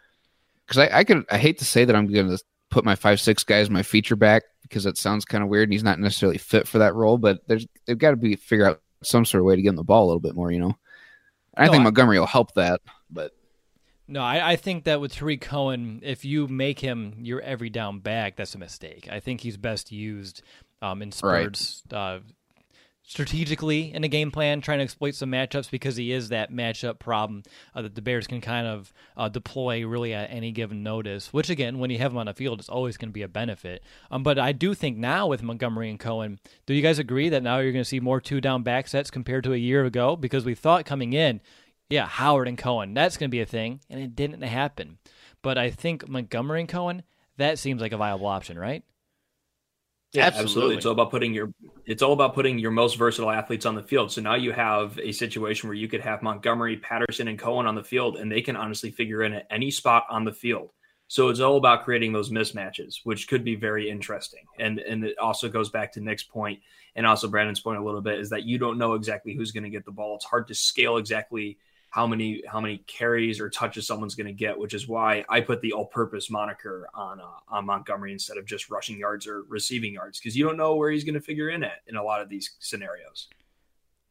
Because 0.65 0.77
I, 0.77 0.99
I 0.99 1.03
could 1.03 1.25
I 1.31 1.37
hate 1.37 1.57
to 1.59 1.65
say 1.65 1.85
that 1.85 1.95
I'm 1.95 2.07
going 2.07 2.29
to 2.29 2.41
put 2.69 2.85
my 2.85 2.95
five 2.95 3.19
six 3.19 3.43
guys 3.43 3.69
my 3.69 3.83
feature 3.83 4.15
back 4.15 4.43
because 4.63 4.85
it 4.85 4.97
sounds 4.97 5.25
kind 5.25 5.43
of 5.43 5.49
weird 5.49 5.69
and 5.69 5.73
he's 5.73 5.83
not 5.83 5.99
necessarily 5.99 6.37
fit 6.37 6.67
for 6.67 6.79
that 6.79 6.95
role. 6.95 7.17
But 7.17 7.39
there's 7.47 7.67
they've 7.85 7.97
got 7.97 8.11
to 8.11 8.17
be 8.17 8.35
figure 8.35 8.65
out 8.65 8.81
some 9.03 9.25
sort 9.25 9.41
of 9.41 9.45
way 9.45 9.55
to 9.55 9.61
get 9.61 9.69
him 9.69 9.75
the 9.75 9.83
ball 9.83 10.05
a 10.05 10.07
little 10.07 10.19
bit 10.19 10.35
more. 10.35 10.51
You 10.51 10.59
know, 10.59 10.77
I 11.55 11.65
no, 11.65 11.71
think 11.71 11.81
I, 11.81 11.83
Montgomery 11.83 12.19
will 12.19 12.25
help 12.25 12.53
that, 12.55 12.81
but. 13.09 13.31
No, 14.05 14.21
I, 14.21 14.51
I, 14.51 14.55
think 14.57 14.83
that 14.83 14.99
with 14.99 15.15
Tarik 15.15 15.39
Cohen, 15.39 16.01
if 16.03 16.25
you 16.25 16.49
make 16.49 16.77
him 16.77 17.15
your 17.19 17.39
every 17.39 17.69
down 17.69 17.99
back, 17.99 18.35
that's 18.35 18.53
a 18.53 18.57
mistake. 18.57 19.07
I 19.09 19.21
think 19.21 19.39
he's 19.39 19.55
best 19.55 19.93
used 19.93 20.41
um, 20.81 21.01
in 21.01 21.13
spurts, 21.13 21.83
right. 21.89 21.97
uh, 21.97 22.19
strategically 23.05 23.93
in 23.93 24.03
a 24.03 24.07
game 24.07 24.31
plan, 24.31 24.61
trying 24.61 24.79
to 24.79 24.83
exploit 24.83 25.13
some 25.13 25.31
matchups 25.31 25.69
because 25.69 25.95
he 25.95 26.11
is 26.11 26.29
that 26.29 26.51
matchup 26.51 26.99
problem 26.99 27.43
uh, 27.75 27.81
that 27.81 27.95
the 27.95 28.01
Bears 28.01 28.27
can 28.27 28.41
kind 28.41 28.65
of 28.65 28.93
uh, 29.17 29.29
deploy 29.29 29.85
really 29.85 30.13
at 30.13 30.31
any 30.31 30.51
given 30.51 30.83
notice. 30.83 31.31
Which 31.31 31.49
again, 31.49 31.79
when 31.79 31.89
you 31.89 31.97
have 31.99 32.11
him 32.11 32.17
on 32.17 32.25
the 32.25 32.33
field, 32.33 32.59
is 32.59 32.69
always 32.69 32.97
going 32.97 33.09
to 33.09 33.13
be 33.13 33.21
a 33.21 33.27
benefit. 33.27 33.83
Um, 34.09 34.23
but 34.23 34.39
I 34.39 34.51
do 34.51 34.73
think 34.73 34.97
now 34.97 35.27
with 35.27 35.43
Montgomery 35.43 35.89
and 35.89 35.99
Cohen, 35.99 36.39
do 36.65 36.73
you 36.73 36.81
guys 36.81 36.99
agree 36.99 37.29
that 37.29 37.43
now 37.43 37.59
you're 37.59 37.73
going 37.73 37.83
to 37.83 37.89
see 37.89 37.99
more 37.99 38.21
two 38.21 38.41
down 38.41 38.63
back 38.63 38.87
sets 38.87 39.11
compared 39.11 39.43
to 39.43 39.53
a 39.53 39.57
year 39.57 39.85
ago? 39.85 40.15
Because 40.15 40.45
we 40.45 40.55
thought 40.55 40.85
coming 40.85 41.13
in, 41.13 41.41
yeah, 41.89 42.07
Howard 42.07 42.47
and 42.47 42.57
Cohen, 42.57 42.93
that's 42.93 43.17
going 43.17 43.29
to 43.29 43.35
be 43.35 43.41
a 43.41 43.45
thing, 43.45 43.81
and 43.89 43.99
it 43.99 44.15
didn't 44.15 44.41
happen. 44.41 44.97
But 45.41 45.57
I 45.57 45.69
think 45.69 46.07
Montgomery 46.07 46.61
and 46.61 46.69
Cohen, 46.69 47.03
that 47.37 47.59
seems 47.59 47.81
like 47.81 47.91
a 47.91 47.97
viable 47.97 48.27
option, 48.27 48.57
right? 48.57 48.83
Yeah, 50.13 50.25
absolutely. 50.25 50.43
absolutely. 50.43 50.75
It's 50.77 50.85
all 50.85 50.91
about 50.91 51.11
putting 51.11 51.33
your 51.33 51.53
it's 51.85 52.03
all 52.03 52.13
about 52.13 52.33
putting 52.33 52.59
your 52.59 52.71
most 52.71 52.97
versatile 52.97 53.31
athletes 53.31 53.65
on 53.65 53.75
the 53.75 53.81
field. 53.81 54.11
So 54.11 54.21
now 54.21 54.35
you 54.35 54.51
have 54.51 54.97
a 54.99 55.11
situation 55.11 55.67
where 55.67 55.75
you 55.75 55.87
could 55.87 56.01
have 56.01 56.21
Montgomery, 56.21 56.77
Patterson, 56.77 57.27
and 57.27 57.37
Cohen 57.37 57.65
on 57.65 57.75
the 57.75 57.83
field, 57.83 58.17
and 58.17 58.31
they 58.31 58.41
can 58.41 58.55
honestly 58.55 58.91
figure 58.91 59.23
in 59.23 59.33
at 59.33 59.47
any 59.49 59.71
spot 59.71 60.05
on 60.09 60.23
the 60.23 60.31
field. 60.31 60.69
So 61.07 61.29
it's 61.29 61.39
all 61.39 61.57
about 61.57 61.83
creating 61.83 62.13
those 62.13 62.29
mismatches, 62.29 62.99
which 63.03 63.27
could 63.27 63.43
be 63.43 63.55
very 63.55 63.89
interesting. 63.89 64.43
And 64.59 64.79
and 64.79 65.03
it 65.03 65.17
also 65.17 65.49
goes 65.49 65.69
back 65.69 65.91
to 65.93 66.01
Nick's 66.01 66.23
point 66.23 66.59
and 66.95 67.07
also 67.07 67.27
Brandon's 67.27 67.59
point 67.59 67.79
a 67.79 67.83
little 67.83 68.01
bit 68.01 68.19
is 68.19 68.29
that 68.29 68.43
you 68.43 68.57
don't 68.57 68.77
know 68.77 68.93
exactly 68.93 69.33
who's 69.33 69.51
going 69.51 69.63
to 69.63 69.69
get 69.69 69.83
the 69.85 69.91
ball. 69.91 70.15
It's 70.15 70.25
hard 70.25 70.47
to 70.47 70.55
scale 70.55 70.97
exactly 70.97 71.57
how 71.93 72.07
many 72.07 72.41
how 72.47 72.59
many 72.59 72.79
carries 72.87 73.39
or 73.39 73.51
touches 73.51 73.85
someone's 73.85 74.15
going 74.15 74.25
to 74.25 74.33
get, 74.33 74.57
which 74.57 74.73
is 74.73 74.87
why 74.87 75.23
I 75.29 75.41
put 75.41 75.61
the 75.61 75.73
all-purpose 75.73 76.31
moniker 76.31 76.87
on 76.95 77.21
uh, 77.21 77.25
on 77.47 77.67
Montgomery 77.67 78.11
instead 78.11 78.37
of 78.37 78.47
just 78.47 78.71
rushing 78.71 78.97
yards 78.97 79.27
or 79.27 79.43
receiving 79.43 79.93
yards 79.93 80.19
because 80.19 80.35
you 80.35 80.43
don't 80.43 80.57
know 80.57 80.75
where 80.75 80.89
he's 80.89 81.03
going 81.03 81.13
to 81.13 81.21
figure 81.21 81.49
in 81.49 81.63
at 81.63 81.83
in 81.85 81.95
a 81.95 82.01
lot 82.01 82.19
of 82.19 82.29
these 82.29 82.55
scenarios. 82.57 83.27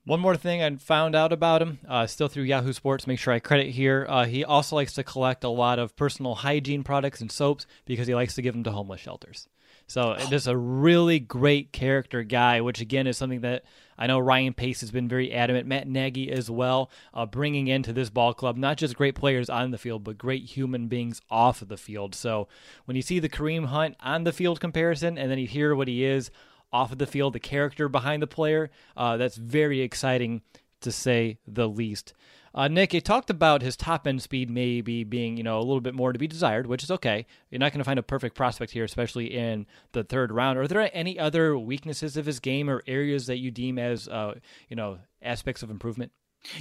One 0.05 0.21
more 0.21 0.37
thing 0.37 0.62
I 0.62 0.77
found 0.77 1.16
out 1.16 1.33
about 1.33 1.61
him, 1.61 1.81
uh, 1.88 2.07
still 2.07 2.29
through 2.29 2.45
Yahoo 2.45 2.73
Sports. 2.73 3.09
Make 3.09 3.18
sure 3.18 3.35
I 3.35 3.40
credit 3.40 3.71
here. 3.71 4.07
Uh, 4.09 4.27
he 4.27 4.45
also 4.45 4.77
likes 4.77 4.95
to 4.95 5.03
collect 5.03 5.42
a 5.42 5.49
lot 5.49 5.81
of 5.81 5.97
personal 5.97 6.37
hygiene 6.37 6.85
products 6.85 7.21
and 7.21 7.33
soaps 7.33 7.66
because 7.85 8.07
he 8.07 8.14
likes 8.14 8.37
to 8.37 8.42
give 8.42 8.55
them 8.55 8.62
to 8.62 8.71
homeless 8.71 9.01
shelters. 9.01 9.49
So 9.88 10.16
just 10.31 10.47
a 10.47 10.57
really 10.57 11.18
great 11.18 11.73
character 11.73 12.23
guy, 12.23 12.61
which 12.61 12.81
again 12.81 13.07
is 13.09 13.18
something 13.18 13.40
that 13.40 13.64
I 14.03 14.09
know 14.09 14.19
Ryan 14.19 14.53
Pace 14.53 14.81
has 14.81 14.91
been 14.91 15.07
very 15.07 15.33
adamant. 15.33 15.69
Matt 15.69 15.87
Nagy 15.87 16.29
as 16.33 16.51
well, 16.51 16.91
uh, 17.15 17.25
bringing 17.25 17.69
into 17.69 17.93
this 17.93 18.11
ball 18.11 18.35
club 18.35 18.57
not 18.57 18.77
just 18.77 18.97
great 18.97 19.15
players 19.15 19.49
on 19.49 19.71
the 19.71 19.79
field, 19.79 20.03
but 20.03 20.19
great 20.19 20.43
human 20.43 20.88
beings 20.88 21.21
off 21.31 21.62
of 21.62 21.69
the 21.69 21.77
field. 21.77 22.12
So 22.17 22.49
when 22.85 22.97
you 22.97 23.03
see 23.03 23.21
the 23.21 23.29
Kareem 23.29 23.67
Hunt 23.67 23.95
on 24.01 24.25
the 24.25 24.33
field 24.33 24.59
comparison, 24.59 25.17
and 25.17 25.31
then 25.31 25.38
you 25.38 25.47
hear 25.47 25.77
what 25.77 25.87
he 25.87 26.05
is 26.05 26.33
off 26.73 26.91
of 26.91 26.99
the 26.99 27.07
field, 27.07 27.33
the 27.33 27.38
character 27.38 27.88
behind 27.88 28.25
the 28.25 28.27
player, 28.27 28.73
uh, 28.97 29.17
that's 29.19 29.37
very 29.37 29.83
exciting 29.83 30.43
to 30.83 30.92
say 30.92 31.38
the 31.47 31.68
least. 31.68 32.12
Uh, 32.55 32.68
Nick, 32.68 32.92
you 32.92 33.01
talked 33.01 33.31
about 33.31 33.62
his 33.62 33.77
top 33.77 34.07
end 34.07 34.21
speed 34.21 34.51
maybe 34.51 35.05
being, 35.05 35.37
you 35.37 35.42
know, 35.42 35.59
a 35.59 35.61
little 35.61 35.81
bit 35.81 35.95
more 35.95 36.12
to 36.12 36.18
be 36.18 36.27
desired, 36.27 36.66
which 36.66 36.83
is 36.83 36.90
okay. 36.90 37.27
You're 37.51 37.59
not 37.59 37.73
going 37.73 37.79
to 37.79 37.85
find 37.85 37.99
a 37.99 38.03
perfect 38.03 38.37
prospect 38.37 38.73
here, 38.73 38.85
especially 38.85 39.35
in 39.35 39.66
the 39.92 40.05
third 40.05 40.31
round. 40.31 40.59
Are 40.59 40.68
there 40.68 40.90
any 40.92 41.18
other 41.18 41.57
weaknesses 41.57 42.16
of 42.16 42.27
his 42.27 42.40
game 42.40 42.68
or 42.68 42.83
areas 42.87 43.27
that 43.27 43.38
you 43.38 43.51
deem 43.51 43.79
as, 43.79 44.07
uh, 44.07 44.35
you 44.68 44.77
know, 44.77 44.99
aspects 45.23 45.62
of 45.62 45.71
improvement? 45.71 46.12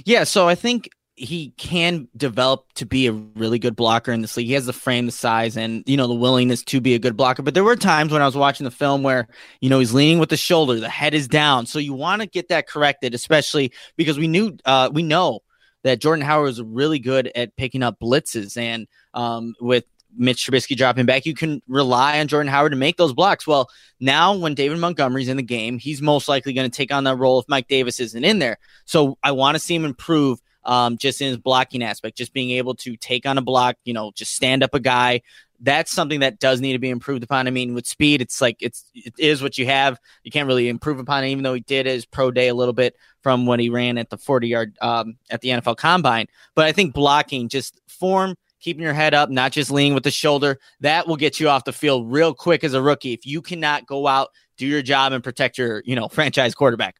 Yeah, 0.04 0.24
so 0.24 0.48
I 0.48 0.54
think 0.54 0.88
he 1.14 1.50
can 1.58 2.08
develop 2.16 2.72
to 2.74 2.86
be 2.86 3.06
a 3.06 3.12
really 3.12 3.58
good 3.58 3.76
blocker 3.76 4.12
in 4.12 4.22
this 4.22 4.36
league. 4.36 4.46
He 4.46 4.54
has 4.54 4.66
the 4.66 4.72
frame, 4.72 5.06
the 5.06 5.12
size, 5.12 5.56
and 5.56 5.84
you 5.86 5.96
know 5.96 6.06
the 6.06 6.14
willingness 6.14 6.62
to 6.64 6.80
be 6.80 6.94
a 6.94 6.98
good 6.98 7.16
blocker. 7.16 7.42
But 7.42 7.54
there 7.54 7.64
were 7.64 7.76
times 7.76 8.12
when 8.12 8.22
I 8.22 8.26
was 8.26 8.36
watching 8.36 8.64
the 8.64 8.70
film 8.70 9.02
where 9.02 9.28
you 9.60 9.68
know 9.68 9.78
he's 9.78 9.92
leaning 9.92 10.18
with 10.18 10.30
the 10.30 10.36
shoulder, 10.36 10.80
the 10.80 10.88
head 10.88 11.14
is 11.14 11.28
down. 11.28 11.66
So 11.66 11.78
you 11.78 11.92
want 11.92 12.22
to 12.22 12.28
get 12.28 12.48
that 12.48 12.66
corrected, 12.66 13.14
especially 13.14 13.72
because 13.96 14.18
we 14.18 14.26
knew 14.26 14.56
uh, 14.64 14.90
we 14.92 15.02
know 15.02 15.40
that 15.82 16.00
Jordan 16.00 16.24
Howard 16.24 16.50
is 16.50 16.62
really 16.62 16.98
good 16.98 17.30
at 17.34 17.56
picking 17.56 17.82
up 17.82 17.98
blitzes. 18.00 18.56
And 18.56 18.86
um, 19.14 19.54
with 19.60 19.84
Mitch 20.16 20.46
Trubisky 20.46 20.76
dropping 20.76 21.06
back, 21.06 21.26
you 21.26 21.34
can 21.34 21.62
rely 21.66 22.20
on 22.20 22.28
Jordan 22.28 22.50
Howard 22.50 22.72
to 22.72 22.78
make 22.78 22.96
those 22.96 23.12
blocks. 23.12 23.46
Well, 23.46 23.68
now 24.00 24.34
when 24.34 24.54
David 24.54 24.78
Montgomery's 24.78 25.28
in 25.28 25.36
the 25.36 25.42
game, 25.42 25.78
he's 25.78 26.02
most 26.02 26.28
likely 26.28 26.52
going 26.52 26.70
to 26.70 26.76
take 26.76 26.92
on 26.92 27.04
that 27.04 27.16
role 27.16 27.40
if 27.40 27.48
Mike 27.48 27.68
Davis 27.68 28.00
isn't 28.00 28.24
in 28.24 28.38
there. 28.38 28.58
So 28.84 29.18
I 29.22 29.32
want 29.32 29.54
to 29.56 29.58
see 29.58 29.74
him 29.74 29.84
improve 29.84 30.40
um, 30.64 30.96
just 30.98 31.20
in 31.20 31.28
his 31.28 31.38
blocking 31.38 31.82
aspect, 31.82 32.16
just 32.16 32.32
being 32.32 32.50
able 32.50 32.74
to 32.76 32.96
take 32.96 33.26
on 33.26 33.38
a 33.38 33.42
block, 33.42 33.76
you 33.84 33.92
know, 33.92 34.12
just 34.14 34.34
stand 34.34 34.62
up 34.62 34.74
a 34.74 34.80
guy, 34.80 35.22
that's 35.62 35.92
something 35.92 36.20
that 36.20 36.40
does 36.40 36.60
need 36.60 36.72
to 36.72 36.78
be 36.78 36.90
improved 36.90 37.22
upon. 37.22 37.46
I 37.46 37.50
mean, 37.50 37.74
with 37.74 37.86
speed, 37.86 38.20
it's 38.20 38.40
like 38.40 38.56
it's 38.60 38.84
it 38.94 39.14
is 39.16 39.42
what 39.42 39.56
you 39.56 39.66
have. 39.66 39.98
You 40.24 40.30
can't 40.30 40.48
really 40.48 40.68
improve 40.68 40.98
upon 40.98 41.24
it, 41.24 41.28
even 41.28 41.44
though 41.44 41.54
he 41.54 41.60
did 41.60 41.86
his 41.86 42.04
pro 42.04 42.30
day 42.30 42.48
a 42.48 42.54
little 42.54 42.74
bit 42.74 42.96
from 43.22 43.46
when 43.46 43.60
he 43.60 43.70
ran 43.70 43.96
at 43.96 44.10
the 44.10 44.18
40 44.18 44.48
yard 44.48 44.76
um, 44.82 45.16
at 45.30 45.40
the 45.40 45.50
NFL 45.50 45.76
Combine. 45.76 46.26
But 46.56 46.64
I 46.64 46.72
think 46.72 46.94
blocking, 46.94 47.48
just 47.48 47.80
form, 47.86 48.34
keeping 48.60 48.82
your 48.82 48.92
head 48.92 49.14
up, 49.14 49.30
not 49.30 49.52
just 49.52 49.70
leaning 49.70 49.94
with 49.94 50.02
the 50.02 50.10
shoulder, 50.10 50.58
that 50.80 51.06
will 51.06 51.16
get 51.16 51.38
you 51.38 51.48
off 51.48 51.64
the 51.64 51.72
field 51.72 52.10
real 52.10 52.34
quick 52.34 52.64
as 52.64 52.74
a 52.74 52.82
rookie. 52.82 53.12
If 53.12 53.24
you 53.24 53.40
cannot 53.40 53.86
go 53.86 54.08
out, 54.08 54.30
do 54.56 54.66
your 54.66 54.82
job, 54.82 55.12
and 55.12 55.22
protect 55.22 55.58
your 55.58 55.82
you 55.86 55.94
know 55.94 56.08
franchise 56.08 56.54
quarterback. 56.54 56.96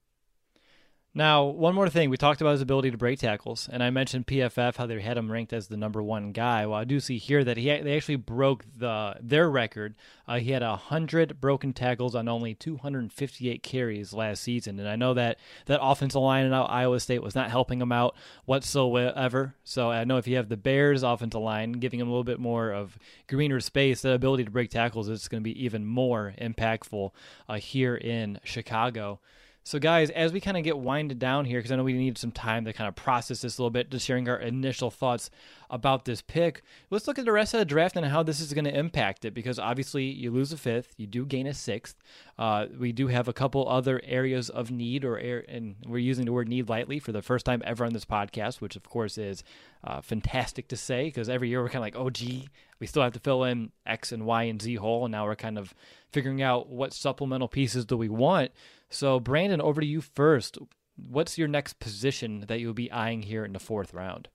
Now, 1.14 1.44
one 1.44 1.74
more 1.74 1.90
thing. 1.90 2.08
We 2.08 2.16
talked 2.16 2.40
about 2.40 2.52
his 2.52 2.62
ability 2.62 2.90
to 2.90 2.96
break 2.96 3.18
tackles, 3.18 3.68
and 3.70 3.82
I 3.82 3.90
mentioned 3.90 4.26
PFF 4.26 4.76
how 4.76 4.86
they 4.86 4.98
had 4.98 5.18
him 5.18 5.30
ranked 5.30 5.52
as 5.52 5.66
the 5.66 5.76
number 5.76 6.02
one 6.02 6.32
guy. 6.32 6.64
Well, 6.64 6.78
I 6.78 6.84
do 6.84 7.00
see 7.00 7.18
here 7.18 7.44
that 7.44 7.58
he 7.58 7.64
they 7.64 7.94
actually 7.94 8.16
broke 8.16 8.64
the 8.74 9.16
their 9.20 9.50
record. 9.50 9.94
Uh, 10.26 10.38
he 10.38 10.52
had 10.52 10.62
hundred 10.62 11.38
broken 11.38 11.74
tackles 11.74 12.14
on 12.14 12.28
only 12.28 12.54
258 12.54 13.62
carries 13.62 14.14
last 14.14 14.42
season, 14.42 14.80
and 14.80 14.88
I 14.88 14.96
know 14.96 15.12
that 15.12 15.38
that 15.66 15.80
offensive 15.82 16.22
line 16.22 16.46
in 16.46 16.54
Iowa 16.54 16.98
State 16.98 17.22
was 17.22 17.34
not 17.34 17.50
helping 17.50 17.82
him 17.82 17.92
out 17.92 18.16
whatsoever. 18.46 19.54
So 19.64 19.90
I 19.90 20.04
know 20.04 20.16
if 20.16 20.26
you 20.26 20.36
have 20.36 20.48
the 20.48 20.56
Bears 20.56 21.02
offensive 21.02 21.42
line 21.42 21.72
giving 21.72 22.00
him 22.00 22.08
a 22.08 22.10
little 22.10 22.24
bit 22.24 22.40
more 22.40 22.70
of 22.70 22.98
greener 23.28 23.60
space, 23.60 24.00
the 24.00 24.12
ability 24.12 24.44
to 24.44 24.50
break 24.50 24.70
tackles 24.70 25.10
is 25.10 25.28
going 25.28 25.42
to 25.42 25.44
be 25.44 25.62
even 25.62 25.84
more 25.84 26.32
impactful 26.40 27.10
uh, 27.50 27.56
here 27.56 27.96
in 27.96 28.40
Chicago. 28.44 29.20
So, 29.64 29.78
guys, 29.78 30.10
as 30.10 30.32
we 30.32 30.40
kind 30.40 30.56
of 30.56 30.64
get 30.64 30.76
winded 30.76 31.20
down 31.20 31.44
here, 31.44 31.60
because 31.60 31.70
I 31.70 31.76
know 31.76 31.84
we 31.84 31.92
need 31.92 32.18
some 32.18 32.32
time 32.32 32.64
to 32.64 32.72
kind 32.72 32.88
of 32.88 32.96
process 32.96 33.42
this 33.42 33.58
a 33.58 33.62
little 33.62 33.70
bit, 33.70 33.90
just 33.90 34.04
sharing 34.04 34.28
our 34.28 34.36
initial 34.36 34.90
thoughts 34.90 35.30
about 35.70 36.04
this 36.04 36.20
pick, 36.20 36.62
let's 36.90 37.06
look 37.06 37.16
at 37.16 37.24
the 37.24 37.32
rest 37.32 37.54
of 37.54 37.58
the 37.58 37.64
draft 37.64 37.96
and 37.96 38.04
how 38.06 38.24
this 38.24 38.40
is 38.40 38.52
going 38.52 38.64
to 38.64 38.76
impact 38.76 39.24
it. 39.24 39.34
Because 39.34 39.60
obviously, 39.60 40.04
you 40.04 40.32
lose 40.32 40.52
a 40.52 40.56
fifth, 40.56 40.94
you 40.96 41.06
do 41.06 41.24
gain 41.24 41.46
a 41.46 41.54
sixth. 41.54 41.94
Uh, 42.36 42.66
we 42.76 42.90
do 42.90 43.06
have 43.06 43.28
a 43.28 43.32
couple 43.32 43.68
other 43.68 44.00
areas 44.02 44.50
of 44.50 44.72
need, 44.72 45.04
or 45.04 45.16
and 45.16 45.76
we're 45.86 45.98
using 45.98 46.24
the 46.24 46.32
word 46.32 46.48
need 46.48 46.68
lightly 46.68 46.98
for 46.98 47.12
the 47.12 47.22
first 47.22 47.46
time 47.46 47.62
ever 47.64 47.84
on 47.84 47.92
this 47.92 48.04
podcast, 48.04 48.60
which 48.60 48.74
of 48.74 48.82
course 48.82 49.16
is 49.16 49.44
uh, 49.84 50.00
fantastic 50.00 50.66
to 50.68 50.76
say 50.76 51.04
because 51.04 51.28
every 51.28 51.48
year 51.48 51.62
we're 51.62 51.68
kind 51.68 51.76
of 51.76 51.82
like, 51.82 51.96
oh, 51.96 52.10
gee, 52.10 52.48
we 52.80 52.86
still 52.88 53.04
have 53.04 53.12
to 53.12 53.20
fill 53.20 53.44
in 53.44 53.70
X 53.86 54.10
and 54.10 54.26
Y 54.26 54.42
and 54.42 54.60
Z 54.60 54.74
hole, 54.74 55.04
and 55.04 55.12
now 55.12 55.24
we're 55.24 55.36
kind 55.36 55.56
of 55.56 55.72
figuring 56.10 56.42
out 56.42 56.68
what 56.68 56.92
supplemental 56.92 57.46
pieces 57.46 57.84
do 57.84 57.96
we 57.96 58.08
want. 58.08 58.50
So, 58.92 59.18
Brandon, 59.18 59.60
over 59.60 59.80
to 59.80 59.86
you 59.86 60.02
first. 60.02 60.58
What's 60.96 61.38
your 61.38 61.48
next 61.48 61.80
position 61.80 62.44
that 62.48 62.60
you'll 62.60 62.74
be 62.74 62.92
eyeing 62.92 63.22
here 63.22 63.44
in 63.44 63.54
the 63.54 63.58
fourth 63.58 63.94
round? 63.94 64.28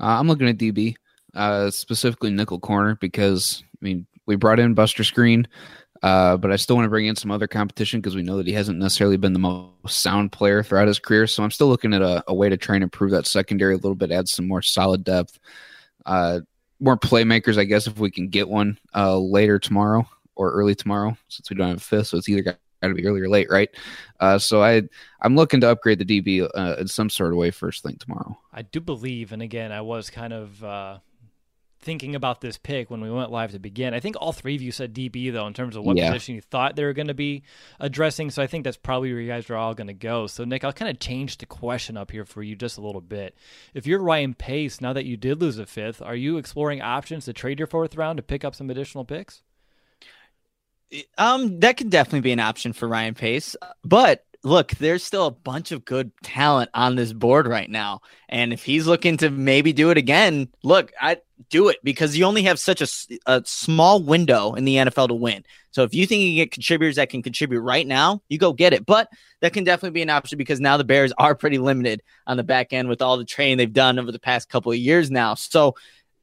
Uh, 0.00 0.18
I'm 0.18 0.26
looking 0.26 0.48
at 0.48 0.56
DB, 0.56 0.96
uh, 1.34 1.70
specifically 1.70 2.30
nickel 2.30 2.58
corner, 2.58 2.96
because 2.96 3.62
I 3.66 3.84
mean 3.84 4.06
we 4.26 4.36
brought 4.36 4.58
in 4.58 4.74
Buster 4.74 5.02
Skrine, 5.02 5.44
uh, 6.02 6.38
but 6.38 6.50
I 6.50 6.56
still 6.56 6.76
want 6.76 6.86
to 6.86 6.90
bring 6.90 7.06
in 7.06 7.16
some 7.16 7.30
other 7.30 7.46
competition 7.46 8.00
because 8.00 8.16
we 8.16 8.22
know 8.22 8.38
that 8.38 8.46
he 8.46 8.54
hasn't 8.54 8.78
necessarily 8.78 9.18
been 9.18 9.34
the 9.34 9.38
most 9.38 10.00
sound 10.00 10.32
player 10.32 10.62
throughout 10.62 10.88
his 10.88 10.98
career. 10.98 11.26
So 11.26 11.42
I'm 11.42 11.50
still 11.50 11.68
looking 11.68 11.92
at 11.92 12.02
a, 12.02 12.24
a 12.28 12.34
way 12.34 12.48
to 12.48 12.56
try 12.56 12.76
and 12.76 12.82
improve 12.82 13.10
that 13.10 13.26
secondary 13.26 13.74
a 13.74 13.76
little 13.76 13.94
bit, 13.94 14.10
add 14.10 14.28
some 14.28 14.48
more 14.48 14.62
solid 14.62 15.04
depth, 15.04 15.38
uh, 16.06 16.40
more 16.80 16.96
playmakers, 16.96 17.58
I 17.58 17.64
guess, 17.64 17.86
if 17.86 17.98
we 17.98 18.10
can 18.10 18.28
get 18.28 18.48
one 18.48 18.78
uh, 18.94 19.18
later 19.18 19.58
tomorrow 19.58 20.08
or 20.34 20.50
early 20.52 20.74
tomorrow, 20.74 21.14
since 21.28 21.50
we 21.50 21.56
don't 21.56 21.68
have 21.68 21.76
a 21.76 21.80
fifth. 21.80 22.06
So 22.06 22.16
it's 22.16 22.28
either 22.28 22.42
got 22.42 22.56
to 22.88 22.94
be 22.94 23.06
early 23.06 23.20
or 23.20 23.28
late, 23.28 23.50
right? 23.50 23.70
Uh, 24.18 24.38
so 24.38 24.62
I 24.62 24.82
I'm 25.20 25.36
looking 25.36 25.60
to 25.60 25.70
upgrade 25.70 25.98
the 25.98 26.04
DB 26.04 26.48
uh, 26.54 26.76
in 26.78 26.88
some 26.88 27.10
sort 27.10 27.32
of 27.32 27.38
way 27.38 27.50
first 27.50 27.82
thing 27.82 27.96
tomorrow. 27.96 28.38
I 28.52 28.62
do 28.62 28.80
believe, 28.80 29.32
and 29.32 29.42
again, 29.42 29.72
I 29.72 29.82
was 29.82 30.10
kind 30.10 30.32
of 30.32 30.64
uh, 30.64 30.98
thinking 31.80 32.14
about 32.14 32.40
this 32.40 32.58
pick 32.58 32.90
when 32.90 33.00
we 33.00 33.10
went 33.10 33.30
live 33.30 33.52
to 33.52 33.58
begin. 33.58 33.94
I 33.94 34.00
think 34.00 34.16
all 34.20 34.32
three 34.32 34.54
of 34.54 34.62
you 34.62 34.70
said 34.70 34.94
DB 34.94 35.32
though 35.32 35.46
in 35.46 35.54
terms 35.54 35.76
of 35.76 35.84
what 35.84 35.96
yeah. 35.96 36.10
position 36.10 36.34
you 36.34 36.40
thought 36.42 36.76
they 36.76 36.84
were 36.84 36.92
going 36.92 37.08
to 37.08 37.14
be 37.14 37.42
addressing. 37.78 38.30
So 38.30 38.42
I 38.42 38.46
think 38.46 38.64
that's 38.64 38.76
probably 38.76 39.12
where 39.12 39.22
you 39.22 39.28
guys 39.28 39.48
are 39.48 39.56
all 39.56 39.74
going 39.74 39.86
to 39.86 39.94
go. 39.94 40.26
So 40.26 40.44
Nick, 40.44 40.64
I'll 40.64 40.72
kind 40.72 40.90
of 40.90 41.00
change 41.00 41.38
the 41.38 41.46
question 41.46 41.96
up 41.96 42.10
here 42.10 42.24
for 42.24 42.42
you 42.42 42.54
just 42.54 42.78
a 42.78 42.82
little 42.82 43.00
bit. 43.00 43.34
If 43.74 43.86
you're 43.86 44.00
Ryan 44.00 44.34
Pace, 44.34 44.80
now 44.80 44.92
that 44.92 45.06
you 45.06 45.16
did 45.16 45.40
lose 45.40 45.58
a 45.58 45.66
fifth, 45.66 46.02
are 46.02 46.16
you 46.16 46.36
exploring 46.36 46.82
options 46.82 47.24
to 47.24 47.32
trade 47.32 47.58
your 47.58 47.66
fourth 47.66 47.96
round 47.96 48.18
to 48.18 48.22
pick 48.22 48.44
up 48.44 48.54
some 48.54 48.70
additional 48.70 49.04
picks? 49.04 49.42
Um, 51.18 51.60
that 51.60 51.76
could 51.76 51.90
definitely 51.90 52.20
be 52.20 52.32
an 52.32 52.40
option 52.40 52.72
for 52.72 52.88
Ryan 52.88 53.14
Pace, 53.14 53.56
but 53.84 54.24
look, 54.42 54.70
there's 54.72 55.04
still 55.04 55.26
a 55.26 55.30
bunch 55.30 55.72
of 55.72 55.84
good 55.84 56.12
talent 56.22 56.70
on 56.72 56.96
this 56.96 57.12
board 57.12 57.46
right 57.46 57.68
now. 57.68 58.00
And 58.28 58.52
if 58.52 58.64
he's 58.64 58.86
looking 58.86 59.18
to 59.18 59.30
maybe 59.30 59.72
do 59.72 59.90
it 59.90 59.98
again, 59.98 60.48
look, 60.62 60.92
I 61.00 61.18
do 61.50 61.68
it 61.68 61.78
because 61.82 62.16
you 62.16 62.24
only 62.24 62.42
have 62.44 62.58
such 62.58 62.80
a, 62.80 62.88
a 63.26 63.42
small 63.44 64.02
window 64.02 64.54
in 64.54 64.64
the 64.64 64.76
NFL 64.76 65.08
to 65.08 65.14
win. 65.14 65.44
So 65.72 65.82
if 65.84 65.94
you 65.94 66.06
think 66.06 66.22
you 66.22 66.28
can 66.30 66.36
get 66.36 66.52
contributors 66.52 66.96
that 66.96 67.10
can 67.10 67.22
contribute 67.22 67.60
right 67.60 67.86
now, 67.86 68.22
you 68.28 68.38
go 68.38 68.52
get 68.52 68.72
it. 68.72 68.86
But 68.86 69.08
that 69.40 69.52
can 69.52 69.64
definitely 69.64 69.94
be 69.94 70.02
an 70.02 70.10
option 70.10 70.38
because 70.38 70.60
now 70.60 70.76
the 70.76 70.84
Bears 70.84 71.12
are 71.18 71.34
pretty 71.34 71.58
limited 71.58 72.02
on 72.26 72.36
the 72.36 72.42
back 72.42 72.72
end 72.72 72.88
with 72.88 73.02
all 73.02 73.16
the 73.16 73.24
training 73.24 73.58
they've 73.58 73.72
done 73.72 73.98
over 73.98 74.10
the 74.10 74.18
past 74.18 74.48
couple 74.48 74.72
of 74.72 74.78
years 74.78 75.10
now. 75.10 75.34
So 75.34 75.74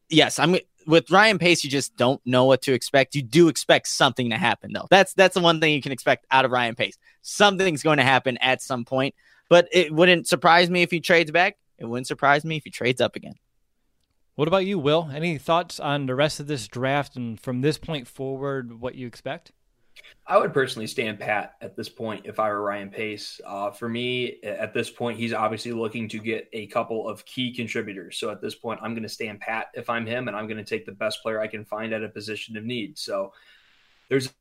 yes, 0.09 0.39
I'm 0.39 0.57
with 0.87 1.11
Ryan 1.11 1.37
Pace, 1.37 1.63
you 1.63 1.69
just 1.69 1.95
don't 1.97 2.21
know 2.25 2.45
what 2.45 2.61
to 2.63 2.73
expect. 2.73 3.13
You 3.13 3.21
do 3.21 3.49
expect 3.49 3.89
something 3.89 4.29
to 4.29 4.37
happen, 4.37 4.71
though. 4.73 4.87
That's 4.89 5.13
that's 5.13 5.35
the 5.35 5.41
one 5.41 5.59
thing 5.59 5.73
you 5.73 5.81
can 5.81 5.91
expect 5.91 6.25
out 6.31 6.45
of 6.45 6.51
Ryan 6.51 6.75
Pace. 6.75 6.97
Something's 7.21 7.83
going 7.83 7.97
to 7.97 8.03
happen 8.03 8.37
at 8.37 8.61
some 8.61 8.85
point, 8.85 9.13
but 9.49 9.67
it 9.71 9.93
wouldn't 9.93 10.27
surprise 10.27 10.69
me 10.69 10.81
if 10.81 10.89
he 10.89 10.99
trades 10.99 11.29
back. 11.29 11.57
It 11.77 11.85
wouldn't 11.85 12.07
surprise 12.07 12.43
me 12.43 12.57
if 12.57 12.63
he 12.63 12.71
trades 12.71 13.01
up 13.01 13.15
again. 13.15 13.35
What 14.35 14.47
about 14.47 14.65
you, 14.65 14.79
Will? 14.79 15.09
Any 15.13 15.37
thoughts 15.37 15.79
on 15.79 16.05
the 16.05 16.15
rest 16.15 16.39
of 16.39 16.47
this 16.47 16.67
draft 16.67 17.15
and 17.15 17.39
from 17.39 17.61
this 17.61 17.77
point 17.77 18.07
forward, 18.07 18.79
what 18.79 18.95
you 18.95 19.07
expect? 19.07 19.51
I 20.25 20.37
would 20.37 20.53
personally 20.53 20.87
stand 20.87 21.19
pat 21.19 21.55
at 21.61 21.75
this 21.75 21.87
point 21.87 22.25
if 22.25 22.39
I 22.39 22.49
were 22.49 22.61
Ryan 22.61 22.89
Pace. 22.89 23.39
Uh, 23.45 23.71
for 23.71 23.87
me, 23.87 24.41
at 24.43 24.73
this 24.73 24.89
point, 24.89 25.17
he's 25.17 25.33
obviously 25.33 25.71
looking 25.71 26.09
to 26.09 26.19
get 26.19 26.49
a 26.51 26.67
couple 26.67 27.07
of 27.07 27.23
key 27.25 27.53
contributors. 27.53 28.17
So 28.17 28.29
at 28.29 28.41
this 28.41 28.55
point, 28.55 28.79
I'm 28.83 28.93
going 28.93 29.03
to 29.03 29.09
stand 29.09 29.39
pat 29.39 29.67
if 29.73 29.89
I'm 29.89 30.05
him, 30.05 30.27
and 30.27 30.35
I'm 30.35 30.47
going 30.47 30.57
to 30.57 30.65
take 30.65 30.85
the 30.85 30.91
best 30.91 31.21
player 31.21 31.39
I 31.39 31.47
can 31.47 31.63
find 31.63 31.93
at 31.93 32.03
a 32.03 32.09
position 32.09 32.57
of 32.57 32.65
need. 32.65 32.97
So 32.97 33.31
there's 34.09 34.33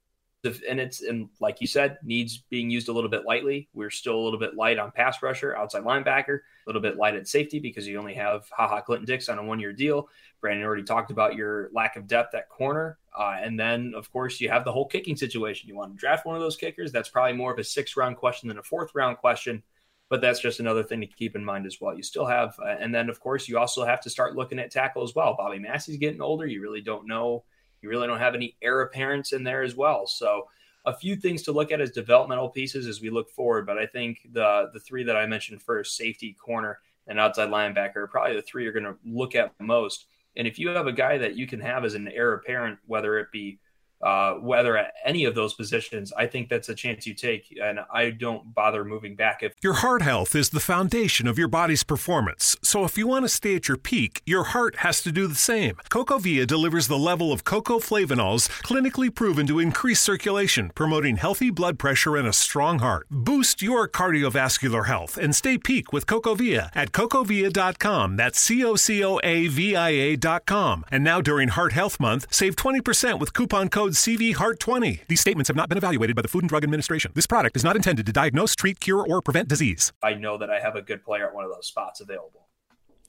and 0.69 0.79
it's 0.79 1.03
and 1.03 1.29
like 1.41 1.61
you 1.61 1.67
said, 1.67 1.99
needs 2.03 2.39
being 2.39 2.71
used 2.71 2.89
a 2.89 2.93
little 2.93 3.11
bit 3.11 3.25
lightly. 3.25 3.69
We're 3.75 3.91
still 3.91 4.15
a 4.15 4.23
little 4.23 4.39
bit 4.39 4.55
light 4.55 4.79
on 4.79 4.93
pass 4.93 5.23
rusher, 5.23 5.57
outside 5.57 5.83
linebacker, 5.83 6.39
a 6.39 6.67
little 6.67 6.83
bit 6.83 6.97
light 6.97 7.15
at 7.15 7.29
safety 7.29 7.59
because 7.59 7.87
you 7.87 7.99
only 7.99 8.15
have 8.15 8.49
Ha 8.51 8.69
Ha 8.69 8.81
Clinton-Dix 8.81 9.29
on 9.29 9.39
a 9.39 9.45
one 9.45 9.61
year 9.61 9.73
deal. 9.73 10.09
Brandon 10.41 10.65
already 10.65 10.85
talked 10.85 11.11
about 11.11 11.35
your 11.35 11.71
lack 11.73 11.97
of 11.97 12.07
depth 12.07 12.35
at 12.35 12.49
corner. 12.49 12.99
Uh, 13.17 13.37
and 13.43 13.59
then, 13.59 13.95
of 13.97 14.13
course, 14.13 14.41
you 14.41 14.51
have 14.51 14.65
the 14.65 14.73
whole 14.73 14.87
kicking 14.87 15.17
situation. 15.17 15.69
You 15.69 15.77
want 15.77 15.93
to 15.93 15.99
draft 15.99 16.27
one 16.27 16.37
of 16.37 16.43
those 16.43 16.57
kickers. 16.57 16.93
That's 16.93 17.09
probably 17.09 17.33
more 17.33 17.53
of 17.53 17.59
a 17.59 17.65
six 17.65 17.97
round 17.97 18.17
question 18.17 18.49
than 18.49 18.59
a 18.59 18.63
fourth 18.63 18.95
round 18.95 19.17
question. 19.19 19.63
But 20.09 20.21
that's 20.21 20.39
just 20.39 20.61
another 20.61 20.85
thing 20.85 21.01
to 21.01 21.07
keep 21.07 21.35
in 21.35 21.45
mind 21.45 21.67
as 21.67 21.81
well. 21.81 21.97
You 21.97 22.03
still 22.03 22.27
have, 22.27 22.55
uh, 22.65 22.77
and 22.79 22.95
then, 22.95 23.09
of 23.09 23.19
course, 23.19 23.49
you 23.49 23.59
also 23.59 23.85
have 23.85 24.01
to 24.03 24.11
start 24.11 24.37
looking 24.37 24.59
at 24.59 24.71
tackle 24.71 25.03
as 25.03 25.15
well. 25.15 25.35
Bobby 25.37 25.59
Massie's 25.59 25.97
getting 25.97 26.21
older. 26.21 26.47
You 26.47 26.61
really 26.63 26.81
don't 26.81 27.09
know. 27.09 27.45
You 27.83 27.89
really 27.89 28.07
don't 28.07 28.21
have 28.21 28.35
any 28.35 28.57
heir 28.63 28.83
apparents 28.83 29.33
in 29.33 29.43
there 29.43 29.63
as 29.63 29.75
well. 29.75 30.07
So, 30.07 30.47
a 30.85 30.95
few 30.95 31.17
things 31.17 31.43
to 31.43 31.53
look 31.53 31.73
at 31.73 31.81
as 31.81 31.91
developmental 31.91 32.49
pieces 32.49 32.87
as 32.87 33.01
we 33.01 33.11
look 33.11 33.29
forward. 33.31 33.67
But 33.67 33.79
I 33.79 33.87
think 33.87 34.21
the 34.33 34.71
the 34.73 34.81
three 34.81 35.03
that 35.05 35.17
I 35.17 35.27
mentioned 35.27 35.61
first, 35.63 35.97
safety, 35.97 36.35
corner, 36.35 36.79
and 37.09 37.19
outside 37.19 37.49
linebacker, 37.49 37.97
are 37.97 38.07
probably 38.07 38.37
the 38.37 38.43
three 38.43 38.63
you're 38.63 38.73
going 38.73 38.85
to 38.85 38.97
look 39.05 39.35
at 39.35 39.53
most. 39.61 40.07
And 40.37 40.47
if 40.47 40.59
you 40.59 40.69
have 40.71 40.87
a 40.87 40.93
guy 40.93 41.19
that 41.19 41.37
you 41.37 41.47
can 41.47 41.61
have 41.61 41.85
as 41.85 41.95
an 41.95 42.09
heir 42.09 42.35
apparent, 42.35 42.79
whether 42.87 43.19
it 43.19 43.29
be 43.33 43.59
uh, 44.07 44.35
whether 44.35 44.77
at 44.77 44.95
any 45.05 45.25
of 45.25 45.35
those 45.35 45.55
positions, 45.55 46.13
I 46.17 46.27
think 46.29 46.49
that's 46.49 46.69
a 46.69 46.77
chance 46.77 47.09
you 47.09 47.15
take. 47.15 47.53
And 47.61 47.81
I 47.93 48.11
don't 48.11 48.55
bother 48.55 48.85
moving 48.85 49.17
back. 49.17 49.43
If 49.43 49.55
your 49.65 49.73
heart 49.73 50.03
health 50.03 50.37
is 50.37 50.51
the 50.51 50.61
foundation 50.61 51.27
of 51.27 51.37
your 51.37 51.49
body's 51.49 51.83
performance, 51.83 52.57
so 52.63 52.85
if 52.85 52.97
you 52.97 53.09
want 53.09 53.25
to 53.25 53.29
stay 53.29 53.57
at 53.57 53.67
your 53.67 53.77
peak, 53.77 54.23
your 54.25 54.45
heart 54.45 54.77
has 54.77 55.03
to 55.03 55.11
do 55.11 55.27
the 55.27 55.35
same. 55.35 55.75
CocoVia 55.91 56.47
delivers 56.47 56.87
the 56.87 56.97
level 56.97 57.33
of 57.33 57.43
cocoa 57.43 57.81
flavanols 57.81 58.49
clinically 58.63 59.13
proven 59.13 59.45
to 59.49 59.59
increase 59.59 60.01
circulation, 60.01 60.71
promoting 60.77 61.17
healthy 61.17 61.51
blood 61.51 61.77
pressure 61.77 62.17
and 62.17 62.29
a 62.29 62.33
strong 62.33 62.79
heart. 62.79 63.09
Boost 63.11 63.61
your 63.61 63.89
cardiovascular 63.89 64.87
health 64.87 65.19
and 65.19 65.35
stay 65.35 65.59
peak 65.59 65.93
with 65.93 66.07
CocoVia 66.07 66.71
at 66.77 66.93
cocovia.com. 66.93 68.15
That's 68.15 68.39
C 68.39 68.65
O 68.65 68.77
C 68.77 69.03
O 69.03 69.19
A 69.25 69.49
V 69.49 69.75
I 69.75 69.91
A.com. 69.91 70.85
And 70.93 71.03
now 71.03 71.21
during 71.21 71.49
Heart 71.49 71.73
Health 71.73 71.99
Month, 71.99 72.29
save 72.31 72.55
20% 72.55 73.19
with 73.19 73.35
coupon 73.35 73.69
code 73.69 73.96
code 73.97 74.19
CVHEART20. 74.19 75.07
These 75.09 75.21
statements 75.21 75.49
have 75.49 75.57
not 75.57 75.69
been 75.69 75.79
evaluated 75.79 76.17
by 76.17 76.23
the 76.23 76.29
Food 76.29 76.43
and 76.43 76.49
Drug 76.49 76.65
Administration. 76.65 77.13
This 77.15 77.27
product 77.27 77.57
is 77.57 77.65
not 77.65 77.77
intended 77.77 78.07
to 78.07 78.13
diagnose, 78.13 78.55
treat, 78.55 78.81
cure, 78.81 79.05
or 79.07 79.23
prevent 79.23 79.49
disease. 79.49 79.93
I 80.03 80.15
know 80.15 80.39
that 80.39 80.51
I 80.51 80.61
have 80.61 80.77
a 80.77 80.83
good 80.83 81.05
player 81.05 81.27
at 81.29 81.35
one 81.35 81.45
of 81.45 81.51
those 81.51 81.67
spots 81.67 82.01
available. 82.01 82.47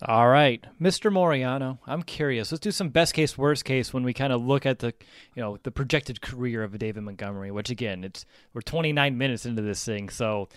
All 0.03 0.27
right, 0.27 0.63
Mr. 0.79 1.11
Moriano, 1.11 1.79
I'm 1.87 2.03
curious. 2.03 2.51
Let's 2.51 2.59
do 2.61 2.69
some 2.69 2.89
best 2.89 3.15
case, 3.15 3.35
worst 3.35 3.65
case 3.65 3.91
when 3.91 4.03
we 4.03 4.13
kind 4.13 4.31
of 4.31 4.45
look 4.45 4.63
at 4.63 4.77
the, 4.77 4.93
you 5.33 5.41
know, 5.41 5.57
the 5.63 5.71
projected 5.71 6.21
career 6.21 6.63
of 6.63 6.77
David 6.77 7.01
Montgomery. 7.01 7.49
Which 7.49 7.71
again, 7.71 8.03
it's 8.03 8.23
we're 8.53 8.61
29 8.61 9.17
minutes 9.17 9.47
into 9.47 9.63
this 9.63 9.83
thing, 9.83 10.09
so 10.09 10.49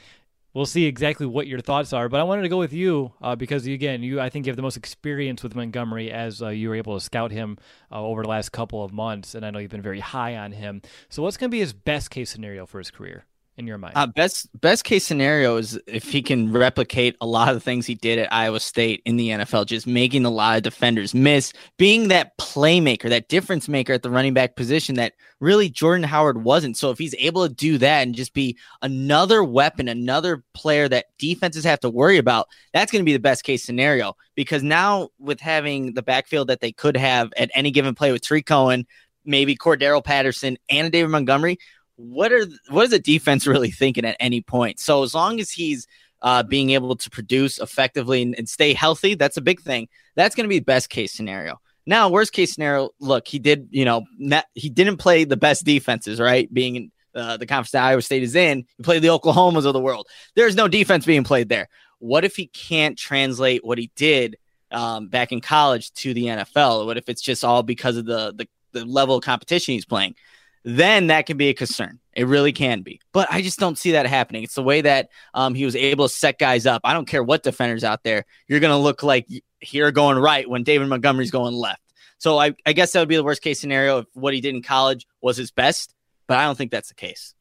we'll 0.54 0.66
see 0.66 0.84
exactly 0.84 1.26
what 1.26 1.46
your 1.46 1.60
thoughts 1.60 1.92
are. 1.92 2.08
But 2.08 2.20
I 2.20 2.24
wanted 2.24 2.42
to 2.42 2.48
go 2.48 2.58
with 2.58 2.72
you 2.72 3.12
uh, 3.20 3.36
because 3.36 3.66
again, 3.66 4.02
you 4.02 4.20
I 4.20 4.30
think 4.30 4.46
you 4.46 4.50
have 4.50 4.56
the 4.56 4.62
most 4.62 4.76
experience 4.76 5.42
with 5.42 5.54
Montgomery 5.54 6.10
as 6.10 6.42
uh, 6.42 6.48
you 6.48 6.68
were 6.68 6.74
able 6.74 6.94
to 6.94 7.04
scout 7.04 7.30
him 7.30 7.58
uh, 7.90 8.02
over 8.02 8.22
the 8.22 8.28
last 8.28 8.52
couple 8.52 8.84
of 8.84 8.92
months, 8.92 9.34
and 9.34 9.44
I 9.44 9.50
know 9.50 9.58
you've 9.58 9.70
been 9.70 9.82
very 9.82 10.00
high 10.00 10.36
on 10.36 10.52
him. 10.52 10.82
So, 11.08 11.22
what's 11.22 11.36
going 11.36 11.50
to 11.50 11.54
be 11.54 11.60
his 11.60 11.72
best 11.72 12.10
case 12.10 12.30
scenario 12.30 12.66
for 12.66 12.78
his 12.78 12.90
career? 12.90 13.24
In 13.60 13.66
your 13.66 13.78
mind? 13.78 13.92
Uh, 13.96 14.06
best 14.08 14.48
best 14.60 14.82
case 14.82 15.06
scenario 15.06 15.56
is 15.56 15.78
if 15.86 16.10
he 16.10 16.22
can 16.22 16.50
replicate 16.50 17.16
a 17.20 17.26
lot 17.26 17.48
of 17.48 17.54
the 17.54 17.60
things 17.60 17.86
he 17.86 17.94
did 17.94 18.18
at 18.18 18.32
Iowa 18.32 18.58
State 18.58 19.02
in 19.04 19.16
the 19.16 19.28
NFL, 19.28 19.66
just 19.66 19.86
making 19.86 20.24
a 20.24 20.30
lot 20.30 20.56
of 20.56 20.64
defenders 20.64 21.14
miss, 21.14 21.52
being 21.76 22.08
that 22.08 22.36
playmaker, 22.38 23.08
that 23.08 23.28
difference 23.28 23.68
maker 23.68 23.92
at 23.92 24.02
the 24.02 24.10
running 24.10 24.34
back 24.34 24.56
position 24.56 24.96
that 24.96 25.12
really 25.38 25.68
Jordan 25.68 26.02
Howard 26.02 26.42
wasn't. 26.42 26.76
So 26.76 26.90
if 26.90 26.98
he's 26.98 27.14
able 27.18 27.46
to 27.46 27.54
do 27.54 27.78
that 27.78 28.02
and 28.02 28.14
just 28.14 28.34
be 28.34 28.58
another 28.82 29.44
weapon, 29.44 29.88
another 29.88 30.42
player 30.54 30.88
that 30.88 31.06
defenses 31.18 31.64
have 31.64 31.80
to 31.80 31.90
worry 31.90 32.18
about, 32.18 32.48
that's 32.72 32.90
going 32.90 33.02
to 33.02 33.06
be 33.06 33.12
the 33.12 33.20
best 33.20 33.44
case 33.44 33.62
scenario. 33.62 34.16
Because 34.34 34.62
now 34.62 35.10
with 35.18 35.38
having 35.38 35.94
the 35.94 36.02
backfield 36.02 36.48
that 36.48 36.60
they 36.60 36.72
could 36.72 36.96
have 36.96 37.32
at 37.36 37.50
any 37.54 37.70
given 37.70 37.94
play 37.94 38.10
with 38.10 38.22
Tarik 38.22 38.46
Cohen, 38.46 38.86
maybe 39.24 39.54
Cordarrelle 39.54 40.04
Patterson 40.04 40.56
and 40.68 40.90
David 40.90 41.10
Montgomery, 41.10 41.58
what 42.00 42.32
are 42.32 42.46
what 42.68 42.84
is 42.84 42.90
the 42.90 42.98
defense 42.98 43.46
really 43.46 43.70
thinking 43.70 44.04
at 44.04 44.16
any 44.20 44.40
point? 44.40 44.80
So 44.80 45.02
as 45.02 45.14
long 45.14 45.40
as 45.40 45.50
he's 45.50 45.86
uh, 46.22 46.42
being 46.42 46.70
able 46.70 46.96
to 46.96 47.10
produce 47.10 47.58
effectively 47.58 48.22
and, 48.22 48.34
and 48.36 48.48
stay 48.48 48.74
healthy, 48.74 49.14
that's 49.14 49.36
a 49.36 49.42
big 49.42 49.60
thing. 49.60 49.88
That's 50.16 50.34
going 50.34 50.44
to 50.44 50.48
be 50.48 50.60
best 50.60 50.90
case 50.90 51.12
scenario. 51.12 51.60
Now, 51.86 52.08
worst 52.10 52.32
case 52.32 52.52
scenario, 52.54 52.90
look, 53.00 53.26
he 53.26 53.38
did, 53.38 53.68
you 53.70 53.84
know, 53.84 54.04
not, 54.18 54.44
he 54.54 54.68
didn't 54.68 54.98
play 54.98 55.24
the 55.24 55.36
best 55.36 55.64
defenses, 55.64 56.20
right? 56.20 56.52
Being 56.52 56.76
in 56.76 56.92
uh, 57.14 57.36
the 57.38 57.46
conference 57.46 57.70
that 57.70 57.84
Iowa 57.84 58.02
State 58.02 58.22
is 58.22 58.34
in, 58.34 58.66
he 58.76 58.82
played 58.82 59.02
the 59.02 59.08
Oklahomas 59.08 59.64
of 59.64 59.72
the 59.72 59.80
world. 59.80 60.06
There's 60.36 60.54
no 60.54 60.68
defense 60.68 61.06
being 61.06 61.24
played 61.24 61.48
there. 61.48 61.68
What 61.98 62.24
if 62.24 62.36
he 62.36 62.46
can't 62.48 62.98
translate 62.98 63.64
what 63.64 63.78
he 63.78 63.90
did 63.96 64.36
um, 64.70 65.08
back 65.08 65.32
in 65.32 65.40
college 65.40 65.90
to 65.94 66.14
the 66.14 66.26
NFL? 66.26 66.86
What 66.86 66.96
if 66.96 67.08
it's 67.08 67.22
just 67.22 67.44
all 67.44 67.62
because 67.62 67.96
of 67.96 68.04
the, 68.04 68.32
the 68.36 68.46
the 68.72 68.84
level 68.84 69.16
of 69.16 69.24
competition 69.24 69.74
he's 69.74 69.84
playing? 69.84 70.14
Then 70.64 71.08
that 71.08 71.26
can 71.26 71.36
be 71.36 71.48
a 71.48 71.54
concern. 71.54 71.98
It 72.12 72.26
really 72.26 72.52
can 72.52 72.82
be. 72.82 73.00
But 73.12 73.28
I 73.30 73.40
just 73.40 73.58
don't 73.58 73.78
see 73.78 73.92
that 73.92 74.06
happening. 74.06 74.42
It's 74.42 74.54
the 74.54 74.62
way 74.62 74.80
that 74.82 75.08
um, 75.32 75.54
he 75.54 75.64
was 75.64 75.76
able 75.76 76.08
to 76.08 76.14
set 76.14 76.38
guys 76.38 76.66
up. 76.66 76.82
I 76.84 76.92
don't 76.92 77.06
care 77.06 77.22
what 77.22 77.42
defenders 77.42 77.84
out 77.84 78.02
there. 78.02 78.24
You're 78.48 78.60
going 78.60 78.72
to 78.72 78.76
look 78.76 79.02
like 79.02 79.26
here 79.60 79.90
going 79.92 80.18
right 80.18 80.48
when 80.48 80.64
David 80.64 80.88
Montgomery's 80.88 81.30
going 81.30 81.54
left. 81.54 81.80
So 82.18 82.38
I, 82.38 82.54
I 82.66 82.72
guess 82.72 82.92
that 82.92 83.00
would 83.00 83.08
be 83.08 83.16
the 83.16 83.24
worst 83.24 83.42
case 83.42 83.60
scenario 83.60 83.98
if 83.98 84.06
what 84.12 84.34
he 84.34 84.40
did 84.40 84.54
in 84.54 84.62
college 84.62 85.06
was 85.22 85.36
his 85.36 85.50
best. 85.50 85.94
But 86.26 86.38
I 86.38 86.44
don't 86.44 86.56
think 86.56 86.70
that's 86.70 86.88
the 86.88 86.94
case. 86.94 87.34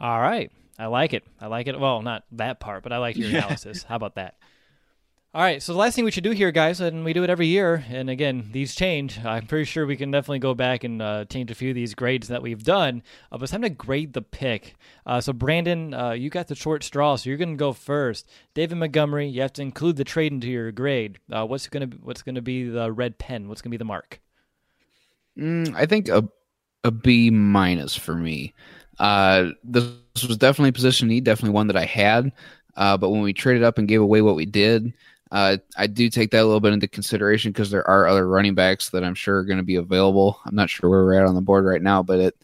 All 0.00 0.20
right. 0.20 0.50
I 0.78 0.86
like 0.86 1.14
it. 1.14 1.24
I 1.40 1.46
like 1.46 1.68
it. 1.68 1.78
Well, 1.78 2.02
not 2.02 2.24
that 2.32 2.60
part, 2.60 2.82
but 2.82 2.92
I 2.92 2.98
like 2.98 3.16
your 3.16 3.28
analysis. 3.30 3.82
How 3.84 3.96
about 3.96 4.16
that? 4.16 4.34
All 5.34 5.42
right, 5.42 5.60
so 5.60 5.72
the 5.72 5.78
last 5.80 5.96
thing 5.96 6.04
we 6.04 6.12
should 6.12 6.22
do 6.22 6.30
here, 6.30 6.52
guys, 6.52 6.80
and 6.80 7.04
we 7.04 7.12
do 7.12 7.24
it 7.24 7.28
every 7.28 7.48
year, 7.48 7.84
and 7.88 8.08
again, 8.08 8.50
these 8.52 8.72
change. 8.76 9.18
I'm 9.24 9.48
pretty 9.48 9.64
sure 9.64 9.84
we 9.84 9.96
can 9.96 10.12
definitely 10.12 10.38
go 10.38 10.54
back 10.54 10.84
and 10.84 11.02
uh, 11.02 11.24
change 11.24 11.50
a 11.50 11.56
few 11.56 11.70
of 11.70 11.74
these 11.74 11.92
grades 11.92 12.28
that 12.28 12.40
we've 12.40 12.62
done. 12.62 13.02
Uh, 13.32 13.38
but 13.38 13.42
it's 13.42 13.50
time 13.50 13.62
to 13.62 13.68
grade 13.68 14.12
the 14.12 14.22
pick. 14.22 14.76
Uh, 15.04 15.20
so, 15.20 15.32
Brandon, 15.32 15.92
uh, 15.92 16.12
you 16.12 16.30
got 16.30 16.46
the 16.46 16.54
short 16.54 16.84
straw, 16.84 17.16
so 17.16 17.28
you're 17.28 17.36
going 17.36 17.54
to 17.54 17.56
go 17.56 17.72
first. 17.72 18.30
David 18.54 18.78
Montgomery, 18.78 19.26
you 19.26 19.40
have 19.40 19.52
to 19.54 19.62
include 19.62 19.96
the 19.96 20.04
trade 20.04 20.30
into 20.30 20.46
your 20.46 20.70
grade. 20.70 21.18
Uh, 21.28 21.44
what's 21.44 21.66
going 21.66 21.90
to 21.90 21.96
what's 21.96 22.22
going 22.22 22.36
to 22.36 22.42
be 22.42 22.68
the 22.68 22.92
red 22.92 23.18
pen? 23.18 23.48
What's 23.48 23.60
going 23.60 23.72
to 23.72 23.74
be 23.74 23.78
the 23.78 23.84
mark? 23.84 24.20
Mm, 25.36 25.74
I 25.74 25.86
think 25.86 26.08
a 26.08 26.28
a 26.84 26.92
B 26.92 27.30
minus 27.30 27.96
for 27.96 28.14
me. 28.14 28.54
Uh, 29.00 29.48
this 29.64 29.88
was 30.24 30.36
definitely 30.36 30.68
a 30.68 30.74
position 30.74 31.08
need, 31.08 31.24
definitely 31.24 31.54
one 31.54 31.66
that 31.66 31.76
I 31.76 31.86
had. 31.86 32.30
but 32.76 33.10
when 33.10 33.22
we 33.22 33.32
traded 33.32 33.64
up 33.64 33.78
and 33.78 33.88
gave 33.88 34.00
away 34.00 34.22
what 34.22 34.36
we 34.36 34.46
did 34.46 34.94
uh, 35.30 35.56
I 35.76 35.86
do 35.86 36.08
take 36.08 36.30
that 36.30 36.42
a 36.42 36.44
little 36.44 36.60
bit 36.60 36.72
into 36.72 36.86
consideration 36.86 37.52
because 37.52 37.70
there 37.70 37.88
are 37.88 38.06
other 38.06 38.28
running 38.28 38.54
backs 38.54 38.90
that 38.90 39.04
I'm 39.04 39.14
sure 39.14 39.38
are 39.38 39.44
going 39.44 39.58
to 39.58 39.64
be 39.64 39.76
available. 39.76 40.40
I'm 40.44 40.54
not 40.54 40.70
sure 40.70 40.88
where 40.88 41.04
we're 41.04 41.14
at 41.14 41.26
on 41.26 41.34
the 41.34 41.40
board 41.40 41.64
right 41.64 41.82
now, 41.82 42.02
but 42.02 42.20
at 42.20 42.34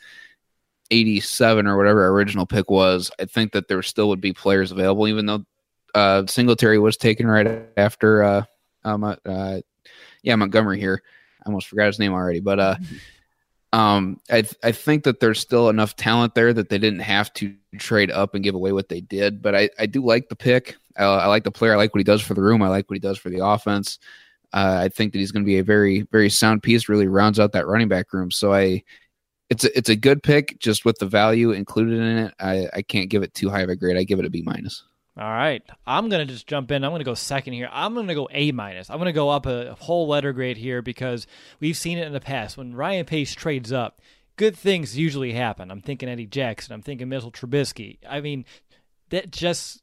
87 0.90 1.66
or 1.66 1.76
whatever 1.76 2.02
our 2.04 2.10
original 2.10 2.46
pick 2.46 2.70
was, 2.70 3.10
I 3.20 3.26
think 3.26 3.52
that 3.52 3.68
there 3.68 3.82
still 3.82 4.08
would 4.08 4.20
be 4.20 4.32
players 4.32 4.72
available, 4.72 5.06
even 5.06 5.26
though 5.26 5.44
uh, 5.94 6.26
Singletary 6.26 6.78
was 6.78 6.96
taken 6.96 7.26
right 7.26 7.62
after, 7.76 8.22
uh, 8.22 8.44
um, 8.84 9.04
uh, 9.04 9.60
yeah, 10.22 10.34
Montgomery 10.34 10.80
here. 10.80 11.02
I 11.40 11.46
almost 11.46 11.68
forgot 11.68 11.86
his 11.86 11.98
name 11.98 12.12
already, 12.12 12.40
but 12.40 12.58
uh, 12.58 12.76
Um, 13.72 14.20
I 14.28 14.42
th- 14.42 14.56
I 14.64 14.72
think 14.72 15.04
that 15.04 15.20
there's 15.20 15.38
still 15.38 15.68
enough 15.68 15.94
talent 15.94 16.34
there 16.34 16.52
that 16.52 16.68
they 16.68 16.78
didn't 16.78 17.00
have 17.00 17.32
to 17.34 17.54
trade 17.78 18.10
up 18.10 18.34
and 18.34 18.42
give 18.42 18.54
away 18.54 18.72
what 18.72 18.88
they 18.88 19.00
did. 19.00 19.42
But 19.42 19.54
I, 19.54 19.70
I 19.78 19.86
do 19.86 20.04
like 20.04 20.28
the 20.28 20.36
pick. 20.36 20.76
I, 20.96 21.04
I 21.04 21.26
like 21.26 21.44
the 21.44 21.50
player. 21.50 21.72
I 21.72 21.76
like 21.76 21.94
what 21.94 22.00
he 22.00 22.04
does 22.04 22.22
for 22.22 22.34
the 22.34 22.42
room. 22.42 22.62
I 22.62 22.68
like 22.68 22.88
what 22.88 22.96
he 22.96 23.00
does 23.00 23.18
for 23.18 23.30
the 23.30 23.44
offense. 23.44 23.98
Uh, 24.52 24.78
I 24.80 24.88
think 24.88 25.12
that 25.12 25.18
he's 25.18 25.32
going 25.32 25.44
to 25.44 25.46
be 25.46 25.58
a 25.58 25.64
very 25.64 26.02
very 26.10 26.30
sound 26.30 26.62
piece. 26.62 26.88
Really 26.88 27.06
rounds 27.06 27.38
out 27.38 27.52
that 27.52 27.66
running 27.66 27.88
back 27.88 28.12
room. 28.12 28.30
So 28.30 28.52
I, 28.52 28.82
it's 29.48 29.64
a, 29.64 29.76
it's 29.78 29.88
a 29.88 29.96
good 29.96 30.22
pick. 30.22 30.58
Just 30.58 30.84
with 30.84 30.98
the 30.98 31.06
value 31.06 31.52
included 31.52 31.98
in 31.98 32.18
it, 32.18 32.34
I, 32.40 32.68
I 32.74 32.82
can't 32.82 33.10
give 33.10 33.22
it 33.22 33.34
too 33.34 33.50
high 33.50 33.62
of 33.62 33.68
a 33.68 33.76
grade. 33.76 33.96
I 33.96 34.04
give 34.04 34.18
it 34.18 34.24
a 34.24 34.30
B 34.30 34.42
minus. 34.42 34.84
All 35.18 35.28
right, 35.28 35.62
I'm 35.86 36.08
gonna 36.08 36.24
just 36.24 36.46
jump 36.46 36.70
in. 36.70 36.84
I'm 36.84 36.92
gonna 36.92 37.04
go 37.04 37.14
second 37.14 37.52
here. 37.52 37.68
I'm 37.72 37.94
gonna 37.94 38.14
go 38.14 38.28
A 38.32 38.52
minus. 38.52 38.88
I'm 38.88 38.98
gonna 38.98 39.12
go 39.12 39.28
up 39.28 39.44
a, 39.44 39.72
a, 39.72 39.74
whole 39.74 40.06
letter 40.06 40.32
grade 40.32 40.56
here 40.56 40.82
because 40.82 41.26
we've 41.58 41.76
seen 41.76 41.98
it 41.98 42.06
in 42.06 42.12
the 42.12 42.20
past 42.20 42.56
when 42.56 42.74
Ryan 42.74 43.04
Pace 43.04 43.34
trades 43.34 43.72
up. 43.72 44.00
Good 44.36 44.56
things 44.56 44.96
usually 44.96 45.32
happen. 45.32 45.70
I'm 45.70 45.82
thinking 45.82 46.08
Eddie 46.08 46.26
Jackson. 46.26 46.72
I'm 46.72 46.80
thinking 46.80 47.08
Mitchell 47.08 47.32
Trubisky. 47.32 47.98
I 48.08 48.20
mean, 48.20 48.46
that 49.10 49.30
just 49.32 49.82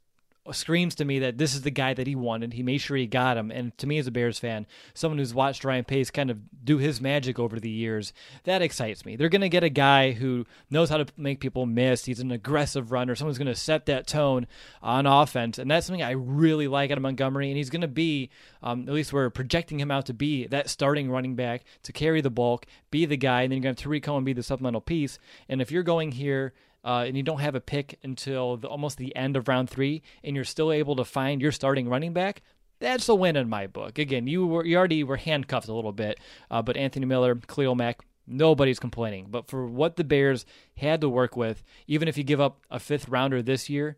screams 0.52 0.96
to 0.96 1.06
me 1.06 1.20
that 1.20 1.38
this 1.38 1.54
is 1.54 1.62
the 1.62 1.72
guy 1.72 1.94
that 1.94 2.08
he 2.08 2.16
wanted. 2.16 2.54
He 2.54 2.64
made 2.64 2.80
sure 2.80 2.98
he 2.98 3.08
got 3.08 3.38
him. 3.38 3.52
And 3.52 3.78
to 3.78 3.88
me, 3.88 3.98
as 3.98 4.08
a 4.08 4.12
Bears 4.12 4.40
fan, 4.40 4.66
someone 4.94 5.18
who's 5.18 5.34
watched 5.34 5.64
Ryan 5.64 5.84
Pace 5.84 6.12
kind 6.12 6.30
of 6.30 6.40
do 6.64 6.78
his 6.78 7.02
magic 7.02 7.40
over 7.40 7.60
the 7.60 7.70
years, 7.70 8.14
that 8.44 8.62
excites 8.62 9.06
me. 9.06 9.16
They're 9.16 9.30
going 9.30 9.42
to 9.42 9.50
get 9.50 9.64
a 9.64 9.70
guy 9.70 10.12
who 10.12 10.46
knows 10.70 10.90
how 10.90 10.98
to 10.98 11.08
make 11.18 11.40
people 11.40 11.66
miss. 11.66 12.06
He's 12.06 12.20
an 12.20 12.32
aggressive 12.32 12.92
runner. 12.92 13.16
Someone's 13.16 13.38
going 13.38 13.48
to 13.48 13.56
set 13.56 13.86
that 13.88 14.08
tone 14.08 14.48
on 14.82 15.06
offense. 15.06 15.58
And 15.58 15.70
that's 15.70 15.86
something 15.88 16.04
I 16.04 16.12
really 16.12 16.68
like 16.68 16.92
out 16.92 16.98
of 16.98 17.04
Montgomery. 17.04 17.50
And 17.50 17.58
he's 17.58 17.70
going 17.70 17.82
to 17.82 17.88
be, 17.88 18.30
um, 18.62 18.88
at 18.88 18.94
least 18.94 19.14
we're 19.14 19.30
projecting 19.30 19.80
him 19.80 19.92
out 19.92 20.06
to 20.08 20.14
be 20.14 20.48
that 20.48 20.70
starting 20.70 21.12
running 21.12 21.36
back 21.36 21.64
to 21.84 21.92
carry 21.92 22.22
the 22.22 22.30
bulk, 22.30 22.66
be 22.92 23.06
the 23.06 23.18
guy. 23.18 23.42
And 23.42 23.52
then 23.52 23.58
you're 23.58 23.64
going 23.64 23.76
to 23.76 23.82
have 23.82 23.84
Tarik 23.84 24.04
Cohen 24.04 24.24
be 24.24 24.34
the 24.34 24.44
supplemental 24.44 24.82
piece. 24.82 25.20
And 25.50 25.62
if 25.62 25.72
you're 25.72 25.84
going 25.84 26.12
here, 26.12 26.54
uh, 26.88 27.04
and 27.06 27.18
you 27.18 27.22
don't 27.22 27.42
have 27.42 27.54
a 27.54 27.60
pick 27.60 28.00
until 28.02 28.56
the, 28.56 28.68
almost 28.70 28.98
the 28.98 29.14
end 29.14 29.36
of 29.36 29.50
round 29.50 29.70
three, 29.70 30.02
and 30.24 30.38
you're 30.38 30.46
still 30.46 30.72
able 30.72 30.96
to 30.96 31.04
find 31.04 31.42
your 31.42 31.52
starting 31.52 31.90
running 31.90 32.14
back, 32.14 32.42
that's 32.80 33.10
a 33.10 33.16
win 33.16 33.36
in 33.36 33.50
my 33.50 33.68
book. 33.68 34.00
Again, 34.00 34.26
you 34.26 34.48
were 34.48 34.66
you 34.66 34.78
already 34.78 35.04
were 35.04 35.18
handcuffed 35.18 35.68
a 35.68 35.74
little 35.74 35.92
bit, 35.92 36.18
uh, 36.50 36.62
but 36.62 36.78
Anthony 36.78 37.06
Miller, 37.06 37.36
Khalil 37.36 37.76
Mack, 37.76 38.06
nobody's 38.26 38.80
complaining. 38.80 39.28
But 39.30 39.50
for 39.50 39.68
what 39.68 39.98
the 39.98 40.06
Bears 40.06 40.46
had 40.78 41.02
to 41.02 41.10
work 41.10 41.36
with, 41.36 41.62
even 41.88 42.08
if 42.08 42.18
you 42.18 42.24
give 42.24 42.40
up 42.40 42.62
a 42.72 42.80
fifth 42.80 43.10
rounder 43.10 43.42
this 43.42 43.70
year, 43.70 43.98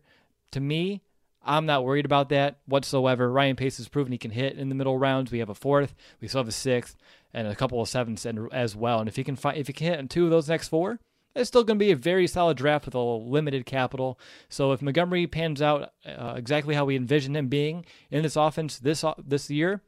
to 0.50 0.58
me, 0.58 1.00
I'm 1.44 1.66
not 1.66 1.84
worried 1.84 2.06
about 2.06 2.30
that 2.30 2.58
whatsoever. 2.66 3.30
Ryan 3.30 3.54
Pace 3.54 3.76
has 3.76 3.86
proven 3.86 4.10
he 4.10 4.18
can 4.18 4.32
hit 4.32 4.58
in 4.58 4.68
the 4.68 4.74
middle 4.74 4.98
rounds. 4.98 5.30
We 5.30 5.38
have 5.38 5.48
a 5.48 5.54
fourth, 5.54 5.94
we 6.20 6.26
still 6.26 6.40
have 6.40 6.48
a 6.48 6.52
sixth, 6.52 6.96
and 7.32 7.46
a 7.46 7.54
couple 7.54 7.80
of 7.80 7.88
sevenths 7.88 8.26
as 8.50 8.74
well. 8.74 8.98
And 8.98 9.08
if 9.08 9.14
he 9.14 9.22
can 9.22 9.36
find, 9.36 9.56
if 9.56 9.68
he 9.68 9.72
can 9.72 9.86
hit 9.86 10.00
in 10.00 10.08
two 10.08 10.24
of 10.24 10.30
those 10.30 10.48
next 10.48 10.66
four, 10.66 10.98
it's 11.34 11.48
still 11.48 11.64
going 11.64 11.78
to 11.78 11.84
be 11.84 11.92
a 11.92 11.96
very 11.96 12.26
solid 12.26 12.56
draft 12.56 12.86
with 12.86 12.94
a 12.94 13.00
limited 13.00 13.66
capital. 13.66 14.18
So 14.48 14.72
if 14.72 14.82
Montgomery 14.82 15.26
pans 15.26 15.62
out 15.62 15.92
uh, 16.04 16.34
exactly 16.36 16.74
how 16.74 16.84
we 16.84 16.96
envision 16.96 17.36
him 17.36 17.48
being 17.48 17.84
in 18.10 18.22
this 18.22 18.36
offense 18.36 18.78
this 18.78 19.04
uh, 19.04 19.14
this 19.18 19.50
year 19.50 19.82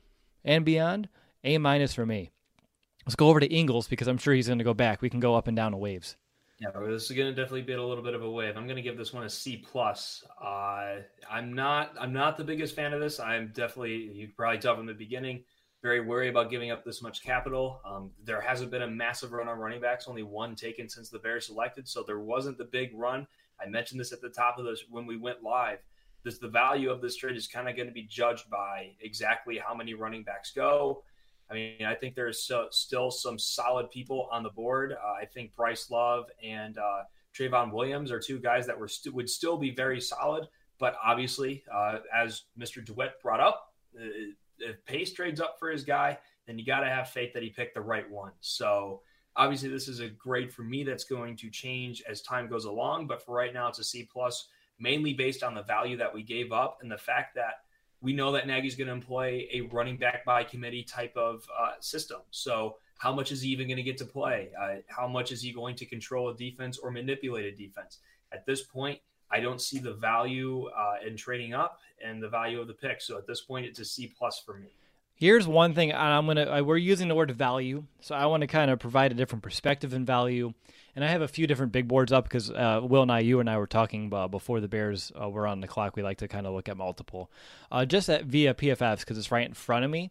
and 0.44 0.64
beyond, 0.64 1.08
A 1.44 1.58
minus 1.58 1.94
for 1.94 2.06
me. 2.06 2.30
Let's 3.06 3.16
go 3.16 3.28
over 3.28 3.40
to 3.40 3.52
Ingles 3.52 3.88
because 3.88 4.06
I'm 4.06 4.18
sure 4.18 4.34
he's 4.34 4.46
going 4.46 4.58
to 4.58 4.64
go 4.64 4.74
back. 4.74 5.02
We 5.02 5.10
can 5.10 5.20
go 5.20 5.34
up 5.34 5.48
and 5.48 5.56
down 5.56 5.72
the 5.72 5.78
waves. 5.78 6.16
Yeah, 6.60 6.70
this 6.86 7.10
is 7.10 7.16
going 7.16 7.34
to 7.34 7.34
definitely 7.34 7.62
be 7.62 7.72
a 7.72 7.82
little 7.82 8.04
bit 8.04 8.14
of 8.14 8.22
a 8.22 8.30
wave. 8.30 8.56
I'm 8.56 8.66
going 8.66 8.76
to 8.76 8.82
give 8.82 8.96
this 8.96 9.12
one 9.12 9.24
a 9.24 9.28
C 9.28 9.56
plus. 9.56 10.22
Uh, 10.40 10.98
I'm 11.28 11.52
not 11.52 11.92
I'm 12.00 12.12
not 12.12 12.36
the 12.36 12.44
biggest 12.44 12.76
fan 12.76 12.92
of 12.92 13.00
this. 13.00 13.18
I'm 13.18 13.50
definitely 13.52 14.12
you 14.14 14.28
probably 14.36 14.60
tell 14.60 14.76
from 14.76 14.86
the 14.86 14.94
beginning 14.94 15.42
very 15.82 16.00
wary 16.00 16.28
about 16.28 16.48
giving 16.48 16.70
up 16.70 16.84
this 16.84 17.02
much 17.02 17.22
capital. 17.22 17.80
Um, 17.84 18.10
there 18.24 18.40
hasn't 18.40 18.70
been 18.70 18.82
a 18.82 18.88
massive 18.88 19.32
run 19.32 19.48
on 19.48 19.58
running 19.58 19.80
backs, 19.80 20.06
only 20.06 20.22
one 20.22 20.54
taken 20.54 20.88
since 20.88 21.08
the 21.08 21.18
Bears 21.18 21.46
selected. 21.46 21.88
So 21.88 22.04
there 22.06 22.20
wasn't 22.20 22.56
the 22.56 22.64
big 22.64 22.92
run. 22.94 23.26
I 23.60 23.68
mentioned 23.68 24.00
this 24.00 24.12
at 24.12 24.20
the 24.20 24.28
top 24.28 24.58
of 24.58 24.64
this 24.64 24.84
when 24.90 25.06
we 25.06 25.16
went 25.16 25.42
live. 25.42 25.78
This 26.24 26.38
the 26.38 26.48
value 26.48 26.90
of 26.90 27.00
this 27.00 27.16
trade 27.16 27.36
is 27.36 27.48
kind 27.48 27.68
of 27.68 27.74
going 27.74 27.88
to 27.88 27.92
be 27.94 28.04
judged 28.04 28.48
by 28.48 28.90
exactly 29.00 29.58
how 29.58 29.74
many 29.74 29.94
running 29.94 30.22
backs 30.22 30.52
go. 30.52 31.02
I 31.50 31.54
mean, 31.54 31.84
I 31.84 31.94
think 31.94 32.14
there's 32.14 32.44
so, 32.44 32.68
still 32.70 33.10
some 33.10 33.38
solid 33.38 33.90
people 33.90 34.28
on 34.30 34.44
the 34.44 34.50
board. 34.50 34.92
Uh, 34.92 35.12
I 35.20 35.26
think 35.26 35.54
Bryce 35.56 35.90
Love 35.90 36.26
and 36.42 36.78
uh, 36.78 37.02
Trayveon 37.36 37.72
Williams 37.72 38.12
are 38.12 38.20
two 38.20 38.38
guys 38.38 38.66
that 38.68 38.78
were 38.78 38.88
st- 38.88 39.14
would 39.14 39.28
still 39.28 39.56
be 39.56 39.70
very 39.70 40.00
solid. 40.00 40.46
But 40.78 40.96
obviously, 41.04 41.64
uh, 41.72 41.98
as 42.14 42.44
Mr. 42.58 42.84
DeWitt 42.84 43.20
brought 43.20 43.40
up, 43.40 43.74
uh, 44.00 44.04
if 44.58 44.84
Pace 44.84 45.12
trades 45.12 45.40
up 45.40 45.56
for 45.58 45.70
his 45.70 45.84
guy, 45.84 46.18
then 46.46 46.58
you 46.58 46.64
got 46.64 46.80
to 46.80 46.88
have 46.88 47.10
faith 47.10 47.32
that 47.34 47.42
he 47.42 47.50
picked 47.50 47.74
the 47.74 47.80
right 47.80 48.08
one. 48.10 48.32
So 48.40 49.02
obviously, 49.36 49.68
this 49.68 49.88
is 49.88 50.00
a 50.00 50.08
grade 50.08 50.52
for 50.52 50.62
me 50.62 50.84
that's 50.84 51.04
going 51.04 51.36
to 51.38 51.50
change 51.50 52.02
as 52.08 52.22
time 52.22 52.48
goes 52.48 52.64
along. 52.64 53.06
But 53.06 53.24
for 53.24 53.34
right 53.34 53.52
now, 53.52 53.68
it's 53.68 53.78
a 53.78 53.84
C 53.84 54.08
plus, 54.12 54.48
mainly 54.78 55.14
based 55.14 55.42
on 55.42 55.54
the 55.54 55.62
value 55.62 55.96
that 55.98 56.12
we 56.12 56.22
gave 56.22 56.52
up 56.52 56.78
and 56.82 56.90
the 56.90 56.98
fact 56.98 57.34
that 57.36 57.60
we 58.00 58.12
know 58.12 58.32
that 58.32 58.48
Nagy's 58.48 58.74
going 58.74 58.88
to 58.88 58.92
employ 58.92 59.46
a 59.52 59.60
running 59.72 59.96
back 59.96 60.24
by 60.24 60.42
committee 60.42 60.82
type 60.82 61.16
of 61.16 61.46
uh, 61.58 61.72
system. 61.78 62.20
So 62.30 62.76
how 62.98 63.12
much 63.12 63.30
is 63.30 63.42
he 63.42 63.50
even 63.50 63.68
going 63.68 63.76
to 63.76 63.82
get 63.82 63.96
to 63.98 64.04
play? 64.04 64.50
Uh, 64.60 64.76
how 64.88 65.06
much 65.06 65.30
is 65.30 65.40
he 65.40 65.52
going 65.52 65.76
to 65.76 65.86
control 65.86 66.28
a 66.28 66.36
defense 66.36 66.78
or 66.78 66.90
manipulate 66.90 67.44
a 67.44 67.56
defense? 67.56 67.98
At 68.32 68.44
this 68.44 68.62
point, 68.62 68.98
I 69.32 69.40
don't 69.40 69.60
see 69.60 69.78
the 69.78 69.94
value 69.94 70.66
uh, 70.66 70.96
in 71.06 71.16
trading 71.16 71.54
up 71.54 71.80
and 72.04 72.22
the 72.22 72.28
value 72.28 72.60
of 72.60 72.68
the 72.68 72.74
pick. 72.74 73.00
So 73.00 73.16
at 73.16 73.26
this 73.26 73.40
point, 73.40 73.66
it's 73.66 73.78
a 73.78 73.84
C 73.84 74.12
plus 74.16 74.38
for 74.44 74.54
me. 74.54 74.68
Here's 75.14 75.46
one 75.46 75.72
thing 75.72 75.92
I'm 75.92 76.26
gonna. 76.26 76.64
We're 76.64 76.76
using 76.76 77.08
the 77.08 77.14
word 77.14 77.30
value, 77.30 77.84
so 78.00 78.14
I 78.14 78.26
want 78.26 78.40
to 78.40 78.46
kind 78.46 78.70
of 78.70 78.80
provide 78.80 79.12
a 79.12 79.14
different 79.14 79.42
perspective 79.42 79.94
in 79.94 80.04
value. 80.04 80.52
And 80.96 81.04
I 81.04 81.08
have 81.08 81.22
a 81.22 81.28
few 81.28 81.46
different 81.46 81.72
big 81.72 81.88
boards 81.88 82.12
up 82.12 82.24
because 82.24 82.50
uh, 82.50 82.80
Will 82.82 83.02
and 83.02 83.12
I, 83.12 83.20
you 83.20 83.40
and 83.40 83.48
I 83.48 83.56
were 83.56 83.66
talking 83.66 84.12
uh, 84.12 84.28
before 84.28 84.60
the 84.60 84.68
Bears 84.68 85.12
uh, 85.20 85.30
were 85.30 85.46
on 85.46 85.60
the 85.60 85.68
clock. 85.68 85.96
We 85.96 86.02
like 86.02 86.18
to 86.18 86.28
kind 86.28 86.46
of 86.46 86.52
look 86.52 86.68
at 86.68 86.76
multiple, 86.76 87.30
uh, 87.70 87.86
just 87.86 88.10
at 88.10 88.24
via 88.24 88.52
PFFs 88.52 89.00
because 89.00 89.16
it's 89.16 89.30
right 89.30 89.46
in 89.46 89.54
front 89.54 89.84
of 89.84 89.90
me. 89.90 90.10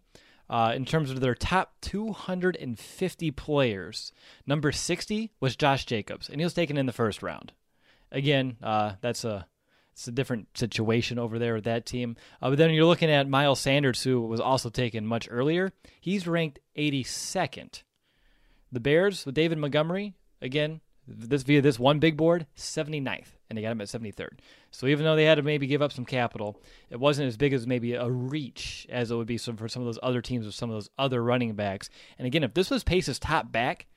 Uh, 0.49 0.73
in 0.75 0.85
terms 0.85 1.11
of 1.11 1.19
their 1.19 1.35
top 1.35 1.75
250 1.81 3.31
players, 3.31 4.11
number 4.45 4.71
60 4.71 5.31
was 5.39 5.55
Josh 5.55 5.85
Jacobs, 5.85 6.29
and 6.29 6.41
he 6.41 6.43
was 6.43 6.53
taken 6.53 6.77
in 6.77 6.87
the 6.87 6.91
first 6.91 7.23
round. 7.23 7.53
Again, 8.11 8.57
uh, 8.61 8.93
that's 9.01 9.23
a 9.23 9.47
it's 9.93 10.07
a 10.07 10.11
different 10.11 10.57
situation 10.57 11.19
over 11.19 11.37
there 11.37 11.55
with 11.55 11.65
that 11.65 11.85
team. 11.85 12.15
Uh, 12.41 12.49
but 12.49 12.57
then 12.57 12.71
you're 12.71 12.85
looking 12.85 13.11
at 13.11 13.27
Miles 13.27 13.59
Sanders, 13.59 14.03
who 14.03 14.21
was 14.21 14.39
also 14.39 14.69
taken 14.69 15.05
much 15.05 15.27
earlier. 15.29 15.73
He's 15.99 16.27
ranked 16.27 16.59
82nd. 16.77 17.83
The 18.71 18.79
Bears 18.79 19.25
with 19.25 19.35
David 19.35 19.57
Montgomery, 19.57 20.13
again, 20.41 20.79
this 21.07 21.43
via 21.43 21.61
this 21.61 21.79
one 21.79 21.99
big 21.99 22.15
board, 22.15 22.47
79th, 22.55 23.27
and 23.49 23.57
they 23.57 23.61
got 23.61 23.71
him 23.71 23.81
at 23.81 23.87
73rd. 23.87 24.39
So 24.71 24.87
even 24.87 25.03
though 25.03 25.15
they 25.15 25.25
had 25.25 25.35
to 25.35 25.43
maybe 25.43 25.67
give 25.67 25.81
up 25.81 25.91
some 25.91 26.05
capital, 26.05 26.61
it 26.89 26.99
wasn't 26.99 27.27
as 27.27 27.37
big 27.37 27.53
as 27.53 27.67
maybe 27.67 27.93
a 27.93 28.09
reach 28.09 28.87
as 28.89 29.11
it 29.11 29.15
would 29.15 29.27
be 29.27 29.37
for 29.37 29.67
some 29.67 29.81
of 29.81 29.85
those 29.85 29.99
other 30.01 30.21
teams 30.21 30.45
with 30.45 30.55
some 30.55 30.69
of 30.69 30.75
those 30.75 30.89
other 30.97 31.21
running 31.21 31.53
backs. 31.53 31.89
And 32.17 32.25
again, 32.25 32.43
if 32.43 32.53
this 32.53 32.69
was 32.69 32.83
Pace's 32.83 33.19
top 33.19 33.51
back, 33.51 33.87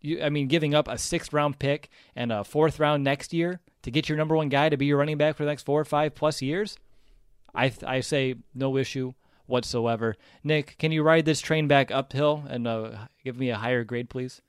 you, 0.00 0.22
I 0.22 0.28
mean, 0.28 0.48
giving 0.48 0.74
up 0.74 0.88
a 0.88 0.98
sixth 0.98 1.32
round 1.32 1.58
pick 1.58 1.88
and 2.14 2.32
a 2.32 2.44
fourth 2.44 2.78
round 2.78 3.04
next 3.04 3.32
year 3.32 3.60
to 3.82 3.90
get 3.90 4.08
your 4.08 4.18
number 4.18 4.36
one 4.36 4.48
guy 4.48 4.68
to 4.68 4.76
be 4.76 4.86
your 4.86 4.98
running 4.98 5.18
back 5.18 5.36
for 5.36 5.44
the 5.44 5.50
next 5.50 5.64
four 5.64 5.80
or 5.80 5.84
five 5.84 6.14
plus 6.14 6.42
years, 6.42 6.76
I 7.54 7.72
I 7.86 8.00
say 8.00 8.36
no 8.54 8.76
issue 8.76 9.14
whatsoever. 9.46 10.16
Nick, 10.44 10.76
can 10.78 10.92
you 10.92 11.02
ride 11.02 11.24
this 11.24 11.40
train 11.40 11.68
back 11.68 11.90
uphill 11.90 12.44
and 12.48 12.66
uh, 12.66 12.90
give 13.24 13.38
me 13.38 13.50
a 13.50 13.56
higher 13.56 13.82
grade, 13.84 14.10
please? 14.10 14.42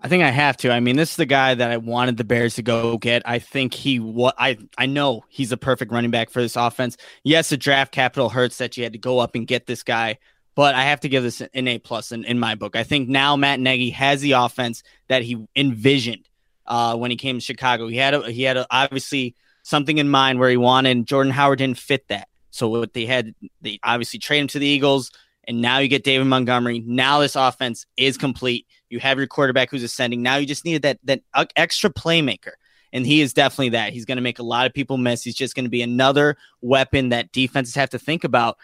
I 0.00 0.08
think 0.08 0.22
I 0.22 0.30
have 0.30 0.56
to. 0.58 0.70
I 0.70 0.80
mean, 0.80 0.96
this 0.96 1.10
is 1.10 1.16
the 1.16 1.26
guy 1.26 1.54
that 1.54 1.70
I 1.70 1.76
wanted 1.76 2.16
the 2.16 2.24
Bears 2.24 2.54
to 2.54 2.62
go 2.62 2.98
get. 2.98 3.22
I 3.26 3.40
think 3.40 3.74
he 3.74 3.98
what 3.98 4.34
I 4.38 4.58
I 4.76 4.86
know 4.86 5.24
he's 5.28 5.52
a 5.52 5.56
perfect 5.56 5.92
running 5.92 6.10
back 6.10 6.30
for 6.30 6.40
this 6.40 6.56
offense. 6.56 6.96
Yes, 7.24 7.48
the 7.48 7.56
draft 7.56 7.92
capital 7.92 8.28
hurts 8.28 8.58
that 8.58 8.76
you 8.76 8.84
had 8.84 8.92
to 8.92 8.98
go 8.98 9.18
up 9.18 9.34
and 9.34 9.46
get 9.46 9.66
this 9.66 9.82
guy, 9.82 10.18
but 10.58 10.74
I 10.74 10.86
have 10.86 10.98
to 11.02 11.08
give 11.08 11.22
this 11.22 11.40
an 11.40 11.68
A 11.68 11.78
plus 11.78 12.10
in, 12.10 12.24
in 12.24 12.40
my 12.40 12.56
book. 12.56 12.74
I 12.74 12.82
think 12.82 13.08
now 13.08 13.36
Matt 13.36 13.60
Nagy 13.60 13.90
has 13.90 14.20
the 14.20 14.32
offense 14.32 14.82
that 15.06 15.22
he 15.22 15.46
envisioned 15.54 16.28
uh, 16.66 16.96
when 16.96 17.12
he 17.12 17.16
came 17.16 17.38
to 17.38 17.40
Chicago. 17.40 17.86
He 17.86 17.96
had 17.96 18.12
a, 18.12 18.28
he 18.28 18.42
had 18.42 18.56
a, 18.56 18.66
obviously 18.68 19.36
something 19.62 19.98
in 19.98 20.08
mind 20.08 20.40
where 20.40 20.50
he 20.50 20.56
wanted. 20.56 21.06
Jordan 21.06 21.32
Howard 21.32 21.58
didn't 21.60 21.78
fit 21.78 22.08
that, 22.08 22.26
so 22.50 22.66
what 22.66 22.92
they 22.92 23.06
had 23.06 23.36
they 23.60 23.78
obviously 23.84 24.18
trade 24.18 24.40
him 24.40 24.48
to 24.48 24.58
the 24.58 24.66
Eagles, 24.66 25.12
and 25.44 25.62
now 25.62 25.78
you 25.78 25.86
get 25.86 26.02
David 26.02 26.26
Montgomery. 26.26 26.82
Now 26.84 27.20
this 27.20 27.36
offense 27.36 27.86
is 27.96 28.18
complete. 28.18 28.66
You 28.90 28.98
have 28.98 29.16
your 29.16 29.28
quarterback 29.28 29.70
who's 29.70 29.84
ascending. 29.84 30.22
Now 30.22 30.38
you 30.38 30.46
just 30.46 30.64
needed 30.64 30.82
that 30.82 30.98
that 31.04 31.22
extra 31.54 31.88
playmaker. 31.88 32.54
And 32.92 33.06
he 33.06 33.20
is 33.20 33.32
definitely 33.32 33.68
that. 33.70 33.92
He's 33.92 34.06
going 34.06 34.16
to 34.16 34.22
make 34.22 34.40
a 34.40 34.42
lot 34.42 34.66
of 34.66 34.74
people 34.74 34.96
miss. 34.96 35.22
He's 35.22 35.36
just 35.36 35.54
going 35.54 35.66
to 35.66 35.70
be 35.70 35.82
another 35.82 36.36
weapon 36.62 37.10
that 37.10 37.30
defenses 37.30 37.76
have 37.76 37.90
to 37.90 37.98
think 37.98 38.24
about 38.24 38.56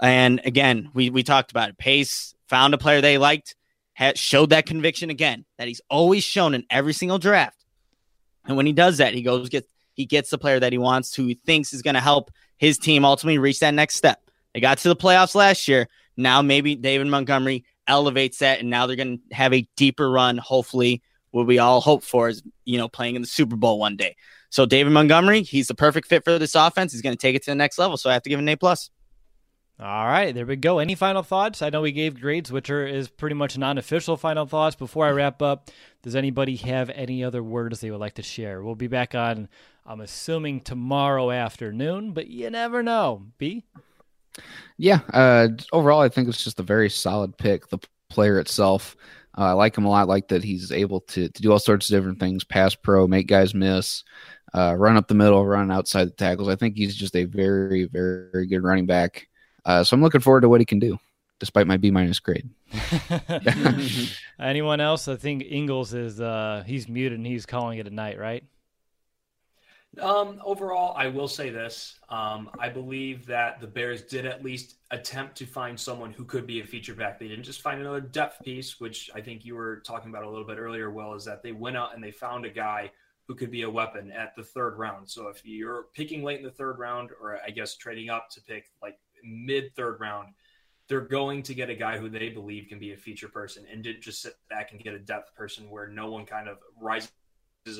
and 0.00 0.40
again, 0.44 0.90
we, 0.94 1.10
we 1.10 1.22
talked 1.22 1.50
about 1.50 1.70
it. 1.70 1.78
Pace 1.78 2.34
found 2.48 2.74
a 2.74 2.78
player 2.78 3.00
they 3.00 3.18
liked, 3.18 3.54
had, 3.92 4.18
showed 4.18 4.50
that 4.50 4.66
conviction 4.66 5.10
again 5.10 5.44
that 5.58 5.68
he's 5.68 5.80
always 5.88 6.24
shown 6.24 6.54
in 6.54 6.64
every 6.70 6.92
single 6.92 7.18
draft. 7.18 7.64
And 8.46 8.56
when 8.56 8.66
he 8.66 8.72
does 8.72 8.98
that, 8.98 9.14
he 9.14 9.22
goes 9.22 9.48
get 9.48 9.68
he 9.94 10.06
gets 10.06 10.30
the 10.30 10.38
player 10.38 10.58
that 10.58 10.72
he 10.72 10.78
wants, 10.78 11.14
who 11.14 11.26
he 11.26 11.34
thinks 11.34 11.72
is 11.72 11.82
going 11.82 11.94
to 11.94 12.00
help 12.00 12.30
his 12.58 12.78
team 12.78 13.04
ultimately 13.04 13.38
reach 13.38 13.60
that 13.60 13.74
next 13.74 13.94
step. 13.94 14.20
They 14.52 14.60
got 14.60 14.78
to 14.78 14.88
the 14.88 14.96
playoffs 14.96 15.34
last 15.34 15.68
year. 15.68 15.88
Now 16.16 16.42
maybe 16.42 16.74
David 16.74 17.06
Montgomery 17.06 17.64
elevates 17.86 18.38
that, 18.38 18.60
and 18.60 18.70
now 18.70 18.86
they're 18.86 18.96
going 18.96 19.20
to 19.28 19.34
have 19.34 19.52
a 19.52 19.68
deeper 19.76 20.10
run. 20.10 20.36
Hopefully, 20.38 21.02
what 21.30 21.46
we 21.46 21.58
all 21.58 21.80
hope 21.80 22.04
for 22.04 22.28
is 22.28 22.42
you 22.64 22.78
know 22.78 22.88
playing 22.88 23.16
in 23.16 23.22
the 23.22 23.28
Super 23.28 23.56
Bowl 23.56 23.78
one 23.78 23.96
day. 23.96 24.16
So 24.50 24.66
David 24.66 24.92
Montgomery, 24.92 25.42
he's 25.42 25.66
the 25.66 25.74
perfect 25.74 26.06
fit 26.06 26.22
for 26.22 26.38
this 26.38 26.54
offense. 26.54 26.92
He's 26.92 27.02
going 27.02 27.16
to 27.16 27.20
take 27.20 27.34
it 27.34 27.42
to 27.44 27.50
the 27.50 27.56
next 27.56 27.76
level. 27.76 27.96
So 27.96 28.08
I 28.08 28.12
have 28.12 28.22
to 28.22 28.30
give 28.30 28.38
him 28.38 28.46
an 28.46 28.52
A 28.52 28.56
plus. 28.56 28.90
All 29.80 30.06
right, 30.06 30.32
there 30.32 30.46
we 30.46 30.54
go. 30.54 30.78
Any 30.78 30.94
final 30.94 31.24
thoughts? 31.24 31.60
I 31.60 31.68
know 31.68 31.80
we 31.80 31.90
gave 31.90 32.20
grades, 32.20 32.52
which 32.52 32.70
are, 32.70 32.86
is 32.86 33.08
pretty 33.08 33.34
much 33.34 33.58
non-official 33.58 34.16
final 34.16 34.46
thoughts. 34.46 34.76
Before 34.76 35.04
I 35.04 35.10
wrap 35.10 35.42
up, 35.42 35.68
does 36.02 36.14
anybody 36.14 36.54
have 36.56 36.90
any 36.90 37.24
other 37.24 37.42
words 37.42 37.80
they 37.80 37.90
would 37.90 37.98
like 37.98 38.14
to 38.14 38.22
share? 38.22 38.62
We'll 38.62 38.76
be 38.76 38.86
back 38.86 39.16
on. 39.16 39.48
I'm 39.84 40.00
assuming 40.00 40.60
tomorrow 40.60 41.32
afternoon, 41.32 42.12
but 42.12 42.28
you 42.28 42.50
never 42.50 42.84
know. 42.84 43.26
B. 43.36 43.64
Yeah. 44.78 45.00
Uh, 45.12 45.48
overall, 45.72 46.00
I 46.00 46.08
think 46.08 46.28
it's 46.28 46.44
just 46.44 46.60
a 46.60 46.64
very 46.64 46.88
solid 46.88 47.36
pick. 47.36 47.68
The 47.68 47.78
player 48.08 48.38
itself, 48.38 48.94
uh, 49.36 49.42
I 49.42 49.52
like 49.52 49.76
him 49.76 49.86
a 49.86 49.90
lot. 49.90 50.06
Like 50.06 50.28
that 50.28 50.44
he's 50.44 50.70
able 50.70 51.00
to 51.00 51.28
to 51.28 51.42
do 51.42 51.50
all 51.50 51.58
sorts 51.58 51.90
of 51.90 51.96
different 51.96 52.20
things: 52.20 52.44
pass 52.44 52.76
pro, 52.76 53.08
make 53.08 53.26
guys 53.26 53.54
miss, 53.54 54.04
uh, 54.54 54.74
run 54.78 54.96
up 54.96 55.08
the 55.08 55.14
middle, 55.14 55.44
run 55.44 55.72
outside 55.72 56.06
the 56.06 56.12
tackles. 56.12 56.48
I 56.48 56.56
think 56.56 56.76
he's 56.76 56.94
just 56.94 57.16
a 57.16 57.24
very, 57.24 57.86
very 57.86 58.46
good 58.46 58.62
running 58.62 58.86
back. 58.86 59.26
Uh, 59.64 59.82
so 59.84 59.94
I'm 59.94 60.02
looking 60.02 60.20
forward 60.20 60.42
to 60.42 60.48
what 60.48 60.60
he 60.60 60.66
can 60.66 60.78
do, 60.78 60.98
despite 61.38 61.66
my 61.66 61.76
B 61.76 61.90
minus 61.90 62.20
grade. 62.20 62.48
Anyone 64.40 64.80
else? 64.80 65.08
I 65.08 65.16
think 65.16 65.44
Ingles 65.48 65.94
is 65.94 66.20
uh, 66.20 66.64
he's 66.66 66.88
muted 66.88 67.18
and 67.18 67.26
he's 67.26 67.46
calling 67.46 67.78
it 67.78 67.86
a 67.86 67.90
night, 67.90 68.18
right? 68.18 68.44
Um, 70.00 70.40
overall, 70.44 70.94
I 70.96 71.06
will 71.08 71.28
say 71.28 71.50
this. 71.50 71.98
Um, 72.08 72.50
I 72.58 72.68
believe 72.68 73.26
that 73.26 73.60
the 73.60 73.66
Bears 73.66 74.02
did 74.02 74.26
at 74.26 74.44
least 74.44 74.76
attempt 74.90 75.36
to 75.36 75.46
find 75.46 75.78
someone 75.78 76.12
who 76.12 76.24
could 76.24 76.46
be 76.46 76.60
a 76.60 76.66
feature 76.66 76.94
back. 76.94 77.18
They 77.18 77.28
didn't 77.28 77.44
just 77.44 77.62
find 77.62 77.80
another 77.80 78.00
depth 78.00 78.42
piece, 78.42 78.80
which 78.80 79.10
I 79.14 79.20
think 79.20 79.44
you 79.44 79.54
were 79.54 79.82
talking 79.86 80.10
about 80.10 80.24
a 80.24 80.28
little 80.28 80.46
bit 80.46 80.58
earlier, 80.58 80.90
Will, 80.90 81.14
is 81.14 81.24
that 81.26 81.42
they 81.42 81.52
went 81.52 81.76
out 81.76 81.94
and 81.94 82.02
they 82.02 82.10
found 82.10 82.44
a 82.44 82.50
guy 82.50 82.90
who 83.26 83.34
could 83.34 83.50
be 83.50 83.62
a 83.62 83.70
weapon 83.70 84.10
at 84.10 84.34
the 84.36 84.42
third 84.42 84.76
round. 84.78 85.08
So 85.08 85.28
if 85.28 85.44
you're 85.44 85.86
picking 85.94 86.22
late 86.22 86.38
in 86.38 86.44
the 86.44 86.50
third 86.50 86.78
round, 86.78 87.10
or 87.20 87.38
I 87.46 87.50
guess 87.50 87.76
trading 87.76 88.10
up 88.10 88.28
to 88.30 88.42
pick 88.42 88.66
like 88.82 88.98
mid 89.24 89.74
third 89.74 90.00
round, 90.00 90.34
they're 90.88 91.00
going 91.00 91.42
to 91.42 91.54
get 91.54 91.70
a 91.70 91.74
guy 91.74 91.98
who 91.98 92.08
they 92.08 92.28
believe 92.28 92.68
can 92.68 92.78
be 92.78 92.92
a 92.92 92.96
feature 92.96 93.28
person 93.28 93.64
and 93.70 93.82
didn't 93.82 94.02
just 94.02 94.20
sit 94.20 94.34
back 94.50 94.72
and 94.72 94.82
get 94.82 94.94
a 94.94 94.98
depth 94.98 95.34
person 95.34 95.70
where 95.70 95.88
no 95.88 96.10
one 96.10 96.26
kind 96.26 96.48
of 96.48 96.58
rises 96.80 97.10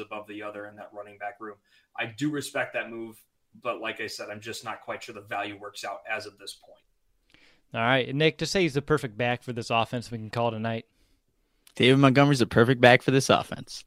above 0.01 0.26
the 0.26 0.42
other 0.42 0.66
in 0.66 0.76
that 0.76 0.90
running 0.92 1.18
back 1.18 1.40
room. 1.40 1.57
I 1.99 2.07
do 2.07 2.30
respect 2.30 2.72
that 2.74 2.90
move, 2.90 3.22
but 3.62 3.80
like 3.80 4.01
I 4.01 4.07
said, 4.07 4.30
I'm 4.30 4.40
just 4.40 4.64
not 4.64 4.80
quite 4.80 5.03
sure 5.03 5.14
the 5.14 5.20
value 5.20 5.59
works 5.59 5.84
out 5.84 6.01
as 6.11 6.26
of 6.26 6.38
this 6.38 6.55
point. 6.55 6.80
All 7.74 7.80
right, 7.80 8.12
Nick, 8.14 8.38
to 8.38 8.47
say 8.47 8.62
he's 8.62 8.74
the 8.74 8.82
perfect 8.82 9.16
back 9.16 9.42
for 9.42 9.53
this 9.53 9.70
offense, 9.70 10.11
we 10.11 10.18
can 10.18 10.30
call 10.30 10.49
it 10.49 10.55
a 10.55 10.61
night. 10.61 10.86
David 11.74 11.99
Montgomery's 11.99 12.38
the 12.38 12.47
perfect 12.47 12.80
back 12.80 13.03
for 13.03 13.11
this 13.11 13.28
offense. 13.28 13.84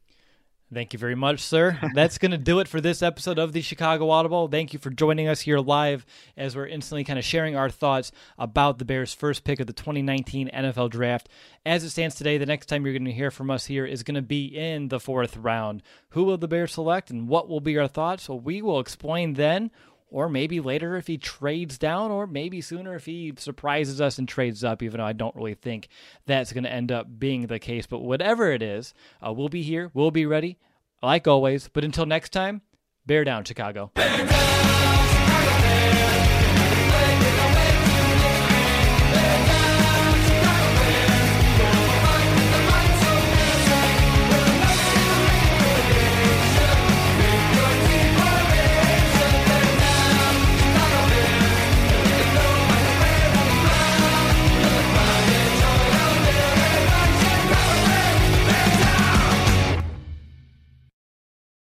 Thank 0.74 0.91
you 0.91 0.99
very 0.99 1.15
much, 1.15 1.39
sir. 1.39 1.80
That's 1.93 2.18
going 2.18 2.32
to 2.32 2.38
do 2.38 2.59
it 2.59 2.68
for 2.68 2.82
this 2.82 3.01
episode 3.01 3.39
of 3.39 3.53
the 3.53 3.61
Chicago 3.61 4.09
Audible. 4.09 4.49
Thank 4.49 4.74
you 4.74 4.80
for 4.80 4.89
joining 4.89 5.30
us 5.30 5.39
here 5.39 5.59
live 5.59 6.05
as 6.36 6.57
we're 6.57 6.68
instantly 6.68 7.05
kind 7.05 7.18
of 7.18 7.24
sharing 7.24 7.55
our 7.55 7.70
thoughts 7.70 8.11
about 8.38 8.78
the 8.78 8.84
Bears' 8.84 9.13
first 9.13 9.45
pick 9.45 9.61
of 9.61 9.68
the 9.68 9.72
2019 9.72 10.49
NFL 10.53 10.89
Draft. 10.89 11.30
As 11.65 11.86
it 11.86 11.91
stands 11.91 12.15
today, 12.15 12.38
the 12.38 12.45
next 12.45 12.65
time 12.65 12.84
you're 12.84 12.93
going 12.93 13.05
to 13.05 13.13
hear 13.13 13.32
from 13.32 13.49
us 13.49 13.68
here 13.68 13.86
is 13.86 14.03
going 14.03 14.15
to 14.15 14.22
be 14.22 14.45
in 14.47 14.89
the 14.89 14.99
fourth 14.99 15.38
round. 15.38 15.84
Who 16.09 16.26
will 16.26 16.38
the 16.38 16.49
Bears 16.49 16.74
select 16.74 17.11
and 17.11 17.30
what 17.30 17.47
will 17.47 17.61
be 17.61 17.78
our 17.78 17.88
thoughts? 17.88 18.28
Well, 18.28 18.41
we 18.41 18.61
will 18.61 18.82
explain 18.82 19.36
then 19.36 19.72
or 20.10 20.30
maybe 20.30 20.60
later 20.60 20.95
if 20.95 21.08
he 21.08 21.18
trades 21.18 21.78
down, 21.78 22.12
or 22.12 22.28
maybe 22.28 22.62
sooner 22.62 22.95
if 22.95 23.05
he 23.05 23.34
surprises 23.38 23.99
us 23.99 24.18
and 24.18 24.28
trades 24.28 24.64
up, 24.64 24.82
even 24.82 24.99
though 24.99 25.05
I 25.05 25.14
don't 25.14 25.36
really 25.36 25.53
think 25.53 25.89
that's 26.26 26.53
going 26.53 26.64
to 26.64 26.72
end 26.72 26.91
up 26.91 27.20
being 27.20 27.47
the 27.47 27.60
case. 27.60 27.86
But 27.86 27.99
whatever 27.99 28.51
it 28.51 28.62
is, 28.62 28.93
uh, 29.26 29.34
we'll 29.34 29.49
be 29.49 29.64
here, 29.64 29.91
we'll 29.93 30.12
be 30.12 30.26
ready, 30.26 30.58
like 31.01 31.28
always. 31.28 31.68
But 31.68 31.84
until 31.84 32.05
next 32.05 32.30
time, 32.30 32.62
bear 33.05 33.24
down, 33.24 33.43
Chicago. 33.43 33.91
Bear 33.95 34.28
down! 34.28 34.57